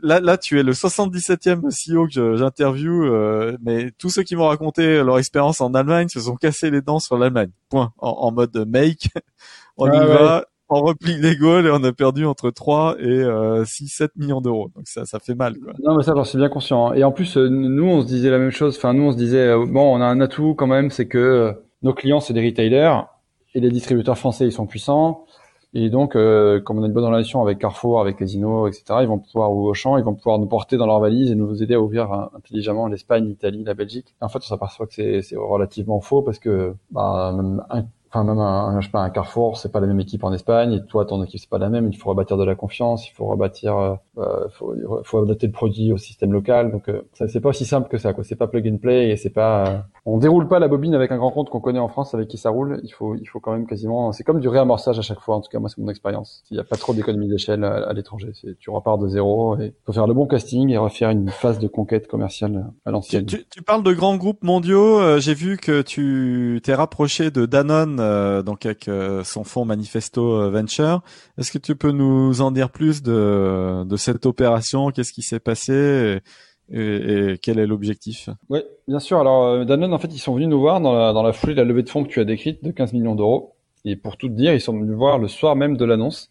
là, 0.03 0.21
là, 0.21 0.39
tu 0.39 0.59
es 0.59 0.63
le 0.63 0.73
77e 0.73 1.63
CEO 1.71 2.07
que 2.07 2.37
j'interview, 2.37 3.05
euh, 3.05 3.57
mais 3.63 3.91
tous 3.99 4.11
ceux 4.11 4.23
qui 4.23 4.37
m'ont 4.37 4.49
raconté 4.49 5.03
leur 5.03 5.19
expérience 5.19 5.61
en 5.61 5.75
Allemagne 5.75 6.09
se 6.09 6.21
sont 6.21 6.37
cassés 6.37 6.71
les 6.71 6.83
dents 6.83 6.99
sur 6.99 7.19
l'Allemagne. 7.19 7.51
Point. 7.69 7.93
En, 7.99 8.33
mode 8.33 8.57
make, 8.67 9.09
on 9.77 9.91
y 9.91 9.99
va, 9.99 10.45
on 10.69 10.81
replie 10.81 11.17
les 11.19 11.37
goals 11.37 11.67
et 11.67 11.71
on 11.71 11.83
a 11.85 11.93
perdu 11.93 12.27
entre 12.27 12.51
3 12.51 12.97
et 12.99 13.05
euh, 13.05 13.65
6, 13.65 13.89
7 13.89 14.17
millions 14.17 14.41
d'euros. 14.41 14.71
Donc 14.75 14.87
ça, 14.89 15.05
ça 15.05 15.19
fait 15.19 15.35
mal. 15.35 15.57
Quoi. 15.59 15.73
Non, 15.83 15.97
mais 15.97 16.03
ça, 16.03 16.13
j'en 16.15 16.25
suis 16.25 16.39
bien 16.39 16.49
conscient. 16.49 16.89
Hein. 16.89 16.95
Et 16.95 17.05
en 17.05 17.13
plus, 17.13 17.37
euh, 17.37 17.49
nous, 17.49 17.85
on 17.85 18.03
se 18.03 18.07
disait 18.07 18.31
la 18.31 18.39
même 18.39 18.51
chose. 18.51 18.77
Enfin, 18.77 18.93
nous, 18.93 19.05
on 19.05 19.13
se 19.13 19.17
disait, 19.17 19.49
euh, 19.49 19.65
bon, 19.67 19.97
on 19.97 20.01
a 20.01 20.05
un 20.05 20.21
atout 20.21 20.55
quand 20.55 20.67
même, 20.67 20.91
c'est 20.91 21.07
que 21.07 21.55
nos 21.83 21.95
clients, 21.95 22.21
c'est 22.21 22.35
des 22.35 22.45
retailers 22.45 23.03
et 23.55 23.61
les 23.61 23.71
distributeurs 23.71 24.19
français, 24.19 24.47
ils 24.47 24.53
sont 24.53 24.67
puissants. 24.67 25.25
Et 25.79 25.91
donc, 25.91 26.17
euh, 26.17 26.59
comme 26.59 26.79
on 26.79 26.85
a 26.85 26.87
une 26.87 26.95
bonne 26.95 27.05
relation 27.05 27.43
avec 27.43 27.59
Carrefour, 27.59 28.01
avec 28.01 28.17
Casino, 28.17 28.67
etc., 28.67 29.01
ils 29.03 29.09
vont 29.09 29.19
pouvoir, 29.19 29.53
ou 29.53 29.69
Auchan, 29.69 29.99
ils 29.99 30.05
vont 30.05 30.15
pouvoir 30.15 30.39
nous 30.39 30.47
porter 30.47 30.79
dans 30.79 30.87
leur 30.87 31.01
valise 31.01 31.31
et 31.31 31.35
nous 31.35 31.63
aider 31.63 31.75
à 31.75 31.81
ouvrir 31.83 32.31
intelligemment 32.35 32.87
l'Espagne, 32.87 33.27
l'Italie, 33.27 33.63
la 33.63 33.75
Belgique. 33.75 34.15
en 34.23 34.31
fait, 34.31 34.39
on 34.39 34.49
s'aperçoit 34.49 34.87
que 34.87 35.21
c'est 35.21 35.37
relativement 35.37 36.01
faux 36.01 36.23
parce 36.23 36.39
que 36.39 36.75
bah, 36.91 37.31
un, 37.69 37.85
enfin 38.09 38.25
même 38.25 38.39
un, 38.39 38.81
je 38.81 38.87
sais 38.87 38.91
pas, 38.91 39.01
un 39.01 39.11
Carrefour, 39.11 39.59
c'est 39.59 39.71
pas 39.71 39.81
la 39.81 39.87
même 39.87 40.01
équipe 40.01 40.25
en 40.25 40.33
Espagne, 40.33 40.73
et 40.73 40.87
toi 40.87 41.05
ton 41.05 41.23
équipe 41.23 41.41
c'est 41.41 41.51
pas 41.51 41.59
la 41.59 41.69
même. 41.69 41.91
Il 41.93 41.97
faut 41.99 42.09
rebâtir 42.09 42.39
de 42.39 42.45
la 42.45 42.55
confiance, 42.55 43.07
il 43.09 43.13
faut 43.13 43.27
rebâtir, 43.27 43.77
euh, 43.77 43.95
euh 44.17 44.49
faut, 44.51 44.75
faut 45.05 45.19
adapter 45.23 45.47
le 45.47 45.53
produit 45.53 45.93
au 45.93 45.99
système 45.99 46.33
local. 46.33 46.73
Donc 46.73 46.89
euh, 46.89 47.03
c'est 47.13 47.41
pas 47.41 47.51
aussi 47.51 47.67
simple 47.67 47.89
que 47.89 47.99
ça, 47.99 48.15
quoi. 48.15 48.25
C'est 48.25 48.37
pas 48.37 48.47
plug 48.47 48.67
and 48.67 48.79
play 48.79 49.11
et 49.11 49.17
c'est 49.17 49.31
pas, 49.31 49.69
euh, 49.69 49.79
on 50.09 50.19
déroule 50.19 50.47
pas 50.47 50.61
la 50.61 50.69
bobine 50.69 50.95
avec 50.95 51.11
un 51.11 51.17
grand 51.17 51.33
compte 51.33 51.51
qu'on 51.51 51.61
connaît 51.61 51.81
en 51.81 51.89
France 51.89 52.15
avec 52.15 52.29
qui 52.29 52.39
ça 52.39 52.51
roule. 52.51 52.81
Il 52.85 52.91
faut, 52.91 53.17
il 53.17 53.27
faut 53.27 53.41
quand 53.41 53.51
même 53.51 53.67
quasiment, 53.67 54.13
c'est 54.13 54.23
comme 54.23 54.39
du 54.39 54.47
réamorçage 54.49 55.01
à 55.01 55.03
chaque 55.03 55.19
fois. 55.19 55.35
En 55.35 55.41
tout 55.41 55.51
cas, 55.51 55.59
moi 55.59 55.69
c'est 55.69 55.81
mon 55.81 55.89
expérience. 55.89 56.45
Il 56.53 56.55
n'y 56.55 56.61
a 56.61 56.65
pas 56.65 56.77
trop 56.77 56.95
d'économie 56.95 57.29
d'échelle 57.29 57.65
à, 57.65 57.93
l'étranger. 57.93 58.31
Tu 58.61 58.71
repars 58.71 58.99
de 58.99 59.09
zéro 59.09 59.59
et 59.59 59.75
faut 59.85 59.93
faire 59.93 60.07
le 60.07 60.15
bon 60.15 60.27
casting 60.27 60.71
et 60.71 60.79
refaire 60.79 61.11
une 61.11 61.29
phase 61.29 61.59
de 61.59 61.67
conquête 61.67 62.07
commerciale 62.07 62.71
à 62.85 62.93
l'ancienne. 62.93 63.27
Tu, 63.27 63.45
tu, 63.51 63.63
parles 63.63 63.83
de 63.83 63.93
grands 63.93 64.17
groupes 64.17 64.45
mondiaux. 64.45 65.01
Euh, 65.01 65.19
j'ai 65.19 65.35
vu 65.35 65.57
que 65.57 65.83
tu 65.83 66.61
t'es 66.63 66.75
rapproché 66.75 67.33
de 67.33 67.45
Danone, 67.45 67.97
donc 68.45 68.65
avec 68.65 68.87
euh, 68.87 69.25
son 69.25 69.43
fonds 69.43 69.65
Manifesto 69.65 70.41
euh, 70.41 70.51
Venture. 70.51 71.03
Est-ce 71.37 71.51
que 71.51 71.59
tu 71.59 71.75
peux 71.75 71.91
nous 71.91 72.41
en 72.43 72.53
dire 72.53 72.71
plus 72.71 73.03
de, 73.03 73.83
de 73.85 73.97
cette 73.97 74.25
opération? 74.25 74.91
Qu'est-ce 74.93 75.13
qui 75.13 75.23
s'est 75.23 75.41
passé? 75.41 76.21
Et, 76.73 77.39
quel 77.43 77.59
est 77.59 77.67
l'objectif? 77.67 78.31
Oui, 78.49 78.61
bien 78.89 78.99
sûr. 78.99 79.19
Alors 79.19 79.45
euh, 79.45 79.65
Danone, 79.65 79.93
en 79.93 79.99
fait, 79.99 80.13
ils 80.13 80.19
sont 80.19 80.35
venus 80.35 80.49
nous 80.49 80.61
voir 80.61 80.81
dans 80.81 80.93
la, 80.93 81.13
dans 81.13 81.23
la 81.23 81.33
foulée 81.33 81.55
de 81.55 81.61
la 81.61 81.65
levée 81.65 81.83
de 81.83 81.89
fonds 81.89 82.05
que 82.05 82.09
tu 82.09 82.21
as 82.21 82.25
décrite 82.25 82.65
de 82.65 82.71
15 82.71 82.93
millions 82.93 83.15
d'euros. 83.15 83.55
Et 83.85 83.97
pour 83.97 84.17
tout 84.17 84.29
te 84.29 84.35
dire, 84.35 84.53
ils 84.53 84.61
sont 84.61 84.73
venus 84.73 84.97
voir 84.97 85.19
le 85.19 85.29
soir 85.29 85.55
même 85.57 85.77
de 85.77 85.85
l'annonce. 85.85 86.31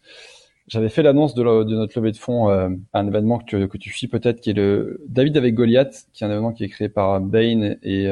J'avais 0.68 0.88
fait 0.88 1.02
l'annonce 1.02 1.34
de, 1.34 1.42
notre 1.42 1.98
levée 1.98 2.12
de 2.12 2.16
fonds 2.16 2.48
à 2.48 2.68
un 2.92 3.06
événement 3.06 3.38
que 3.38 3.44
tu, 3.44 3.68
que 3.68 3.78
tu 3.78 3.92
suis 3.92 4.08
peut-être, 4.08 4.40
qui 4.40 4.50
est 4.50 4.54
le 4.54 5.00
David 5.08 5.36
avec 5.36 5.54
Goliath, 5.54 6.06
qui 6.12 6.24
est 6.24 6.26
un 6.26 6.30
événement 6.30 6.52
qui 6.52 6.64
est 6.64 6.68
créé 6.68 6.88
par 6.88 7.20
Bain 7.20 7.76
et 7.84 8.08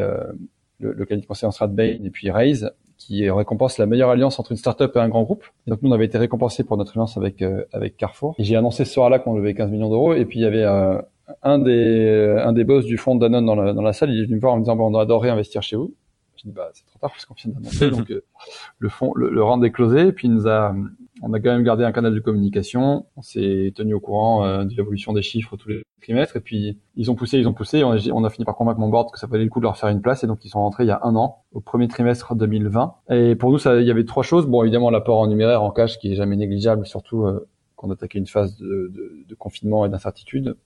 le, 0.78 0.92
le 0.92 1.04
cabinet 1.04 1.22
de 1.22 1.26
conseil 1.26 1.48
en 1.48 1.50
strat 1.50 1.66
Bain 1.66 1.98
et 2.04 2.10
puis 2.10 2.30
Raise 2.30 2.70
qui 2.96 3.28
récompense 3.28 3.78
la 3.78 3.86
meilleure 3.86 4.10
alliance 4.10 4.38
entre 4.38 4.52
une 4.52 4.56
startup 4.56 4.92
et 4.94 4.98
un 4.98 5.08
grand 5.08 5.22
groupe. 5.22 5.44
Donc 5.66 5.82
nous, 5.82 5.90
on 5.90 5.92
avait 5.92 6.06
été 6.06 6.18
récompensé 6.18 6.64
pour 6.64 6.76
notre 6.76 6.92
alliance 6.92 7.16
avec 7.16 7.42
euh, 7.42 7.64
avec 7.72 7.96
Carrefour. 7.96 8.34
Et 8.38 8.44
j'ai 8.44 8.56
annoncé 8.56 8.84
ce 8.84 8.92
soir-là 8.92 9.18
qu'on 9.18 9.34
levait 9.34 9.54
15 9.54 9.70
millions 9.70 9.90
d'euros. 9.90 10.14
Et 10.14 10.24
puis 10.24 10.38
il 10.38 10.42
y 10.42 10.46
avait 10.46 10.62
euh, 10.62 11.00
un 11.42 11.58
des 11.58 12.36
un 12.44 12.52
des 12.52 12.64
boss 12.64 12.84
du 12.84 12.98
fonds 12.98 13.16
Danone 13.16 13.46
dans 13.46 13.54
la, 13.54 13.72
dans 13.72 13.82
la 13.82 13.92
salle. 13.92 14.10
Il 14.10 14.20
est 14.20 14.24
venu 14.24 14.36
me 14.36 14.40
voir 14.40 14.54
en 14.54 14.56
me 14.56 14.62
disant 14.62 14.76
bon, 14.76 14.94
on 14.94 14.98
adorerait 14.98 15.30
investir 15.30 15.62
chez 15.62 15.76
vous. 15.76 15.94
Je 16.36 16.44
dis 16.44 16.52
bah 16.52 16.70
c'est 16.72 16.86
trop 16.86 16.98
tard 16.98 17.10
parce 17.10 17.24
qu'on 17.24 17.34
vient 17.34 17.52
d'annoncer. 17.52 17.90
donc 17.92 18.10
euh, 18.10 18.24
le 18.78 18.88
fond 18.88 19.12
le, 19.14 19.30
le 19.30 19.42
round 19.42 19.64
est 19.64 19.70
closé. 19.70 20.08
Et 20.08 20.12
puis 20.12 20.28
il 20.28 20.34
nous 20.34 20.48
a 20.48 20.74
on 21.22 21.32
a 21.32 21.40
quand 21.40 21.52
même 21.52 21.62
gardé 21.62 21.84
un 21.84 21.92
canal 21.92 22.14
de 22.14 22.20
communication. 22.20 23.06
On 23.16 23.22
s'est 23.22 23.72
tenu 23.74 23.94
au 23.94 24.00
courant 24.00 24.44
euh, 24.44 24.64
de 24.64 24.74
l'évolution 24.74 25.12
des 25.12 25.22
chiffres 25.22 25.56
tous 25.56 25.68
les 25.68 25.82
trimestres. 26.02 26.36
Et 26.36 26.40
puis, 26.40 26.78
ils 26.96 27.10
ont 27.10 27.14
poussé, 27.14 27.38
ils 27.38 27.46
ont 27.46 27.52
poussé. 27.52 27.84
On 27.84 27.92
a, 27.92 27.98
on 28.12 28.24
a, 28.24 28.30
fini 28.30 28.44
par 28.44 28.56
convaincre 28.56 28.80
mon 28.80 28.88
board 28.88 29.12
que 29.12 29.18
ça 29.18 29.26
valait 29.26 29.44
le 29.44 29.50
coup 29.50 29.60
de 29.60 29.64
leur 29.64 29.76
faire 29.76 29.88
une 29.88 30.02
place. 30.02 30.24
Et 30.24 30.26
donc, 30.26 30.44
ils 30.44 30.48
sont 30.48 30.60
rentrés 30.60 30.84
il 30.84 30.88
y 30.88 30.90
a 30.90 31.00
un 31.02 31.14
an, 31.14 31.44
au 31.52 31.60
premier 31.60 31.88
trimestre 31.88 32.34
2020. 32.34 32.94
Et 33.10 33.36
pour 33.36 33.52
nous, 33.52 33.58
ça, 33.58 33.80
il 33.80 33.86
y 33.86 33.90
avait 33.90 34.04
trois 34.04 34.24
choses. 34.24 34.46
Bon, 34.46 34.62
évidemment, 34.62 34.90
l'apport 34.90 35.20
en 35.20 35.28
numéraire, 35.28 35.62
en 35.62 35.70
cash, 35.70 35.98
qui 35.98 36.12
est 36.12 36.16
jamais 36.16 36.36
négligeable, 36.36 36.84
surtout 36.84 37.24
euh, 37.24 37.48
quand 37.76 37.88
on 37.88 37.90
attaquait 37.92 38.18
une 38.18 38.26
phase 38.26 38.56
de, 38.56 38.90
de, 38.92 39.24
de 39.26 39.34
confinement 39.34 39.86
et 39.86 39.88
d'incertitude. 39.88 40.56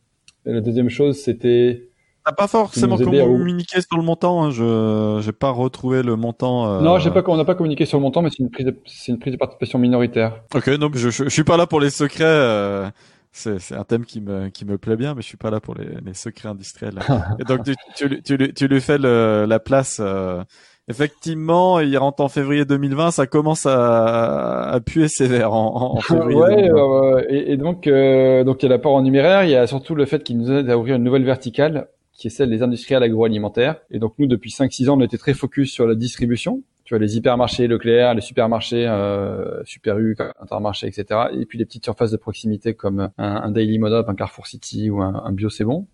Et 0.48 0.52
la 0.52 0.60
deuxième 0.62 0.88
chose, 0.88 1.20
c'était 1.20 1.88
T'as 2.24 2.32
pas 2.32 2.48
forcément 2.48 2.96
communiqué 2.98 3.80
sur 3.80 3.96
le 3.96 4.02
montant. 4.02 4.44
Hein. 4.44 4.50
Je 4.50 5.20
j'ai 5.22 5.32
pas 5.32 5.50
retrouvé 5.50 6.02
le 6.02 6.16
montant. 6.16 6.68
Euh... 6.68 6.80
Non, 6.80 6.98
j'ai 6.98 7.10
pas. 7.10 7.22
On 7.26 7.36
n'a 7.36 7.44
pas 7.44 7.54
communiqué 7.54 7.86
sur 7.86 7.98
le 7.98 8.02
montant, 8.02 8.22
mais 8.22 8.30
c'est 8.30 8.40
une 8.40 8.50
prise 8.50 8.66
de 8.66 8.76
c'est 8.84 9.12
une 9.12 9.18
prise 9.18 9.32
de 9.32 9.38
participation 9.38 9.78
minoritaire. 9.78 10.42
Ok, 10.54 10.68
donc 10.78 10.96
je, 10.96 11.10
je, 11.10 11.28
suis 11.28 11.44
pas 11.44 11.56
là 11.56 11.66
pour 11.66 11.80
les 11.80 11.90
secrets. 11.90 12.24
Euh... 12.24 12.90
C'est 13.32 13.58
c'est 13.60 13.76
un 13.76 13.84
thème 13.84 14.04
qui 14.04 14.20
me 14.20 14.48
qui 14.48 14.64
me 14.64 14.78
plaît 14.78 14.96
bien, 14.96 15.14
mais 15.14 15.22
je 15.22 15.26
suis 15.26 15.36
pas 15.36 15.50
là 15.50 15.60
pour 15.60 15.74
les, 15.74 15.88
les 16.04 16.14
secrets 16.14 16.48
industriels. 16.48 16.98
Et 17.40 17.44
donc 17.44 17.64
tu 17.64 17.74
tu, 17.96 18.22
tu, 18.22 18.52
tu 18.52 18.68
lui 18.68 18.80
fais 18.80 18.98
le, 18.98 19.46
la 19.46 19.58
place. 19.58 19.98
Euh... 20.00 20.42
Effectivement, 20.88 21.80
il 21.80 21.96
rentre 21.98 22.22
en 22.22 22.28
février 22.28 22.64
2020, 22.64 23.10
ça 23.10 23.26
commence 23.26 23.66
à, 23.66 24.70
à 24.70 24.80
puer 24.80 25.08
sévère 25.08 25.52
en, 25.52 25.96
en 25.96 26.00
février. 26.00 26.38
ouais, 26.38 26.70
euh, 26.70 27.22
et, 27.28 27.52
et, 27.52 27.56
donc, 27.58 27.86
euh, 27.86 28.42
donc 28.42 28.62
il 28.62 28.66
y 28.66 28.66
a 28.66 28.70
l'apport 28.70 28.94
en 28.94 29.02
numéraire, 29.02 29.44
il 29.44 29.50
y 29.50 29.54
a 29.54 29.66
surtout 29.66 29.94
le 29.94 30.06
fait 30.06 30.22
qu'il 30.22 30.38
nous 30.38 30.50
aide 30.50 30.70
à 30.70 30.78
ouvrir 30.78 30.96
une 30.96 31.04
nouvelle 31.04 31.24
verticale 31.24 31.88
qui 32.18 32.26
est 32.26 32.30
celle 32.30 32.50
des 32.50 32.62
industriels 32.62 33.02
agroalimentaires. 33.02 33.76
Et 33.90 33.98
donc 34.00 34.14
nous, 34.18 34.26
depuis 34.26 34.50
5-6 34.50 34.88
ans, 34.88 34.98
on 34.98 35.00
était 35.00 35.18
très 35.18 35.34
focus 35.34 35.72
sur 35.72 35.86
la 35.86 35.94
distribution. 35.94 36.62
Tu 36.84 36.94
vois, 36.94 36.98
les 36.98 37.16
hypermarchés 37.16 37.68
Leclerc, 37.68 38.14
les 38.14 38.22
supermarchés 38.22 38.86
euh, 38.88 39.62
Super 39.64 39.98
U, 39.98 40.16
Intermarché, 40.40 40.88
etc. 40.88 41.20
Et 41.38 41.44
puis 41.46 41.58
les 41.58 41.64
petites 41.64 41.84
surfaces 41.84 42.10
de 42.10 42.16
proximité 42.16 42.74
comme 42.74 43.10
un, 43.18 43.50
Daily 43.50 43.78
Modop, 43.78 44.08
un 44.08 44.14
Carrefour 44.14 44.46
City 44.46 44.90
ou 44.90 45.00
un, 45.00 45.22
un 45.22 45.32
Bio 45.32 45.48
C'est 45.48 45.64
Bon. 45.64 45.86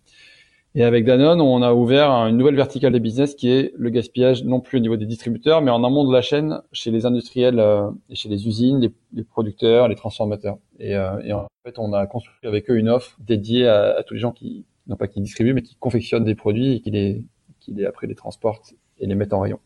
Et 0.77 0.83
avec 0.83 1.05
Danone, 1.05 1.41
on 1.41 1.63
a 1.63 1.73
ouvert 1.73 2.11
une 2.11 2.37
nouvelle 2.37 2.57
verticale 2.57 2.93
de 2.93 2.99
business 2.99 3.37
qui 3.37 3.49
est 3.49 3.73
le 3.77 3.91
gaspillage, 3.91 4.43
non 4.43 4.61
plus 4.61 4.79
au 4.79 4.81
niveau 4.81 4.97
des 4.97 5.07
distributeurs, 5.07 5.63
mais 5.63 5.71
en 5.71 5.85
amont 5.85 6.05
de 6.05 6.13
la 6.13 6.21
chaîne, 6.21 6.63
chez 6.73 6.91
les 6.91 7.07
industriels 7.07 7.61
euh, 7.61 7.91
et 8.11 8.17
chez 8.17 8.29
les 8.29 8.49
usines, 8.49 8.91
les, 9.13 9.23
producteurs, 9.23 9.87
les 9.87 9.95
transformateurs. 9.95 10.59
Et, 10.81 10.97
euh, 10.97 11.21
et, 11.23 11.33
en 11.33 11.47
fait, 11.65 11.79
on 11.79 11.93
a 11.93 12.05
construit 12.09 12.49
avec 12.49 12.69
eux 12.71 12.77
une 12.77 12.89
offre 12.89 13.17
dédiée 13.21 13.69
à, 13.69 14.03
tous 14.05 14.15
les 14.15 14.21
gens 14.21 14.33
qui, 14.33 14.65
non 14.89 14.97
pas 14.97 15.07
qui 15.07 15.21
distribuent, 15.21 15.55
mais 15.55 15.63
qui 15.63 15.77
confectionnent 15.77 16.25
des 16.25 16.35
produits 16.35 16.73
et 16.73 16.81
qui 16.81 16.91
les, 16.91 17.25
qui 17.61 17.73
les 17.73 17.85
après 17.85 18.09
les 18.09 18.17
transportent 18.17 18.75
et 18.99 19.07
les 19.07 19.15
mettent 19.15 19.33
en 19.33 19.41
rayon. 19.41 19.61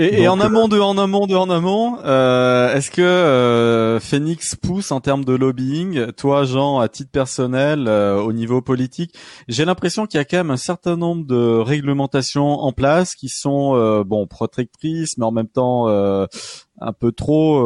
Et, 0.00 0.28
en 0.28 0.38
amont 0.38 0.68
de 0.68 0.78
en 0.78 0.96
amont 0.96 1.26
de 1.26 1.34
en 1.34 1.50
amont, 1.50 1.98
euh, 2.04 2.72
est-ce 2.72 2.92
que 2.92 3.02
euh, 3.02 3.98
Phoenix 3.98 4.54
pousse 4.54 4.92
en 4.92 5.00
termes 5.00 5.24
de 5.24 5.32
lobbying 5.32 6.12
Toi, 6.12 6.44
Jean, 6.44 6.78
à 6.78 6.88
titre 6.88 7.10
personnel, 7.10 7.88
euh, 7.88 8.20
au 8.20 8.32
niveau 8.32 8.62
politique, 8.62 9.12
j'ai 9.48 9.64
l'impression 9.64 10.06
qu'il 10.06 10.18
y 10.18 10.20
a 10.20 10.24
quand 10.24 10.36
même 10.36 10.52
un 10.52 10.56
certain 10.56 10.96
nombre 10.96 11.26
de 11.26 11.58
réglementations 11.58 12.60
en 12.60 12.72
place 12.72 13.16
qui 13.16 13.28
sont 13.28 13.74
euh, 13.74 14.04
bon 14.04 14.28
protectrices, 14.28 15.18
mais 15.18 15.24
en 15.24 15.32
même 15.32 15.48
temps 15.48 15.88
un 15.88 16.92
peu 16.92 17.10
trop. 17.10 17.64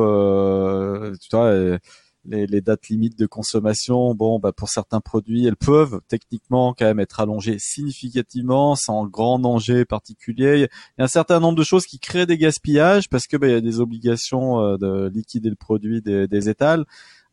tu 1.21 1.37
vois 1.37 1.79
les, 2.25 2.47
les, 2.47 2.61
dates 2.61 2.89
limites 2.89 3.19
de 3.19 3.27
consommation, 3.27 4.15
bon, 4.15 4.39
bah 4.39 4.53
pour 4.53 4.69
certains 4.69 5.01
produits, 5.01 5.47
elles 5.47 5.57
peuvent 5.57 6.01
techniquement 6.09 6.75
quand 6.77 6.85
même 6.85 7.01
être 7.01 7.21
allongées 7.21 7.59
significativement, 7.59 8.77
sans 8.77 9.07
grand 9.07 9.39
danger 9.39 9.85
particulier. 9.85 10.57
Il 10.57 10.61
y 10.61 11.03
a 11.03 11.05
un 11.05 11.09
certain 11.09 11.41
nombre 11.41 11.59
de 11.59 11.65
choses 11.65 11.85
qui 11.87 11.99
créent 11.99 12.27
des 12.27 12.39
gaspillages 12.39 13.09
parce 13.09 13.27
que 13.27 13.37
bah, 13.37 13.49
il 13.49 13.53
y 13.53 13.57
a 13.57 13.61
des 13.61 13.81
obligations 13.81 14.61
euh, 14.61 14.77
de 14.77 15.11
liquider 15.13 15.51
le 15.51 15.57
produit 15.57 16.01
des, 16.01 16.29
des 16.29 16.49
étals. 16.49 16.85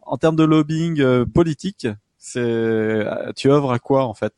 En 0.02 0.17
termes 0.17 0.36
de 0.36 0.43
lobbying 0.43 0.99
euh, 1.02 1.25
politique, 1.25 1.88
c'est 2.17 2.39
euh, 2.39 3.32
tu 3.36 3.52
œuvres 3.52 3.71
à 3.71 3.80
quoi 3.80 4.06
en 4.06 4.13
fait? 4.13 4.34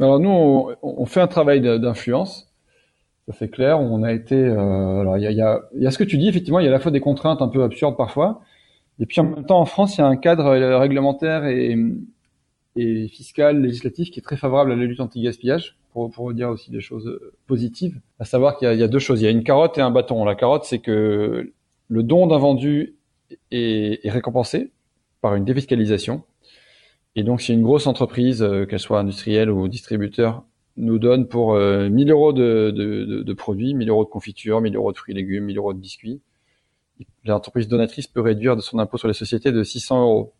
Alors 0.00 0.18
nous, 0.18 0.30
on, 0.30 0.76
on 0.82 1.06
fait 1.06 1.20
un 1.20 1.26
travail 1.26 1.60
d'influence. 1.60 2.50
Ça 3.26 3.34
c'est 3.38 3.48
clair. 3.50 3.78
On 3.78 4.02
a 4.02 4.12
été. 4.12 4.46
alors 4.46 5.18
il 5.18 5.24
y 5.24 5.26
a, 5.26 5.30
y, 5.30 5.42
a, 5.42 5.60
y 5.74 5.86
a 5.86 5.90
ce 5.90 5.98
que 5.98 6.04
tu 6.04 6.16
dis 6.16 6.28
effectivement. 6.28 6.60
Il 6.60 6.64
y 6.64 6.66
a 6.66 6.70
à 6.70 6.72
la 6.72 6.80
fois 6.80 6.90
des 6.90 7.00
contraintes 7.00 7.42
un 7.42 7.48
peu 7.48 7.62
absurdes 7.62 7.96
parfois 7.96 8.40
et 9.00 9.06
puis 9.06 9.20
en 9.20 9.24
même 9.24 9.44
temps, 9.44 9.60
en 9.60 9.64
France, 9.64 9.96
il 9.96 10.00
y 10.00 10.04
a 10.04 10.06
un 10.06 10.16
cadre 10.16 10.46
euh, 10.46 10.78
réglementaire 10.78 11.44
et, 11.46 11.76
et 12.76 13.08
fiscal, 13.08 13.62
législatif 13.62 14.10
qui 14.10 14.18
est 14.18 14.22
très 14.22 14.36
favorable 14.36 14.72
à 14.72 14.76
la 14.76 14.84
lutte 14.84 15.00
anti-gaspillage, 15.00 15.76
pour, 15.92 16.10
pour 16.10 16.32
dire 16.34 16.48
aussi 16.48 16.70
des 16.70 16.80
choses 16.80 17.06
euh, 17.06 17.32
positives. 17.46 18.00
À 18.18 18.24
savoir 18.24 18.56
qu'il 18.56 18.70
y, 18.72 18.76
y, 18.76 18.82
a 18.82 18.88
deux 18.88 18.98
choses. 18.98 19.20
Il 19.20 19.24
y 19.24 19.28
a 19.28 19.30
une 19.30 19.44
carotte 19.44 19.78
et 19.78 19.80
un 19.80 19.90
bâton. 19.90 20.24
La 20.24 20.34
carotte, 20.34 20.64
c'est 20.64 20.80
que 20.80 21.52
le 21.88 22.02
don 22.02 22.26
d'un 22.26 22.38
vendu 22.38 22.96
est, 23.52 24.04
est, 24.04 24.10
récompensé 24.10 24.72
par 25.20 25.34
une 25.36 25.44
défiscalisation. 25.44 26.24
Et 27.14 27.22
donc, 27.22 27.40
si 27.40 27.52
une 27.52 27.62
grosse 27.62 27.86
entreprise, 27.86 28.42
euh, 28.42 28.66
qu'elle 28.66 28.80
soit 28.80 28.98
industrielle 28.98 29.50
ou 29.50 29.68
distributeur, 29.68 30.44
nous 30.76 30.98
donne 31.00 31.26
pour 31.26 31.56
1000 31.56 32.08
euros 32.12 32.32
de, 32.32 32.70
de, 32.70 33.04
de, 33.04 33.22
de, 33.24 33.32
produits, 33.32 33.74
1000 33.74 33.88
euros 33.88 34.04
de 34.04 34.10
confiture, 34.10 34.60
1000 34.60 34.76
euros 34.76 34.92
de 34.92 34.96
fruits 34.96 35.12
et 35.12 35.16
légumes, 35.16 35.46
1000 35.46 35.58
euros 35.58 35.72
de 35.72 35.78
biscuits, 35.80 36.20
l'entreprise 37.24 37.68
donatrice 37.68 38.06
peut 38.06 38.20
réduire 38.20 38.56
de 38.56 38.60
son 38.60 38.78
impôt 38.78 38.98
sur 38.98 39.08
les 39.08 39.14
sociétés 39.14 39.52
de 39.52 39.62
600 39.62 40.02
euros, 40.02 40.32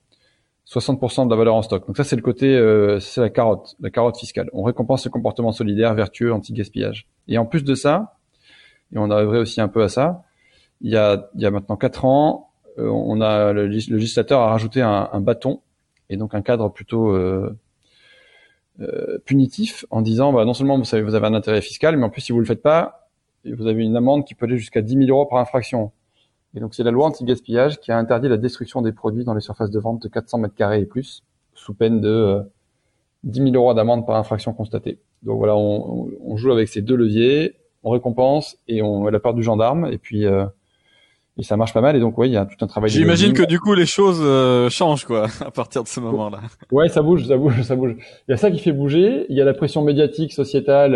60% 0.67 1.27
de 1.27 1.31
la 1.31 1.37
valeur 1.37 1.55
en 1.55 1.63
stock. 1.63 1.87
Donc 1.87 1.97
ça, 1.97 2.05
c'est 2.05 2.17
le 2.17 2.23
côté, 2.23 2.57
euh, 2.57 3.01
c'est 3.01 3.21
la 3.21 3.31
carotte, 3.31 3.77
la 3.81 3.91
carotte 3.91 4.19
fiscale. 4.19 4.51
On 4.53 4.63
récompense 4.63 5.03
ce 5.03 5.09
comportement 5.09 5.53
solidaire, 5.53 5.95
vertueux, 5.95 6.33
anti-gaspillage. 6.33 7.07
Et 7.27 7.39
en 7.39 7.47
plus 7.47 7.65
de 7.65 7.75
ça, 7.75 8.17
et 8.93 8.99
on 8.99 9.11
a 9.11 9.17
œuvré 9.17 9.39
aussi 9.39 9.61
un 9.61 9.69
peu 9.69 9.83
à 9.83 9.89
ça, 9.89 10.25
il 10.81 10.91
y 10.91 10.97
a, 10.97 11.29
il 11.35 11.41
y 11.41 11.47
a 11.47 11.51
maintenant 11.51 11.77
quatre 11.77 12.05
ans, 12.05 12.51
euh, 12.79 12.89
on 12.89 13.21
a 13.21 13.53
le, 13.53 13.67
législateur 13.67 14.41
a 14.41 14.51
rajouté 14.51 14.81
un, 14.83 15.09
un, 15.13 15.21
bâton 15.21 15.61
et 16.11 16.17
donc 16.17 16.35
un 16.35 16.43
cadre 16.43 16.69
plutôt 16.69 17.11
euh, 17.11 17.57
euh, 18.81 19.19
punitif 19.25 19.85
en 19.91 20.03
disant, 20.03 20.33
bah, 20.33 20.45
non 20.45 20.55
seulement 20.55 20.81
vous 20.81 20.95
avez 20.95 21.27
un 21.27 21.35
intérêt 21.35 21.63
fiscal, 21.63 21.97
mais 21.97 22.05
en 22.05 22.11
plus 22.11 22.21
si 22.21 22.33
vous 22.33 22.41
le 22.41 22.47
faites 22.47 22.63
pas, 22.63 23.11
vous 23.45 23.67
avez 23.67 23.83
une 23.83 23.97
amende 23.97 24.25
qui 24.25 24.35
peut 24.35 24.47
aller 24.47 24.59
jusqu'à 24.59 24.83
10 24.83 25.07
000 25.07 25.09
euros 25.09 25.27
par 25.27 25.39
infraction. 25.39 25.93
Et 26.55 26.61
donc 26.61 26.75
c'est 26.75 26.83
la 26.83 26.91
loi 26.91 27.07
anti-gaspillage 27.07 27.79
qui 27.79 27.93
a 27.93 27.99
interdit 27.99 28.29
la 28.29 28.37
destruction 28.37 28.83
des 28.83 28.93
produits 28.93 29.25
dans 29.25 29.35
les 29.35 29.41
surfaces 29.41 29.71
de 29.71 29.79
vente 29.79 30.03
de 30.03 30.09
400 30.09 30.39
mètres 30.39 30.55
carrés 30.55 30.81
et 30.81 30.87
plus, 30.87 31.23
sous 31.55 31.75
peine 31.75 32.01
de 32.01 32.09
euh, 32.09 32.43
10 33.25 33.53
000 33.53 33.55
euros 33.55 33.75
d'amende 33.75 34.07
par 34.07 34.17
infraction 34.17 34.53
constatée. 34.53 34.99
Donc 35.23 35.39
voilà, 35.39 35.57
on, 35.57 36.09
on, 36.25 36.37
joue 36.37 36.53
avec 36.53 36.69
ces 36.69 36.81
deux 36.81 36.97
leviers, 36.97 37.57
on 37.83 37.91
récompense 37.91 38.57
et 38.67 38.83
on 38.83 39.07
a 39.07 39.11
la 39.11 39.21
part 39.21 39.35
du 39.35 39.43
gendarme, 39.43 39.87
et 39.93 39.99
puis 39.99 40.25
euh, 40.25 40.47
et 41.37 41.43
ça 41.43 41.57
marche 41.57 41.75
pas 41.75 41.81
mal. 41.81 41.97
Et 41.97 42.01
donc 42.01 42.17
oui, 42.17 42.29
il 42.29 42.33
y 42.33 42.37
a 42.37 42.47
tout 42.47 42.65
un 42.65 42.67
travail. 42.67 42.91
J'imagine 42.91 43.33
que 43.33 43.45
du 43.45 43.61
coup 43.61 43.75
les 43.75 43.87
choses 43.87 44.21
euh, 44.23 44.71
changent 44.71 45.05
quoi 45.05 45.27
à 45.45 45.51
partir 45.51 45.83
de 45.83 45.89
ce 45.89 46.01
moment-là. 46.01 46.41
Ouais, 46.71 46.89
ça 46.89 47.03
bouge, 47.03 47.27
ça 47.27 47.37
bouge, 47.37 47.63
ça 47.63 47.77
bouge. 47.77 47.97
Il 48.29 48.31
y 48.31 48.35
a 48.35 48.37
ça 48.37 48.51
qui 48.51 48.59
fait 48.59 48.73
bouger. 48.73 49.27
Il 49.29 49.37
y 49.37 49.41
a 49.41 49.45
la 49.45 49.55
pression 49.55 49.83
médiatique, 49.83 50.33
sociétale. 50.33 50.95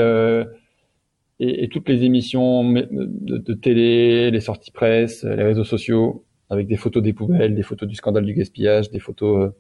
Euh, 1.43 1.47
et, 1.47 1.65
et, 1.65 1.69
toutes 1.69 1.89
les 1.89 2.05
émissions 2.05 2.65
de, 2.73 3.39
de, 3.39 3.55
télé, 3.55 4.31
les 4.31 4.41
sorties 4.41 4.71
presse, 4.71 5.25
les 5.25 5.43
réseaux 5.43 5.65
sociaux, 5.65 6.25
avec 6.51 6.67
des 6.67 6.77
photos 6.77 7.03
des 7.03 7.13
poubelles, 7.13 7.55
des 7.55 7.63
photos 7.63 7.89
du 7.89 7.95
scandale 7.95 8.25
du 8.25 8.35
gaspillage, 8.35 8.91
des 8.91 9.01
photos. 9.01 9.47
Euh, 9.47 9.51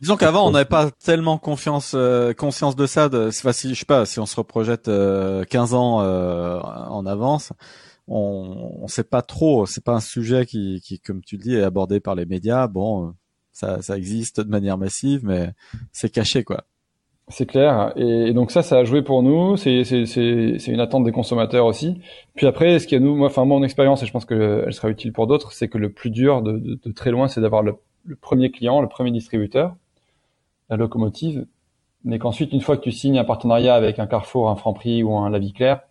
Disons 0.00 0.16
qu'avant, 0.16 0.46
on 0.46 0.50
n'avait 0.50 0.64
pas 0.64 0.90
tellement 0.90 1.38
confiance, 1.38 1.92
euh, 1.94 2.32
conscience 2.32 2.74
de 2.74 2.86
ça. 2.86 3.08
De, 3.08 3.30
si, 3.30 3.68
je 3.68 3.74
sais 3.74 3.84
pas, 3.84 4.04
si 4.04 4.18
on 4.18 4.26
se 4.26 4.34
reprojette 4.34 4.86
15 4.86 4.88
euh, 4.88 5.76
ans 5.76 6.00
en 6.00 7.06
avance, 7.06 7.52
on, 8.08 8.78
on 8.80 8.88
sait 8.88 9.04
pas 9.04 9.22
trop. 9.22 9.64
C'est 9.66 9.84
pas 9.84 9.94
un 9.94 10.00
sujet 10.00 10.44
qui, 10.44 10.80
qui, 10.84 10.98
comme 10.98 11.22
tu 11.22 11.36
le 11.36 11.42
dis, 11.42 11.54
est 11.54 11.62
abordé 11.62 12.00
par 12.00 12.16
les 12.16 12.26
médias. 12.26 12.66
Bon, 12.66 13.14
ça, 13.52 13.80
ça 13.80 13.96
existe 13.96 14.40
de 14.40 14.50
manière 14.50 14.76
massive, 14.76 15.20
mais 15.24 15.52
c'est 15.92 16.10
caché, 16.10 16.42
quoi. 16.42 16.64
C'est 17.28 17.46
clair. 17.46 17.92
Et, 17.96 18.32
donc 18.32 18.50
ça, 18.50 18.62
ça 18.62 18.78
a 18.78 18.84
joué 18.84 19.02
pour 19.02 19.22
nous. 19.22 19.56
C'est 19.56 19.82
une 20.66 20.80
attente 20.80 21.04
des 21.04 21.12
consommateurs 21.12 21.66
aussi. 21.66 22.00
Puis 22.34 22.46
après, 22.46 22.78
ce 22.78 22.86
qui 22.86 22.94
a 22.94 23.00
nous, 23.00 23.14
moi, 23.16 23.28
enfin 23.28 23.44
mon 23.44 23.62
expérience, 23.62 24.02
et 24.02 24.06
je 24.06 24.12
pense 24.12 24.24
qu'elle 24.26 24.72
sera 24.72 24.90
utile 24.90 25.12
pour 25.12 25.26
d'autres, 25.26 25.52
c'est 25.52 25.68
que 25.68 25.78
le 25.78 25.90
plus 25.92 26.10
dur 26.10 26.42
de, 26.42 26.52
de, 26.52 26.78
de 26.82 26.92
très 26.92 27.10
loin, 27.10 27.28
c'est 27.28 27.40
d'avoir 27.40 27.62
le, 27.62 27.76
premier 28.20 28.50
client, 28.50 28.80
le 28.80 28.88
premier 28.88 29.10
distributeur, 29.12 29.76
la 30.68 30.76
locomotive, 30.76 31.46
mais 32.04 32.18
qu'ensuite, 32.18 32.52
une 32.52 32.60
fois 32.60 32.76
que 32.76 32.82
tu 32.82 32.92
signes 32.92 33.18
un 33.18 33.24
partenariat 33.24 33.74
avec 33.74 33.98
un 33.98 34.06
Carrefour, 34.06 34.50
un 34.50 34.56
Franprix 34.56 35.02
ou 35.04 35.16
un 35.16 35.30
La 35.30 35.38
Vie 35.38 35.52
Claire, 35.52 35.82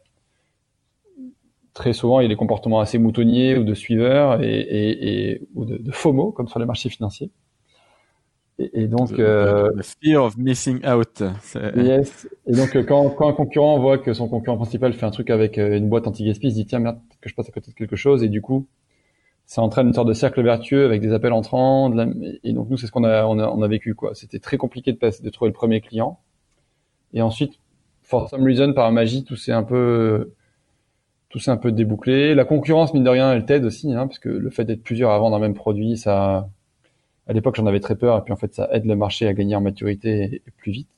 très 1.73 1.93
souvent, 1.93 2.19
il 2.19 2.23
y 2.23 2.25
a 2.25 2.29
des 2.29 2.35
comportements 2.35 2.81
assez 2.81 2.97
moutonniers 2.97 3.57
ou 3.57 3.63
de 3.63 3.73
suiveurs 3.73 4.43
et, 4.43 4.59
et, 4.59 5.31
et 5.31 5.41
ou 5.55 5.65
de, 5.65 5.77
de 5.77 5.91
FOMO, 5.91 6.31
comme 6.31 6.49
sur 6.49 6.59
les 6.59 6.65
marchés 6.65 6.89
financiers. 6.89 7.31
Et, 8.59 8.87
donc, 8.87 9.17
euh, 9.17 9.71
fear 10.01 10.23
of 10.23 10.37
missing 10.37 10.85
out. 10.85 11.23
Yes. 11.75 12.27
Et 12.45 12.51
donc, 12.51 12.75
euh, 12.75 12.83
quand, 12.83 13.09
quand 13.09 13.27
un 13.27 13.33
concurrent 13.33 13.79
voit 13.79 13.97
que 13.97 14.13
son 14.13 14.27
concurrent 14.27 14.57
principal 14.57 14.93
fait 14.93 15.05
un 15.05 15.11
truc 15.11 15.29
avec 15.29 15.57
euh, 15.57 15.77
une 15.77 15.89
boîte 15.89 16.05
anti-gaspi, 16.07 16.47
il 16.47 16.51
se 16.51 16.55
dit 16.55 16.65
tiens 16.65 16.79
merde 16.79 16.99
que 17.21 17.29
je 17.29 17.33
passe 17.33 17.49
à 17.49 17.51
côté 17.51 17.71
de 17.71 17.75
quelque 17.75 17.95
chose. 17.95 18.23
Et 18.23 18.29
du 18.29 18.41
coup, 18.41 18.67
ça 19.45 19.61
entraîne 19.61 19.87
une 19.87 19.93
sorte 19.93 20.07
de 20.07 20.13
cercle 20.13 20.43
vertueux 20.43 20.85
avec 20.85 21.01
des 21.01 21.11
appels 21.11 21.33
entrants. 21.33 21.91
Et 22.43 22.53
donc 22.53 22.69
nous, 22.69 22.77
c'est 22.77 22.87
ce 22.87 22.91
qu'on 22.91 23.03
a, 23.03 23.25
on 23.25 23.39
a, 23.39 23.47
on 23.47 23.61
a 23.61 23.67
vécu 23.67 23.95
quoi. 23.95 24.13
C'était 24.13 24.39
très 24.39 24.57
compliqué 24.57 24.91
de 24.91 24.97
passer, 24.97 25.23
de 25.23 25.29
trouver 25.29 25.49
le 25.49 25.55
premier 25.55 25.81
client. 25.81 26.19
Et 27.13 27.21
ensuite, 27.21 27.53
for 28.03 28.29
some 28.29 28.43
reason, 28.43 28.73
par 28.73 28.91
magie, 28.91 29.23
tout 29.23 29.35
s'est 29.35 29.51
un 29.51 29.63
peu, 29.63 30.33
tout 31.29 31.39
s'est 31.39 31.51
un 31.51 31.57
peu 31.57 31.71
débouclé. 31.71 32.35
La 32.35 32.45
concurrence, 32.45 32.93
mine 32.93 33.03
de 33.03 33.09
rien, 33.09 33.33
elle 33.33 33.45
t'aide 33.45 33.65
aussi, 33.65 33.91
hein, 33.93 34.07
parce 34.07 34.19
que 34.19 34.29
le 34.29 34.49
fait 34.49 34.65
d'être 34.65 34.83
plusieurs 34.83 35.11
à 35.11 35.17
vendre 35.17 35.35
un 35.35 35.39
même 35.39 35.55
produit, 35.55 35.97
ça 35.97 36.49
à 37.31 37.33
l'époque, 37.33 37.55
j'en 37.55 37.65
avais 37.65 37.79
très 37.79 37.95
peur, 37.95 38.17
et 38.17 38.21
puis 38.21 38.33
en 38.33 38.35
fait, 38.35 38.53
ça 38.53 38.67
aide 38.73 38.85
le 38.85 38.95
marché 38.97 39.25
à 39.25 39.33
gagner 39.33 39.55
en 39.55 39.61
maturité 39.61 40.41
plus 40.57 40.73
vite. 40.73 40.89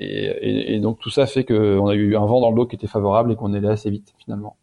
Et, 0.00 0.74
et, 0.74 0.80
donc 0.80 0.98
tout 0.98 1.10
ça 1.10 1.26
fait 1.26 1.44
qu'on 1.44 1.86
a 1.86 1.94
eu 1.94 2.16
un 2.16 2.24
vent 2.24 2.40
dans 2.40 2.50
le 2.50 2.56
dos 2.56 2.66
qui 2.66 2.74
était 2.74 2.86
favorable 2.86 3.32
et 3.32 3.36
qu'on 3.36 3.52
est 3.54 3.58
allé 3.58 3.68
assez 3.68 3.90
vite 3.90 4.14
finalement. 4.18 4.56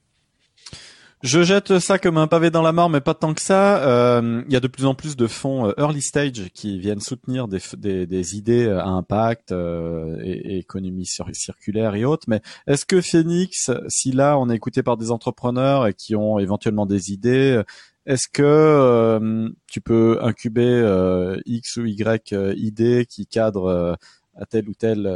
Je 1.21 1.43
jette 1.43 1.79
ça 1.79 1.99
comme 1.99 2.17
un 2.17 2.27
pavé 2.27 2.49
dans 2.49 2.61
la 2.61 2.71
mort, 2.71 2.89
mais 2.89 3.01
pas 3.01 3.13
tant 3.13 3.33
que 3.33 3.41
ça. 3.41 3.83
Euh, 3.83 4.41
il 4.47 4.53
y 4.53 4.55
a 4.55 4.59
de 4.59 4.67
plus 4.67 4.85
en 4.85 4.95
plus 4.95 5.15
de 5.15 5.27
fonds 5.27 5.67
euh, 5.67 5.73
early 5.77 6.01
stage 6.01 6.49
qui 6.53 6.79
viennent 6.79 7.01
soutenir 7.01 7.47
des, 7.47 7.59
des, 7.77 8.07
des 8.07 8.37
idées 8.37 8.67
à 8.67 8.87
impact 8.87 9.51
euh, 9.51 10.17
et, 10.23 10.55
et, 10.55 10.57
économie 10.57 11.05
circulaire 11.05 11.93
et 11.95 12.03
autres. 12.03 12.25
Mais 12.27 12.41
est-ce 12.67 12.85
que 12.85 12.99
Phoenix, 12.99 13.69
si 13.89 14.11
là 14.11 14.39
on 14.39 14.49
est 14.49 14.55
écouté 14.55 14.81
par 14.81 14.97
des 14.97 15.11
entrepreneurs 15.11 15.87
et 15.87 15.93
qui 15.93 16.15
ont 16.15 16.39
éventuellement 16.39 16.85
des 16.85 17.11
idées, 17.11 17.61
est-ce 18.09 18.27
que 18.27 18.41
euh, 18.43 19.49
tu 19.67 19.81
peux 19.81 20.17
incuber 20.23 20.65
euh, 20.65 21.39
X 21.45 21.77
ou 21.77 21.85
Y 21.85 22.33
euh, 22.33 22.55
idées 22.57 23.05
qui 23.07 23.27
cadrent 23.27 23.97
à 24.35 24.45
tel 24.47 24.67
ou 24.67 24.73
tel 24.73 25.07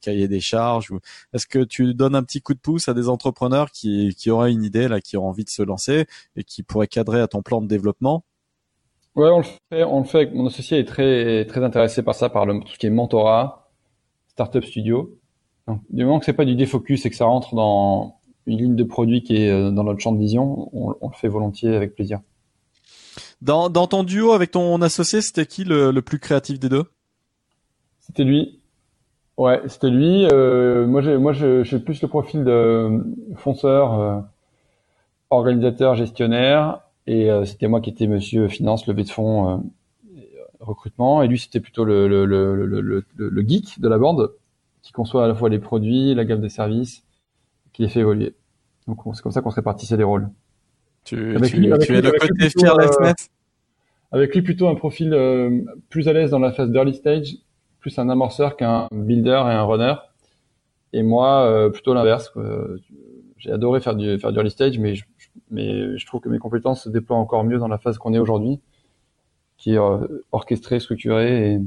cahier 0.00 0.28
des 0.28 0.38
charges 0.38 0.92
Est-ce 1.32 1.48
que 1.48 1.64
tu 1.64 1.92
donnes 1.94 2.14
un 2.14 2.22
petit 2.22 2.40
coup 2.40 2.54
de 2.54 2.60
pouce 2.60 2.88
à 2.88 2.94
des 2.94 3.08
entrepreneurs 3.08 3.72
qui, 3.72 4.14
qui 4.16 4.30
auraient 4.30 4.52
une 4.52 4.62
idée, 4.62 4.86
là, 4.86 5.00
qui 5.00 5.16
ont 5.16 5.26
envie 5.26 5.42
de 5.42 5.50
se 5.50 5.62
lancer 5.62 6.06
et 6.36 6.44
qui 6.44 6.62
pourraient 6.62 6.86
cadrer 6.86 7.20
à 7.20 7.26
ton 7.26 7.42
plan 7.42 7.60
de 7.60 7.66
développement? 7.66 8.24
Ouais, 9.16 9.30
on 9.30 9.38
le 9.38 9.44
fait. 9.44 9.82
On 9.82 9.98
le 9.98 10.04
fait. 10.04 10.32
Mon 10.32 10.46
associé 10.46 10.78
est 10.78 10.84
très 10.84 11.44
très 11.46 11.64
intéressé 11.64 12.04
par 12.04 12.14
ça, 12.14 12.28
par 12.28 12.46
le, 12.46 12.60
tout 12.60 12.72
ce 12.72 12.78
qui 12.78 12.86
est 12.86 12.90
mentorat, 12.90 13.68
startup 14.28 14.64
studio. 14.64 15.18
Donc, 15.66 15.80
du 15.90 16.04
moment 16.04 16.20
que 16.20 16.24
c'est 16.24 16.34
pas 16.34 16.44
du 16.44 16.54
défocus 16.54 17.04
et 17.04 17.10
que 17.10 17.16
ça 17.16 17.24
rentre 17.24 17.56
dans 17.56 18.20
une 18.46 18.58
ligne 18.58 18.76
de 18.76 18.84
produit 18.84 19.22
qui 19.22 19.36
est 19.36 19.50
euh, 19.50 19.70
dans 19.70 19.84
notre 19.84 20.00
champ 20.00 20.12
de 20.12 20.18
vision, 20.18 20.68
on, 20.72 20.90
le 21.08 21.14
fait 21.14 21.28
volontiers 21.28 21.74
avec 21.74 21.94
plaisir. 21.94 22.20
Dans, 23.42 23.68
dans 23.68 23.86
ton 23.86 24.04
duo 24.04 24.32
avec 24.32 24.50
ton 24.50 24.80
associé, 24.82 25.20
c'était 25.20 25.46
qui 25.46 25.64
le, 25.64 25.90
le, 25.90 26.02
plus 26.02 26.18
créatif 26.18 26.58
des 26.58 26.68
deux? 26.68 26.84
C'était 28.00 28.24
lui. 28.24 28.58
Ouais, 29.36 29.60
c'était 29.66 29.90
lui. 29.90 30.26
Euh, 30.32 30.86
moi, 30.86 31.02
j'ai, 31.02 31.18
moi, 31.18 31.32
j'ai 31.32 31.78
plus 31.78 32.00
le 32.02 32.08
profil 32.08 32.44
de 32.44 33.04
fonceur, 33.36 34.00
euh, 34.00 34.20
organisateur, 35.30 35.94
gestionnaire, 35.94 36.80
et 37.06 37.30
euh, 37.30 37.44
c'était 37.44 37.66
moi 37.66 37.80
qui 37.80 37.90
étais 37.90 38.06
Monsieur 38.06 38.48
Finance, 38.48 38.86
levée 38.86 39.04
de 39.04 39.10
fonds, 39.10 39.50
euh, 39.50 39.56
recrutement, 40.60 41.22
et 41.22 41.28
lui, 41.28 41.38
c'était 41.38 41.60
plutôt 41.60 41.84
le, 41.84 42.08
le, 42.08 42.24
le, 42.24 42.64
le, 42.64 43.04
le 43.16 43.42
geek 43.42 43.80
de 43.80 43.88
la 43.88 43.98
bande 43.98 44.32
qui 44.82 44.92
conçoit 44.92 45.24
à 45.24 45.28
la 45.28 45.34
fois 45.34 45.48
les 45.48 45.58
produits, 45.58 46.14
la 46.14 46.24
gamme 46.24 46.40
des 46.40 46.50
services, 46.50 47.03
qui 47.74 47.82
les 47.82 47.88
fait 47.88 48.00
évoluer. 48.00 48.34
Donc 48.88 49.00
c'est 49.14 49.22
comme 49.22 49.32
ça 49.32 49.42
qu'on 49.42 49.50
se 49.50 49.56
répartissait 49.56 49.98
les 49.98 50.04
rôles. 50.04 50.30
Tu, 51.04 51.36
avec 51.36 51.52
tu, 51.52 51.60
tu 51.60 51.94
es 51.94 52.00
le 52.00 52.12
côté 52.12 52.48
fier 52.48 52.74
euh, 52.78 53.12
Avec 54.10 54.34
lui 54.34 54.40
plutôt 54.40 54.68
un 54.68 54.74
profil 54.74 55.12
euh, 55.12 55.60
plus 55.90 56.08
à 56.08 56.14
l'aise 56.14 56.30
dans 56.30 56.38
la 56.38 56.52
phase 56.52 56.70
d'early 56.70 56.94
stage, 56.94 57.36
plus 57.80 57.98
un 57.98 58.08
amorceur 58.08 58.56
qu'un 58.56 58.88
builder 58.90 59.42
et 59.46 59.52
un 59.52 59.64
runner. 59.64 59.94
Et 60.94 61.02
moi 61.02 61.44
euh, 61.44 61.68
plutôt 61.68 61.92
l'inverse. 61.92 62.32
J'ai 63.36 63.52
adoré 63.52 63.80
faire 63.80 63.96
du 63.96 64.18
faire 64.18 64.32
du 64.32 64.38
early 64.38 64.50
stage, 64.50 64.78
mais 64.78 64.94
je, 64.94 65.04
mais 65.50 65.98
je 65.98 66.06
trouve 66.06 66.22
que 66.22 66.30
mes 66.30 66.38
compétences 66.38 66.84
se 66.84 66.88
déploient 66.88 67.18
encore 67.18 67.44
mieux 67.44 67.58
dans 67.58 67.68
la 67.68 67.76
phase 67.76 67.98
qu'on 67.98 68.14
est 68.14 68.18
aujourd'hui, 68.18 68.60
qui 69.58 69.74
est 69.74 69.78
orchestrée, 70.32 70.80
structurée 70.80 71.52
et, 71.52 71.60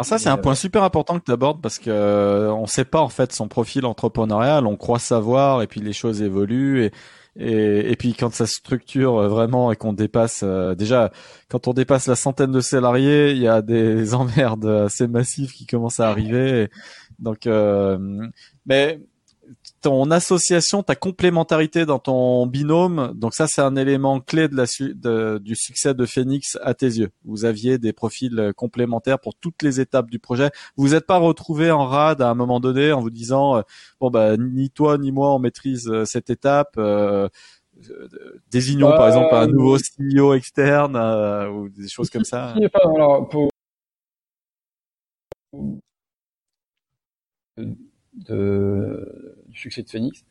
alors 0.00 0.06
ça, 0.06 0.18
c'est 0.18 0.30
un 0.30 0.38
point 0.38 0.54
super 0.54 0.82
important 0.82 1.18
que 1.18 1.26
tu 1.26 1.30
abordes 1.30 1.60
parce 1.60 1.78
que 1.78 1.90
euh, 1.90 2.50
on 2.54 2.64
sait 2.64 2.86
pas 2.86 3.02
en 3.02 3.10
fait 3.10 3.34
son 3.34 3.48
profil 3.48 3.84
entrepreneurial, 3.84 4.66
on 4.66 4.74
croit 4.74 4.98
savoir 4.98 5.60
et 5.60 5.66
puis 5.66 5.82
les 5.82 5.92
choses 5.92 6.22
évoluent 6.22 6.84
et 6.84 6.92
et, 7.36 7.92
et 7.92 7.96
puis 7.96 8.14
quand 8.14 8.32
ça 8.32 8.46
structure 8.46 9.28
vraiment 9.28 9.70
et 9.70 9.76
qu'on 9.76 9.92
dépasse 9.92 10.40
euh, 10.42 10.74
déjà 10.74 11.12
quand 11.50 11.68
on 11.68 11.74
dépasse 11.74 12.06
la 12.06 12.16
centaine 12.16 12.50
de 12.50 12.60
salariés, 12.60 13.32
il 13.32 13.38
y 13.42 13.46
a 13.46 13.60
des 13.60 14.14
emmerdes 14.14 14.64
assez 14.64 15.06
massives 15.06 15.52
qui 15.52 15.66
commencent 15.66 16.00
à 16.00 16.08
arriver. 16.08 16.70
donc 17.18 17.46
euh, 17.46 17.98
mais 18.64 19.00
ton 19.80 20.10
association, 20.10 20.82
ta 20.82 20.94
complémentarité 20.94 21.86
dans 21.86 21.98
ton 21.98 22.46
binôme, 22.46 23.12
donc 23.14 23.34
ça 23.34 23.46
c'est 23.46 23.62
un 23.62 23.76
élément 23.76 24.20
clé 24.20 24.48
de 24.48 24.56
la 24.56 25.38
du 25.38 25.56
succès 25.56 25.94
de 25.94 26.06
Phoenix 26.06 26.58
à 26.62 26.74
tes 26.74 26.86
yeux. 26.86 27.10
Vous 27.24 27.44
aviez 27.44 27.78
des 27.78 27.92
profils 27.92 28.38
euh, 28.38 28.52
complémentaires 28.52 29.18
pour 29.18 29.34
toutes 29.34 29.62
les 29.62 29.80
étapes 29.80 30.10
du 30.10 30.18
projet. 30.18 30.50
Vous 30.76 30.86
vous 30.86 30.94
êtes 30.94 31.06
pas 31.06 31.18
retrouvé 31.18 31.70
en 31.70 31.86
rade 31.86 32.20
à 32.20 32.28
un 32.28 32.34
moment 32.34 32.60
donné 32.60 32.92
en 32.92 33.00
vous 33.00 33.10
disant 33.10 33.56
euh, 33.56 33.62
bon 34.00 34.10
bah 34.10 34.36
ni 34.36 34.70
toi 34.70 34.98
ni 34.98 35.12
moi 35.12 35.34
on 35.34 35.38
maîtrise 35.38 35.88
euh, 35.88 36.04
cette 36.04 36.30
étape. 36.30 36.78
désignons 38.50 38.90
par 38.90 39.08
exemple 39.08 39.34
un 39.34 39.46
nouveau 39.46 39.78
CEO 39.78 40.34
externe 40.34 40.96
ou 40.96 41.68
des 41.70 41.88
choses 41.88 42.10
comme 42.10 42.24
ça. 42.24 42.54
alors, 42.74 43.28
pour 43.28 43.50
de, 48.14 49.36
du 49.39 49.39
succès 49.60 49.82
de 49.82 49.90
Phoenix. 49.90 50.24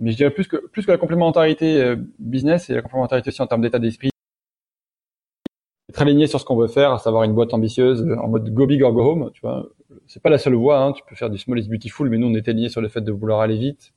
Mais 0.00 0.12
je 0.12 0.16
dirais 0.16 0.30
plus 0.30 0.46
que, 0.46 0.56
plus 0.68 0.86
que 0.86 0.90
la 0.92 0.98
complémentarité 0.98 1.82
euh, 1.82 1.96
business 2.18 2.70
et 2.70 2.74
la 2.74 2.82
complémentarité 2.82 3.28
aussi 3.28 3.42
en 3.42 3.46
termes 3.46 3.62
d'état 3.62 3.78
d'esprit, 3.78 4.10
être 5.88 6.02
aligné 6.02 6.26
sur 6.26 6.38
ce 6.40 6.44
qu'on 6.44 6.56
veut 6.56 6.68
faire, 6.68 6.92
à 6.92 6.98
savoir 6.98 7.24
une 7.24 7.34
boîte 7.34 7.52
ambitieuse 7.54 8.02
euh, 8.02 8.16
en 8.16 8.28
mode 8.28 8.52
go 8.52 8.66
big 8.66 8.82
or 8.82 8.92
go 8.92 9.02
home, 9.02 9.30
tu 9.32 9.40
vois. 9.40 9.68
C'est 10.06 10.22
pas 10.22 10.30
la 10.30 10.38
seule 10.38 10.54
voie, 10.54 10.78
hein. 10.82 10.92
tu 10.92 11.02
peux 11.08 11.16
faire 11.16 11.30
du 11.30 11.38
small 11.38 11.58
is 11.58 11.68
beautiful, 11.68 12.08
mais 12.10 12.18
nous 12.18 12.28
on 12.28 12.34
était 12.34 12.50
alignés 12.50 12.68
sur 12.68 12.80
le 12.80 12.88
fait 12.88 13.00
de 13.00 13.10
vouloir 13.12 13.40
aller 13.40 13.56
vite, 13.56 13.92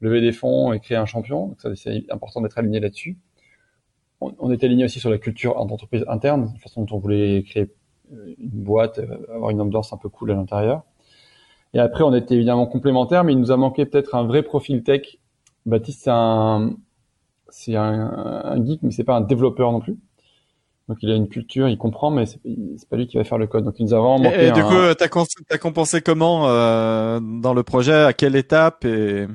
lever 0.00 0.20
des 0.20 0.32
fonds 0.32 0.72
et 0.72 0.80
créer 0.80 0.96
un 0.96 1.06
champion. 1.06 1.48
Donc 1.48 1.60
ça 1.60 1.74
c'est 1.74 2.04
important 2.10 2.40
d'être 2.40 2.58
aligné 2.58 2.80
là-dessus. 2.80 3.18
On, 4.20 4.34
on 4.38 4.50
était 4.52 4.66
aligné 4.66 4.84
aussi 4.84 5.00
sur 5.00 5.10
la 5.10 5.18
culture 5.18 5.54
d'entreprise 5.66 6.04
interne, 6.08 6.50
la 6.54 6.60
façon 6.60 6.84
dont 6.84 6.96
on 6.96 6.98
voulait 6.98 7.42
créer 7.42 7.70
euh, 8.12 8.34
une 8.38 8.62
boîte, 8.62 9.00
avoir 9.28 9.50
une 9.50 9.60
ambiance 9.60 9.92
un 9.92 9.96
peu 9.98 10.08
cool 10.08 10.30
à 10.30 10.34
l'intérieur. 10.34 10.84
Et 11.74 11.78
après, 11.78 12.02
on 12.02 12.14
était 12.14 12.34
évidemment 12.34 12.66
complémentaires, 12.66 13.24
mais 13.24 13.32
il 13.32 13.38
nous 13.38 13.52
a 13.52 13.56
manqué 13.56 13.86
peut-être 13.86 14.14
un 14.14 14.24
vrai 14.24 14.42
profil 14.42 14.82
tech. 14.82 15.18
Baptiste, 15.66 16.02
c'est 16.04 16.10
un, 16.10 16.72
c'est 17.48 17.76
un, 17.76 18.42
un, 18.44 18.64
geek, 18.64 18.80
mais 18.82 18.90
c'est 18.90 19.04
pas 19.04 19.14
un 19.14 19.20
développeur 19.20 19.70
non 19.72 19.80
plus. 19.80 19.96
Donc 20.88 20.98
il 21.02 21.10
a 21.10 21.14
une 21.14 21.28
culture, 21.28 21.68
il 21.68 21.78
comprend, 21.78 22.10
mais 22.10 22.26
c'est, 22.26 22.40
pas 22.88 22.96
lui 22.96 23.06
qui 23.06 23.16
va 23.16 23.22
faire 23.22 23.38
le 23.38 23.46
code. 23.46 23.64
Donc 23.64 23.78
il 23.78 23.84
nous 23.84 23.94
a 23.94 23.98
vraiment 23.98 24.18
manqué. 24.18 24.46
Et, 24.46 24.50
du 24.50 24.62
coup, 24.62 24.74
t'as, 24.98 25.06
as 25.50 25.58
compensé 25.58 26.00
comment 26.00 26.48
euh, 26.48 27.20
dans 27.20 27.54
le 27.54 27.62
projet? 27.62 27.94
À 27.94 28.12
quelle 28.12 28.34
étape? 28.34 28.84
Et... 28.84 29.26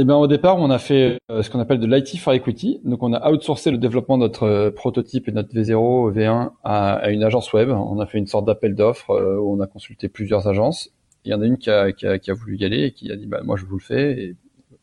Eh 0.00 0.04
ben 0.04 0.14
au 0.14 0.28
départ, 0.28 0.58
on 0.58 0.70
a 0.70 0.78
fait 0.78 1.18
euh, 1.28 1.42
ce 1.42 1.50
qu'on 1.50 1.58
appelle 1.58 1.80
de 1.80 1.86
l'IT 1.86 2.18
for 2.18 2.32
equity. 2.32 2.80
Donc 2.84 3.02
on 3.02 3.12
a 3.12 3.30
outsourcé 3.32 3.72
le 3.72 3.78
développement 3.78 4.16
de 4.16 4.22
notre 4.22 4.44
euh, 4.44 4.70
prototype 4.70 5.28
et 5.28 5.32
notre 5.32 5.52
V0, 5.52 6.12
V1 6.12 6.50
à, 6.62 6.94
à, 6.94 7.10
une 7.10 7.24
agence 7.24 7.52
web. 7.52 7.70
On 7.70 7.98
a 7.98 8.06
fait 8.06 8.18
une 8.18 8.28
sorte 8.28 8.44
d'appel 8.44 8.76
d'offres 8.76 9.10
euh, 9.10 9.36
où 9.38 9.56
on 9.56 9.60
a 9.60 9.66
consulté 9.66 10.08
plusieurs 10.08 10.46
agences 10.46 10.90
il 11.24 11.30
y 11.30 11.34
en 11.34 11.40
a 11.40 11.46
une 11.46 11.58
qui 11.58 11.70
a, 11.70 11.92
qui 11.92 12.06
a, 12.06 12.18
qui 12.18 12.30
a 12.30 12.34
voulu 12.34 12.56
y 12.56 12.64
aller 12.64 12.84
et 12.84 12.92
qui 12.92 13.10
a 13.12 13.16
dit 13.16 13.26
bah 13.26 13.40
moi 13.44 13.56
je 13.56 13.64
vous 13.64 13.76
le 13.76 13.82
fais 13.82 14.12
et, 14.12 14.36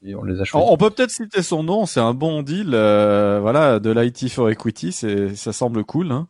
et 0.04 0.16
on 0.16 0.24
les 0.24 0.42
a 0.42 0.44
choisis. 0.44 0.70
On 0.70 0.78
peut 0.78 0.90
peut-être 0.90 1.12
citer 1.12 1.42
son 1.42 1.64
nom, 1.64 1.86
c'est 1.86 2.00
un 2.00 2.14
bon 2.14 2.44
deal, 2.44 2.72
euh, 2.74 3.40
voilà, 3.42 3.80
de 3.80 3.92
l'IT 3.92 4.30
for 4.30 4.50
Equity, 4.50 4.92
c'est 4.92 5.36
ça 5.36 5.54
semble 5.54 5.84
cool. 5.84 6.12
Hein 6.12 6.28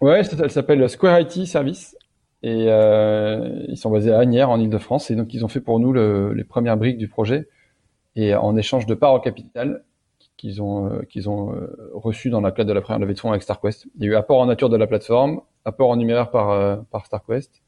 ouais, 0.00 0.22
elle 0.40 0.50
s'appelle 0.50 0.88
Square 0.88 1.20
IT 1.20 1.46
Service 1.46 1.96
et 2.42 2.66
euh, 2.68 3.64
ils 3.68 3.76
sont 3.78 3.90
basés 3.90 4.12
à 4.12 4.18
Agnières 4.18 4.50
en 4.50 4.60
Ile-de-France 4.60 5.10
et 5.10 5.16
donc 5.16 5.32
ils 5.34 5.44
ont 5.44 5.48
fait 5.48 5.60
pour 5.60 5.80
nous 5.80 5.92
le, 5.92 6.32
les 6.34 6.44
premières 6.44 6.76
briques 6.76 6.98
du 6.98 7.08
projet 7.08 7.48
et 8.14 8.34
en 8.34 8.56
échange 8.56 8.86
de 8.86 8.94
parts 8.94 9.14
au 9.14 9.20
capital 9.20 9.82
qu'ils 10.36 10.62
ont 10.62 10.90
euh, 10.90 11.02
qu'ils 11.02 11.28
ont 11.28 11.54
euh, 11.54 11.90
reçu 11.94 12.30
dans 12.30 12.40
la 12.40 12.52
cadre 12.52 12.68
de 12.68 12.74
la 12.74 12.80
première 12.80 13.00
levée 13.00 13.14
de 13.14 13.18
fonds 13.20 13.30
avec 13.30 13.42
StarQuest. 13.42 13.86
Il 13.96 14.04
y 14.04 14.08
a 14.08 14.12
eu 14.12 14.14
apport 14.16 14.40
en 14.40 14.46
nature 14.46 14.68
de 14.68 14.76
la 14.76 14.86
plateforme, 14.86 15.40
apport 15.64 15.90
en 15.90 15.96
numéraire 15.96 16.30
par 16.30 16.50
euh, 16.50 16.76
par 16.90 17.06
StarQuest 17.06 17.62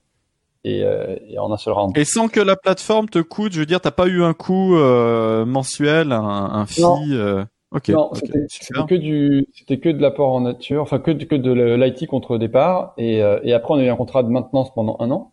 et, 0.65 0.83
euh, 0.83 1.17
et, 1.29 1.39
en 1.39 1.53
un 1.53 1.57
seul 1.57 1.75
round. 1.75 1.97
Et 1.97 2.05
sans 2.05 2.29
que 2.29 2.41
la 2.41 2.57
plateforme 2.57 3.09
te 3.09 3.19
coûte, 3.19 3.53
je 3.53 3.61
veux 3.61 3.67
dire, 3.67 3.81
t'as 3.81 3.91
pas 3.91 4.07
eu 4.07 4.23
un 4.23 4.35
coût 4.35 4.77
euh, 4.77 5.45
mensuel, 5.45 6.13
un, 6.13 6.23
un 6.23 6.67
fee 6.67 6.83
euh... 6.85 7.45
Ok. 7.71 7.91
Non, 7.91 8.11
c'était 8.15 8.47
que 8.89 8.95
du, 8.95 9.47
c'était 9.53 9.79
que 9.79 9.91
de 9.91 10.01
l'apport 10.01 10.33
en 10.33 10.41
nature, 10.41 10.81
enfin 10.81 10.99
que, 10.99 11.11
que 11.11 11.35
de 11.35 11.53
l'IT 11.53 12.07
contre 12.07 12.39
départ, 12.39 12.95
et, 12.97 13.23
euh, 13.23 13.41
et 13.43 13.53
après 13.53 13.75
on 13.75 13.77
a 13.77 13.85
eu 13.85 13.91
un 13.91 13.97
contrat 13.97 14.23
de 14.23 14.31
maintenance 14.31 14.73
pendant 14.73 14.97
un 15.01 15.11
an, 15.11 15.33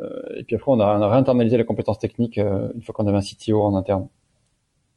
euh, 0.00 0.20
et 0.36 0.44
puis 0.44 0.56
après 0.56 0.70
on 0.70 0.80
a, 0.80 0.98
on 0.98 1.00
a 1.00 1.08
réinternalisé 1.08 1.56
la 1.56 1.64
compétence 1.64 1.98
technique 1.98 2.36
une 2.36 2.82
fois 2.82 2.94
qu'on 2.94 3.06
avait 3.06 3.16
un 3.16 3.22
CTO 3.22 3.62
en 3.62 3.74
interne. 3.74 4.08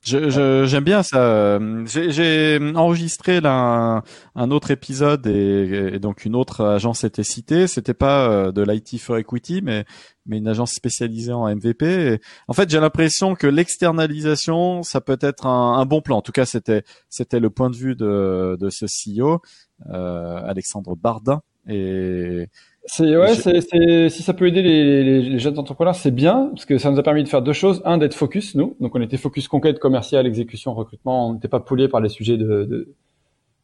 J'aime 0.03 0.29
je, 0.29 0.65
j'aime 0.65 0.83
bien 0.83 1.01
ça. 1.01 1.59
J'ai 1.85 2.59
enregistré 2.75 3.39
là 3.39 4.03
un, 4.35 4.51
autre 4.51 4.71
épisode 4.71 5.25
et, 5.27 5.97
donc 5.99 6.25
une 6.25 6.35
autre 6.35 6.65
agence 6.65 7.05
était 7.05 7.23
citée. 7.23 7.67
C'était 7.67 7.93
pas 7.93 8.27
euh, 8.27 8.51
de 8.51 8.61
l'IT 8.61 8.99
for 8.99 9.17
Equity, 9.17 9.61
mais 9.63 9.85
mais 10.25 10.37
une 10.39 10.47
agence 10.49 10.71
spécialisée 10.71 11.31
en 11.31 11.47
MVP. 11.47 12.19
En 12.49 12.53
fait, 12.53 12.69
j'ai 12.69 12.81
l'impression 12.81 13.35
que 13.35 13.47
l'externalisation, 13.47 14.83
ça 14.83 14.99
peut 14.99 15.17
être 15.21 15.45
un, 15.45 15.77
un, 15.77 15.85
bon 15.85 16.01
plan. 16.01 16.17
En 16.17 16.21
tout 16.21 16.33
cas, 16.33 16.45
c'était 16.45 16.83
c'était 17.09 17.39
le 17.39 17.49
point 17.49 17.69
de 17.69 17.77
vue 17.77 17.95
de 17.95 18.57
de 18.59 18.69
ce 18.69 18.85
CEO, 18.85 19.41
euh, 19.89 20.41
Alexandre 20.45 20.97
Bardin. 20.97 21.41
Et 21.67 22.49
c'est 22.85 23.17
ouais, 23.17 23.35
c'est 23.35 24.09
si 24.09 24.23
ça 24.23 24.33
peut 24.33 24.47
aider 24.47 24.61
les, 24.61 25.03
les, 25.03 25.21
les 25.21 25.39
jeunes 25.39 25.57
entrepreneurs, 25.57 25.95
c'est 25.95 26.11
bien 26.11 26.49
parce 26.53 26.65
que 26.65 26.77
ça 26.77 26.91
nous 26.91 26.99
a 26.99 27.03
permis 27.03 27.23
de 27.23 27.29
faire 27.29 27.41
deux 27.41 27.53
choses. 27.53 27.81
Un, 27.85 27.97
d'être 27.97 28.13
focus 28.13 28.55
nous, 28.55 28.75
donc 28.79 28.93
on 28.95 29.01
était 29.01 29.17
focus 29.17 29.47
conquête 29.47 29.79
commerciale, 29.79 30.27
exécution, 30.27 30.73
recrutement. 30.73 31.29
On 31.29 31.33
n'était 31.33 31.47
pas 31.47 31.61
poulé 31.61 31.87
par 31.87 32.01
les 32.01 32.09
sujets 32.09 32.37
de, 32.37 32.65
de, 32.65 32.93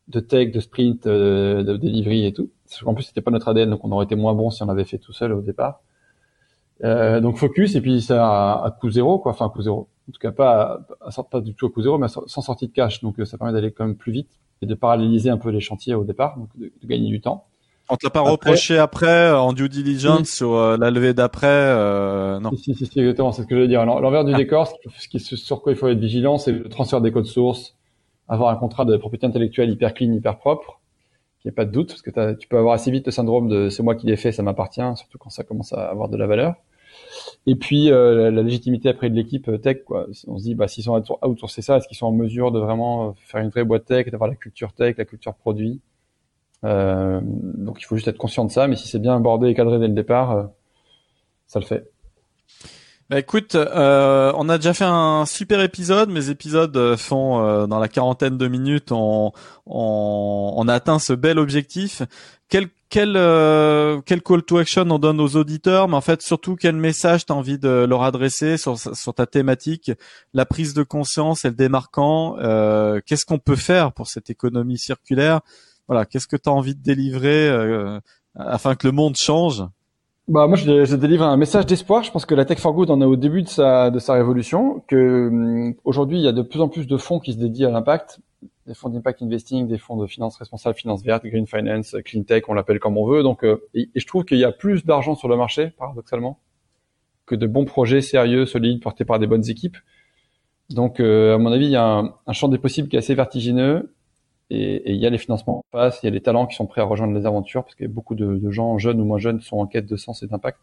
de 0.07 0.19
tech, 0.21 0.51
de 0.51 0.59
sprint, 0.61 1.05
de, 1.07 1.63
de 1.67 1.77
delivery 1.77 2.25
et 2.25 2.33
tout. 2.33 2.49
En 2.85 2.93
plus, 2.93 3.03
c'était 3.03 3.21
pas 3.21 3.31
notre 3.31 3.49
ADN, 3.49 3.69
donc 3.71 3.83
on 3.83 3.91
aurait 3.91 4.05
été 4.05 4.15
moins 4.15 4.33
bon 4.33 4.51
si 4.51 4.63
on 4.63 4.69
avait 4.69 4.85
fait 4.85 4.99
tout 4.99 5.13
seul 5.13 5.33
au 5.33 5.41
départ. 5.41 5.81
Euh, 6.85 7.19
donc 7.19 7.35
focus 7.37 7.75
et 7.75 7.81
puis 7.81 8.01
ça 8.01 8.25
à, 8.25 8.65
à 8.67 8.71
coût 8.71 8.89
zéro 8.89 9.19
quoi, 9.19 9.33
enfin 9.33 9.47
à 9.47 9.49
coût 9.49 9.61
zéro. 9.61 9.89
En 10.07 10.11
tout 10.13 10.19
cas 10.19 10.31
pas 10.31 10.79
à, 11.01 11.23
pas 11.23 11.41
du 11.41 11.53
tout 11.55 11.65
à 11.65 11.69
coût 11.69 11.81
zéro, 11.81 11.97
mais 11.97 12.07
sans 12.07 12.41
sortie 12.41 12.67
de 12.67 12.71
cash. 12.73 13.01
Donc 13.01 13.15
ça 13.25 13.37
permet 13.37 13.51
d'aller 13.53 13.71
quand 13.71 13.85
même 13.85 13.97
plus 13.97 14.13
vite 14.13 14.39
et 14.61 14.65
de 14.65 14.75
paralléliser 14.75 15.29
un 15.29 15.37
peu 15.37 15.49
les 15.49 15.59
chantiers 15.59 15.93
au 15.95 16.05
départ, 16.05 16.37
donc 16.37 16.49
de, 16.57 16.71
de 16.81 16.87
gagner 16.87 17.09
du 17.09 17.19
temps. 17.19 17.48
On 17.89 17.95
te 17.95 18.05
l'a 18.05 18.11
pas 18.11 18.21
reproché 18.21 18.77
après 18.77 19.07
euh, 19.07 19.39
en 19.39 19.51
due 19.51 19.67
diligence 19.67 20.29
sur 20.29 20.53
euh, 20.53 20.77
la 20.77 20.91
levée 20.91 21.15
d'après 21.15 21.47
euh, 21.47 22.39
Non. 22.39 22.51
Si, 22.55 22.75
si, 22.75 22.85
si, 22.85 22.99
exactement, 22.99 23.31
c'est 23.31 23.41
ce 23.41 23.47
que 23.47 23.55
je 23.55 23.61
veux 23.61 23.67
dire. 23.67 23.83
L'envers 23.85 24.23
du 24.23 24.33
ah. 24.33 24.37
décor, 24.37 24.71
ce 24.97 25.07
qui, 25.07 25.19
sur 25.19 25.61
quoi 25.61 25.71
il 25.71 25.75
faut 25.75 25.87
être 25.87 25.99
vigilant, 25.99 26.37
c'est 26.37 26.51
le 26.51 26.69
transfert 26.69 27.01
des 27.01 27.11
codes 27.11 27.25
sources, 27.25 27.75
avoir 28.27 28.51
un 28.51 28.55
contrat 28.57 28.85
de 28.85 28.95
propriété 28.95 29.25
intellectuelle 29.25 29.71
hyper 29.71 29.95
clean, 29.95 30.13
hyper 30.13 30.37
propre, 30.37 30.79
qu'il 31.41 31.49
n'y 31.49 31.53
ait 31.53 31.55
pas 31.55 31.65
de 31.65 31.71
doute, 31.71 31.89
parce 31.89 32.03
que 32.03 32.33
tu 32.35 32.47
peux 32.47 32.57
avoir 32.57 32.75
assez 32.75 32.91
vite 32.91 33.07
le 33.07 33.11
syndrome 33.11 33.49
de 33.49 33.69
c'est 33.69 33.81
moi 33.81 33.95
qui 33.95 34.05
l'ai 34.05 34.17
fait, 34.17 34.31
ça 34.31 34.43
m'appartient, 34.43 34.81
surtout 34.95 35.17
quand 35.17 35.31
ça 35.31 35.43
commence 35.43 35.73
à 35.73 35.89
avoir 35.89 36.09
de 36.09 36.17
la 36.17 36.27
valeur. 36.27 36.53
Et 37.47 37.55
puis 37.55 37.91
euh, 37.91 38.29
la, 38.29 38.43
légitimité 38.43 38.89
après 38.89 39.09
de 39.09 39.15
l'équipe 39.15 39.49
tech, 39.63 39.83
quoi. 39.83 40.05
On 40.27 40.37
se 40.37 40.43
dit, 40.43 40.53
bah 40.53 40.67
s'ils 40.67 40.83
sont 40.83 41.01
outsourcés 41.23 41.63
ça, 41.63 41.77
est-ce 41.77 41.87
qu'ils 41.87 41.97
sont 41.97 42.05
en 42.05 42.11
mesure 42.11 42.51
de 42.51 42.59
vraiment 42.59 43.15
faire 43.25 43.41
une 43.41 43.49
vraie 43.49 43.63
boîte 43.63 43.85
tech, 43.85 44.11
d'avoir 44.11 44.29
la 44.29 44.35
culture 44.35 44.73
tech, 44.73 44.95
la 44.97 45.05
culture 45.05 45.33
produit? 45.33 45.81
Euh, 46.65 47.21
donc 47.23 47.81
il 47.81 47.85
faut 47.85 47.95
juste 47.95 48.07
être 48.07 48.17
conscient 48.17 48.45
de 48.45 48.51
ça, 48.51 48.67
mais 48.67 48.75
si 48.75 48.87
c'est 48.87 48.99
bien 48.99 49.15
abordé 49.15 49.49
et 49.49 49.53
cadré 49.53 49.79
dès 49.79 49.87
le 49.87 49.93
départ, 49.93 50.31
euh, 50.31 50.43
ça 51.47 51.59
le 51.59 51.65
fait. 51.65 51.89
Bah 53.09 53.17
écoute, 53.17 53.55
euh, 53.55 54.31
on 54.35 54.49
a 54.49 54.59
déjà 54.59 54.75
fait 54.75 54.85
un 54.85 55.25
super 55.25 55.61
épisode. 55.61 56.11
Mes 56.11 56.29
épisodes 56.29 56.75
euh, 56.77 56.95
font 56.95 57.65
dans 57.65 57.79
la 57.79 57.87
quarantaine 57.87 58.37
de 58.37 58.47
minutes. 58.47 58.91
On, 58.91 59.31
on, 59.65 60.53
on, 60.55 60.67
a 60.67 60.73
atteint 60.75 60.99
ce 60.99 61.13
bel 61.13 61.39
objectif. 61.39 62.03
Quel 62.49 62.67
quel 62.89 63.13
quel 64.05 64.21
call 64.21 64.43
to 64.43 64.57
action 64.57 64.85
on 64.91 64.99
donne 64.99 65.19
aux 65.21 65.35
auditeurs, 65.35 65.87
mais 65.87 65.95
en 65.95 66.01
fait 66.01 66.21
surtout 66.21 66.55
quel 66.55 66.75
message 66.75 67.25
tu 67.25 67.33
as 67.33 67.35
envie 67.35 67.57
de 67.57 67.85
leur 67.89 68.03
adresser 68.03 68.57
sur 68.57 68.77
sur 68.77 69.13
ta 69.13 69.25
thématique, 69.25 69.91
la 70.33 70.45
prise 70.45 70.75
de 70.75 70.83
conscience 70.83 71.45
et 71.45 71.49
le 71.49 71.55
démarquant. 71.55 72.35
Qu'est-ce 73.07 73.25
qu'on 73.25 73.39
peut 73.39 73.55
faire 73.55 73.91
pour 73.91 74.07
cette 74.07 74.29
économie 74.29 74.77
circulaire? 74.77 75.41
Voilà, 75.89 76.05
qu'est-ce 76.05 76.27
que 76.27 76.37
tu 76.37 76.47
as 76.47 76.53
envie 76.53 76.75
de 76.75 76.81
délivrer 76.81 77.49
afin 78.35 78.75
que 78.75 78.87
le 78.87 78.93
monde 78.93 79.15
change? 79.17 79.63
Bah 80.29 80.45
moi 80.45 80.57
je, 80.57 80.85
je, 80.85 80.95
délivre 80.95 81.23
un 81.23 81.37
message 81.37 81.65
d'espoir. 81.65 82.03
Je 82.03 82.11
pense 82.11 82.27
que 82.27 82.35
la 82.35 82.45
Tech 82.45 82.59
for 82.59 82.71
Good 82.71 82.91
en 82.91 83.01
est 83.01 83.05
au 83.05 83.15
début 83.15 83.41
de 83.41 83.47
sa 83.47 83.89
de 83.89 83.97
sa 83.97 84.13
révolution. 84.13 84.83
Que 84.87 85.27
hum, 85.27 85.73
aujourd'hui 85.85 86.19
il 86.19 86.23
y 86.23 86.27
a 86.27 86.31
de 86.31 86.43
plus 86.43 86.61
en 86.61 86.69
plus 86.69 86.85
de 86.85 86.97
fonds 86.97 87.19
qui 87.19 87.33
se 87.33 87.39
dédient 87.39 87.69
à 87.69 87.71
l'impact, 87.71 88.19
des 88.67 88.75
fonds 88.75 88.89
d'impact 88.89 89.23
investing, 89.23 89.67
des 89.67 89.79
fonds 89.79 89.97
de 89.97 90.05
finance 90.05 90.37
responsable, 90.37 90.75
finance 90.75 91.03
verte, 91.03 91.25
green 91.25 91.47
finance, 91.47 91.95
clean 92.05 92.21
tech, 92.21 92.43
on 92.47 92.53
l'appelle 92.53 92.79
comme 92.79 92.95
on 92.95 93.07
veut. 93.07 93.23
Donc 93.23 93.43
euh, 93.43 93.57
et, 93.73 93.89
je 93.95 94.05
trouve 94.05 94.23
qu'il 94.23 94.37
y 94.37 94.45
a 94.45 94.51
plus 94.51 94.85
d'argent 94.85 95.15
sur 95.15 95.29
le 95.29 95.35
marché 95.35 95.71
paradoxalement 95.79 96.37
que 97.25 97.33
de 97.33 97.47
bons 97.47 97.65
projets 97.65 98.01
sérieux, 98.01 98.45
solides, 98.45 98.83
portés 98.83 99.05
par 99.05 99.17
des 99.17 99.25
bonnes 99.25 99.49
équipes. 99.49 99.77
Donc 100.69 100.99
euh, 100.99 101.33
à 101.33 101.37
mon 101.39 101.51
avis 101.51 101.65
il 101.65 101.71
y 101.71 101.75
a 101.75 101.83
un, 101.83 102.13
un 102.27 102.33
champ 102.33 102.49
des 102.49 102.59
possibles 102.59 102.87
qui 102.87 102.97
est 102.97 102.99
assez 102.99 103.15
vertigineux 103.15 103.95
et, 104.49 104.91
il 104.93 104.97
y 104.97 105.05
a 105.05 105.09
les 105.09 105.17
financements 105.17 105.59
en 105.59 105.77
face, 105.77 105.99
il 106.01 106.07
y 106.07 106.09
a 106.09 106.11
les 106.11 106.21
talents 106.21 106.47
qui 106.47 106.55
sont 106.55 106.65
prêts 106.65 106.81
à 106.81 106.85
rejoindre 106.85 107.13
les 107.13 107.25
aventures, 107.25 107.63
parce 107.63 107.75
que 107.75 107.85
beaucoup 107.85 108.15
de, 108.15 108.49
gens, 108.49 108.77
jeunes 108.77 108.99
ou 108.99 109.05
moins 109.05 109.19
jeunes, 109.19 109.41
sont 109.41 109.57
en 109.57 109.67
quête 109.67 109.85
de 109.85 109.95
sens 109.95 110.23
et 110.23 110.27
d'impact. 110.27 110.59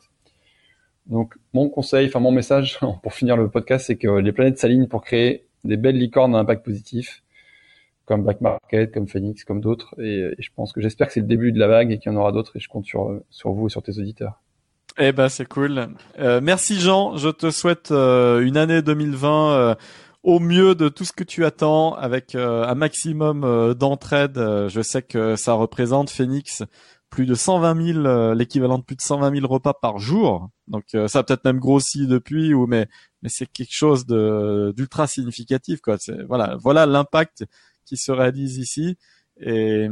Donc 1.06 1.34
mon 1.52 1.68
conseil, 1.68 2.08
enfin 2.08 2.18
mon 2.18 2.32
message 2.32 2.80
pour 3.02 3.14
finir 3.14 3.36
le 3.36 3.48
podcast, 3.48 3.86
c'est 3.86 3.96
que 3.96 4.08
les 4.08 4.32
planètes 4.32 4.58
s'alignent 4.58 4.88
pour 4.88 5.02
créer 5.02 5.46
des 5.64 5.76
belles 5.76 5.98
licornes 5.98 6.34
à 6.34 6.38
impact 6.38 6.64
positif, 6.64 7.22
comme 8.06 8.22
Black 8.22 8.40
Market, 8.40 8.92
comme 8.92 9.08
Phoenix, 9.08 9.44
comme 9.44 9.60
d'autres. 9.60 9.94
Et, 10.00 10.30
je 10.38 10.48
pense 10.54 10.72
que 10.72 10.80
j'espère 10.80 11.08
que 11.08 11.12
c'est 11.12 11.20
le 11.20 11.26
début 11.26 11.52
de 11.52 11.58
la 11.58 11.68
vague 11.68 11.92
et 11.92 11.98
qu'il 11.98 12.10
y 12.10 12.14
en 12.14 12.18
aura 12.18 12.32
d'autres. 12.32 12.56
Et 12.56 12.60
je 12.60 12.68
compte 12.68 12.86
sur 12.86 13.20
sur 13.30 13.52
vous 13.52 13.66
et 13.66 13.70
sur 13.70 13.82
tes 13.82 13.98
auditeurs. 13.98 14.42
Eh 14.98 15.12
ben 15.12 15.28
c'est 15.28 15.46
cool. 15.46 15.88
Euh, 16.18 16.40
merci 16.42 16.80
Jean. 16.80 17.16
Je 17.16 17.28
te 17.28 17.50
souhaite 17.50 17.90
euh, 17.90 18.40
une 18.40 18.56
année 18.56 18.80
2020 18.80 19.76
au 20.26 20.40
mieux 20.40 20.74
de 20.74 20.88
tout 20.88 21.04
ce 21.04 21.12
que 21.12 21.22
tu 21.22 21.44
attends, 21.44 21.94
avec 21.94 22.34
euh, 22.34 22.64
un 22.64 22.74
maximum 22.74 23.44
euh, 23.44 23.74
d'entraide. 23.74 24.38
Euh, 24.38 24.68
je 24.68 24.82
sais 24.82 25.00
que 25.00 25.36
ça 25.36 25.52
représente 25.52 26.10
Phoenix 26.10 26.64
plus 27.10 27.26
de 27.26 27.34
120 27.36 28.02
000, 28.02 28.32
l'équivalent 28.34 28.78
de 28.78 28.82
plus 28.82 28.96
de 28.96 29.00
120 29.00 29.36
000 29.36 29.46
repas 29.46 29.72
par 29.72 29.98
jour. 29.98 30.50
Donc 30.66 30.84
ça 31.06 31.20
a 31.20 31.22
peut-être 31.22 31.44
même 31.44 31.60
grossi 31.60 32.08
depuis, 32.08 32.52
ou 32.52 32.66
mais 32.66 32.88
mais 33.22 33.28
c'est 33.32 33.46
quelque 33.46 33.72
chose 33.72 34.06
de 34.06 34.72
d'ultra 34.76 35.06
significatif 35.06 35.80
quoi. 35.80 35.96
Voilà 36.28 36.56
voilà 36.60 36.84
l'impact 36.84 37.44
qui 37.84 37.96
se 37.96 38.10
réalise 38.10 38.58
ici. 38.58 38.96
Et, 39.38 39.86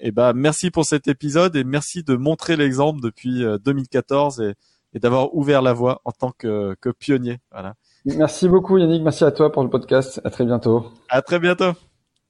et 0.00 0.10
bah 0.10 0.32
merci 0.34 0.70
pour 0.72 0.84
cet 0.84 1.06
épisode 1.06 1.54
et 1.54 1.62
merci 1.62 2.02
de 2.02 2.16
montrer 2.16 2.56
l'exemple 2.56 3.00
depuis 3.00 3.44
2014 3.64 4.40
et, 4.40 4.54
et 4.94 4.98
d'avoir 4.98 5.34
ouvert 5.34 5.62
la 5.62 5.72
voie 5.72 6.00
en 6.04 6.10
tant 6.10 6.32
que, 6.32 6.74
que 6.80 6.90
pionnier. 6.90 7.38
Voilà. 7.52 7.76
Merci 8.04 8.48
beaucoup 8.48 8.78
Yannick, 8.78 9.02
merci 9.02 9.24
à 9.24 9.30
toi 9.30 9.52
pour 9.52 9.62
le 9.62 9.70
podcast. 9.70 10.20
À 10.24 10.30
très 10.30 10.44
bientôt. 10.44 10.86
À 11.08 11.22
très 11.22 11.38
bientôt. 11.38 11.72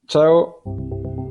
Ciao. 0.07 1.22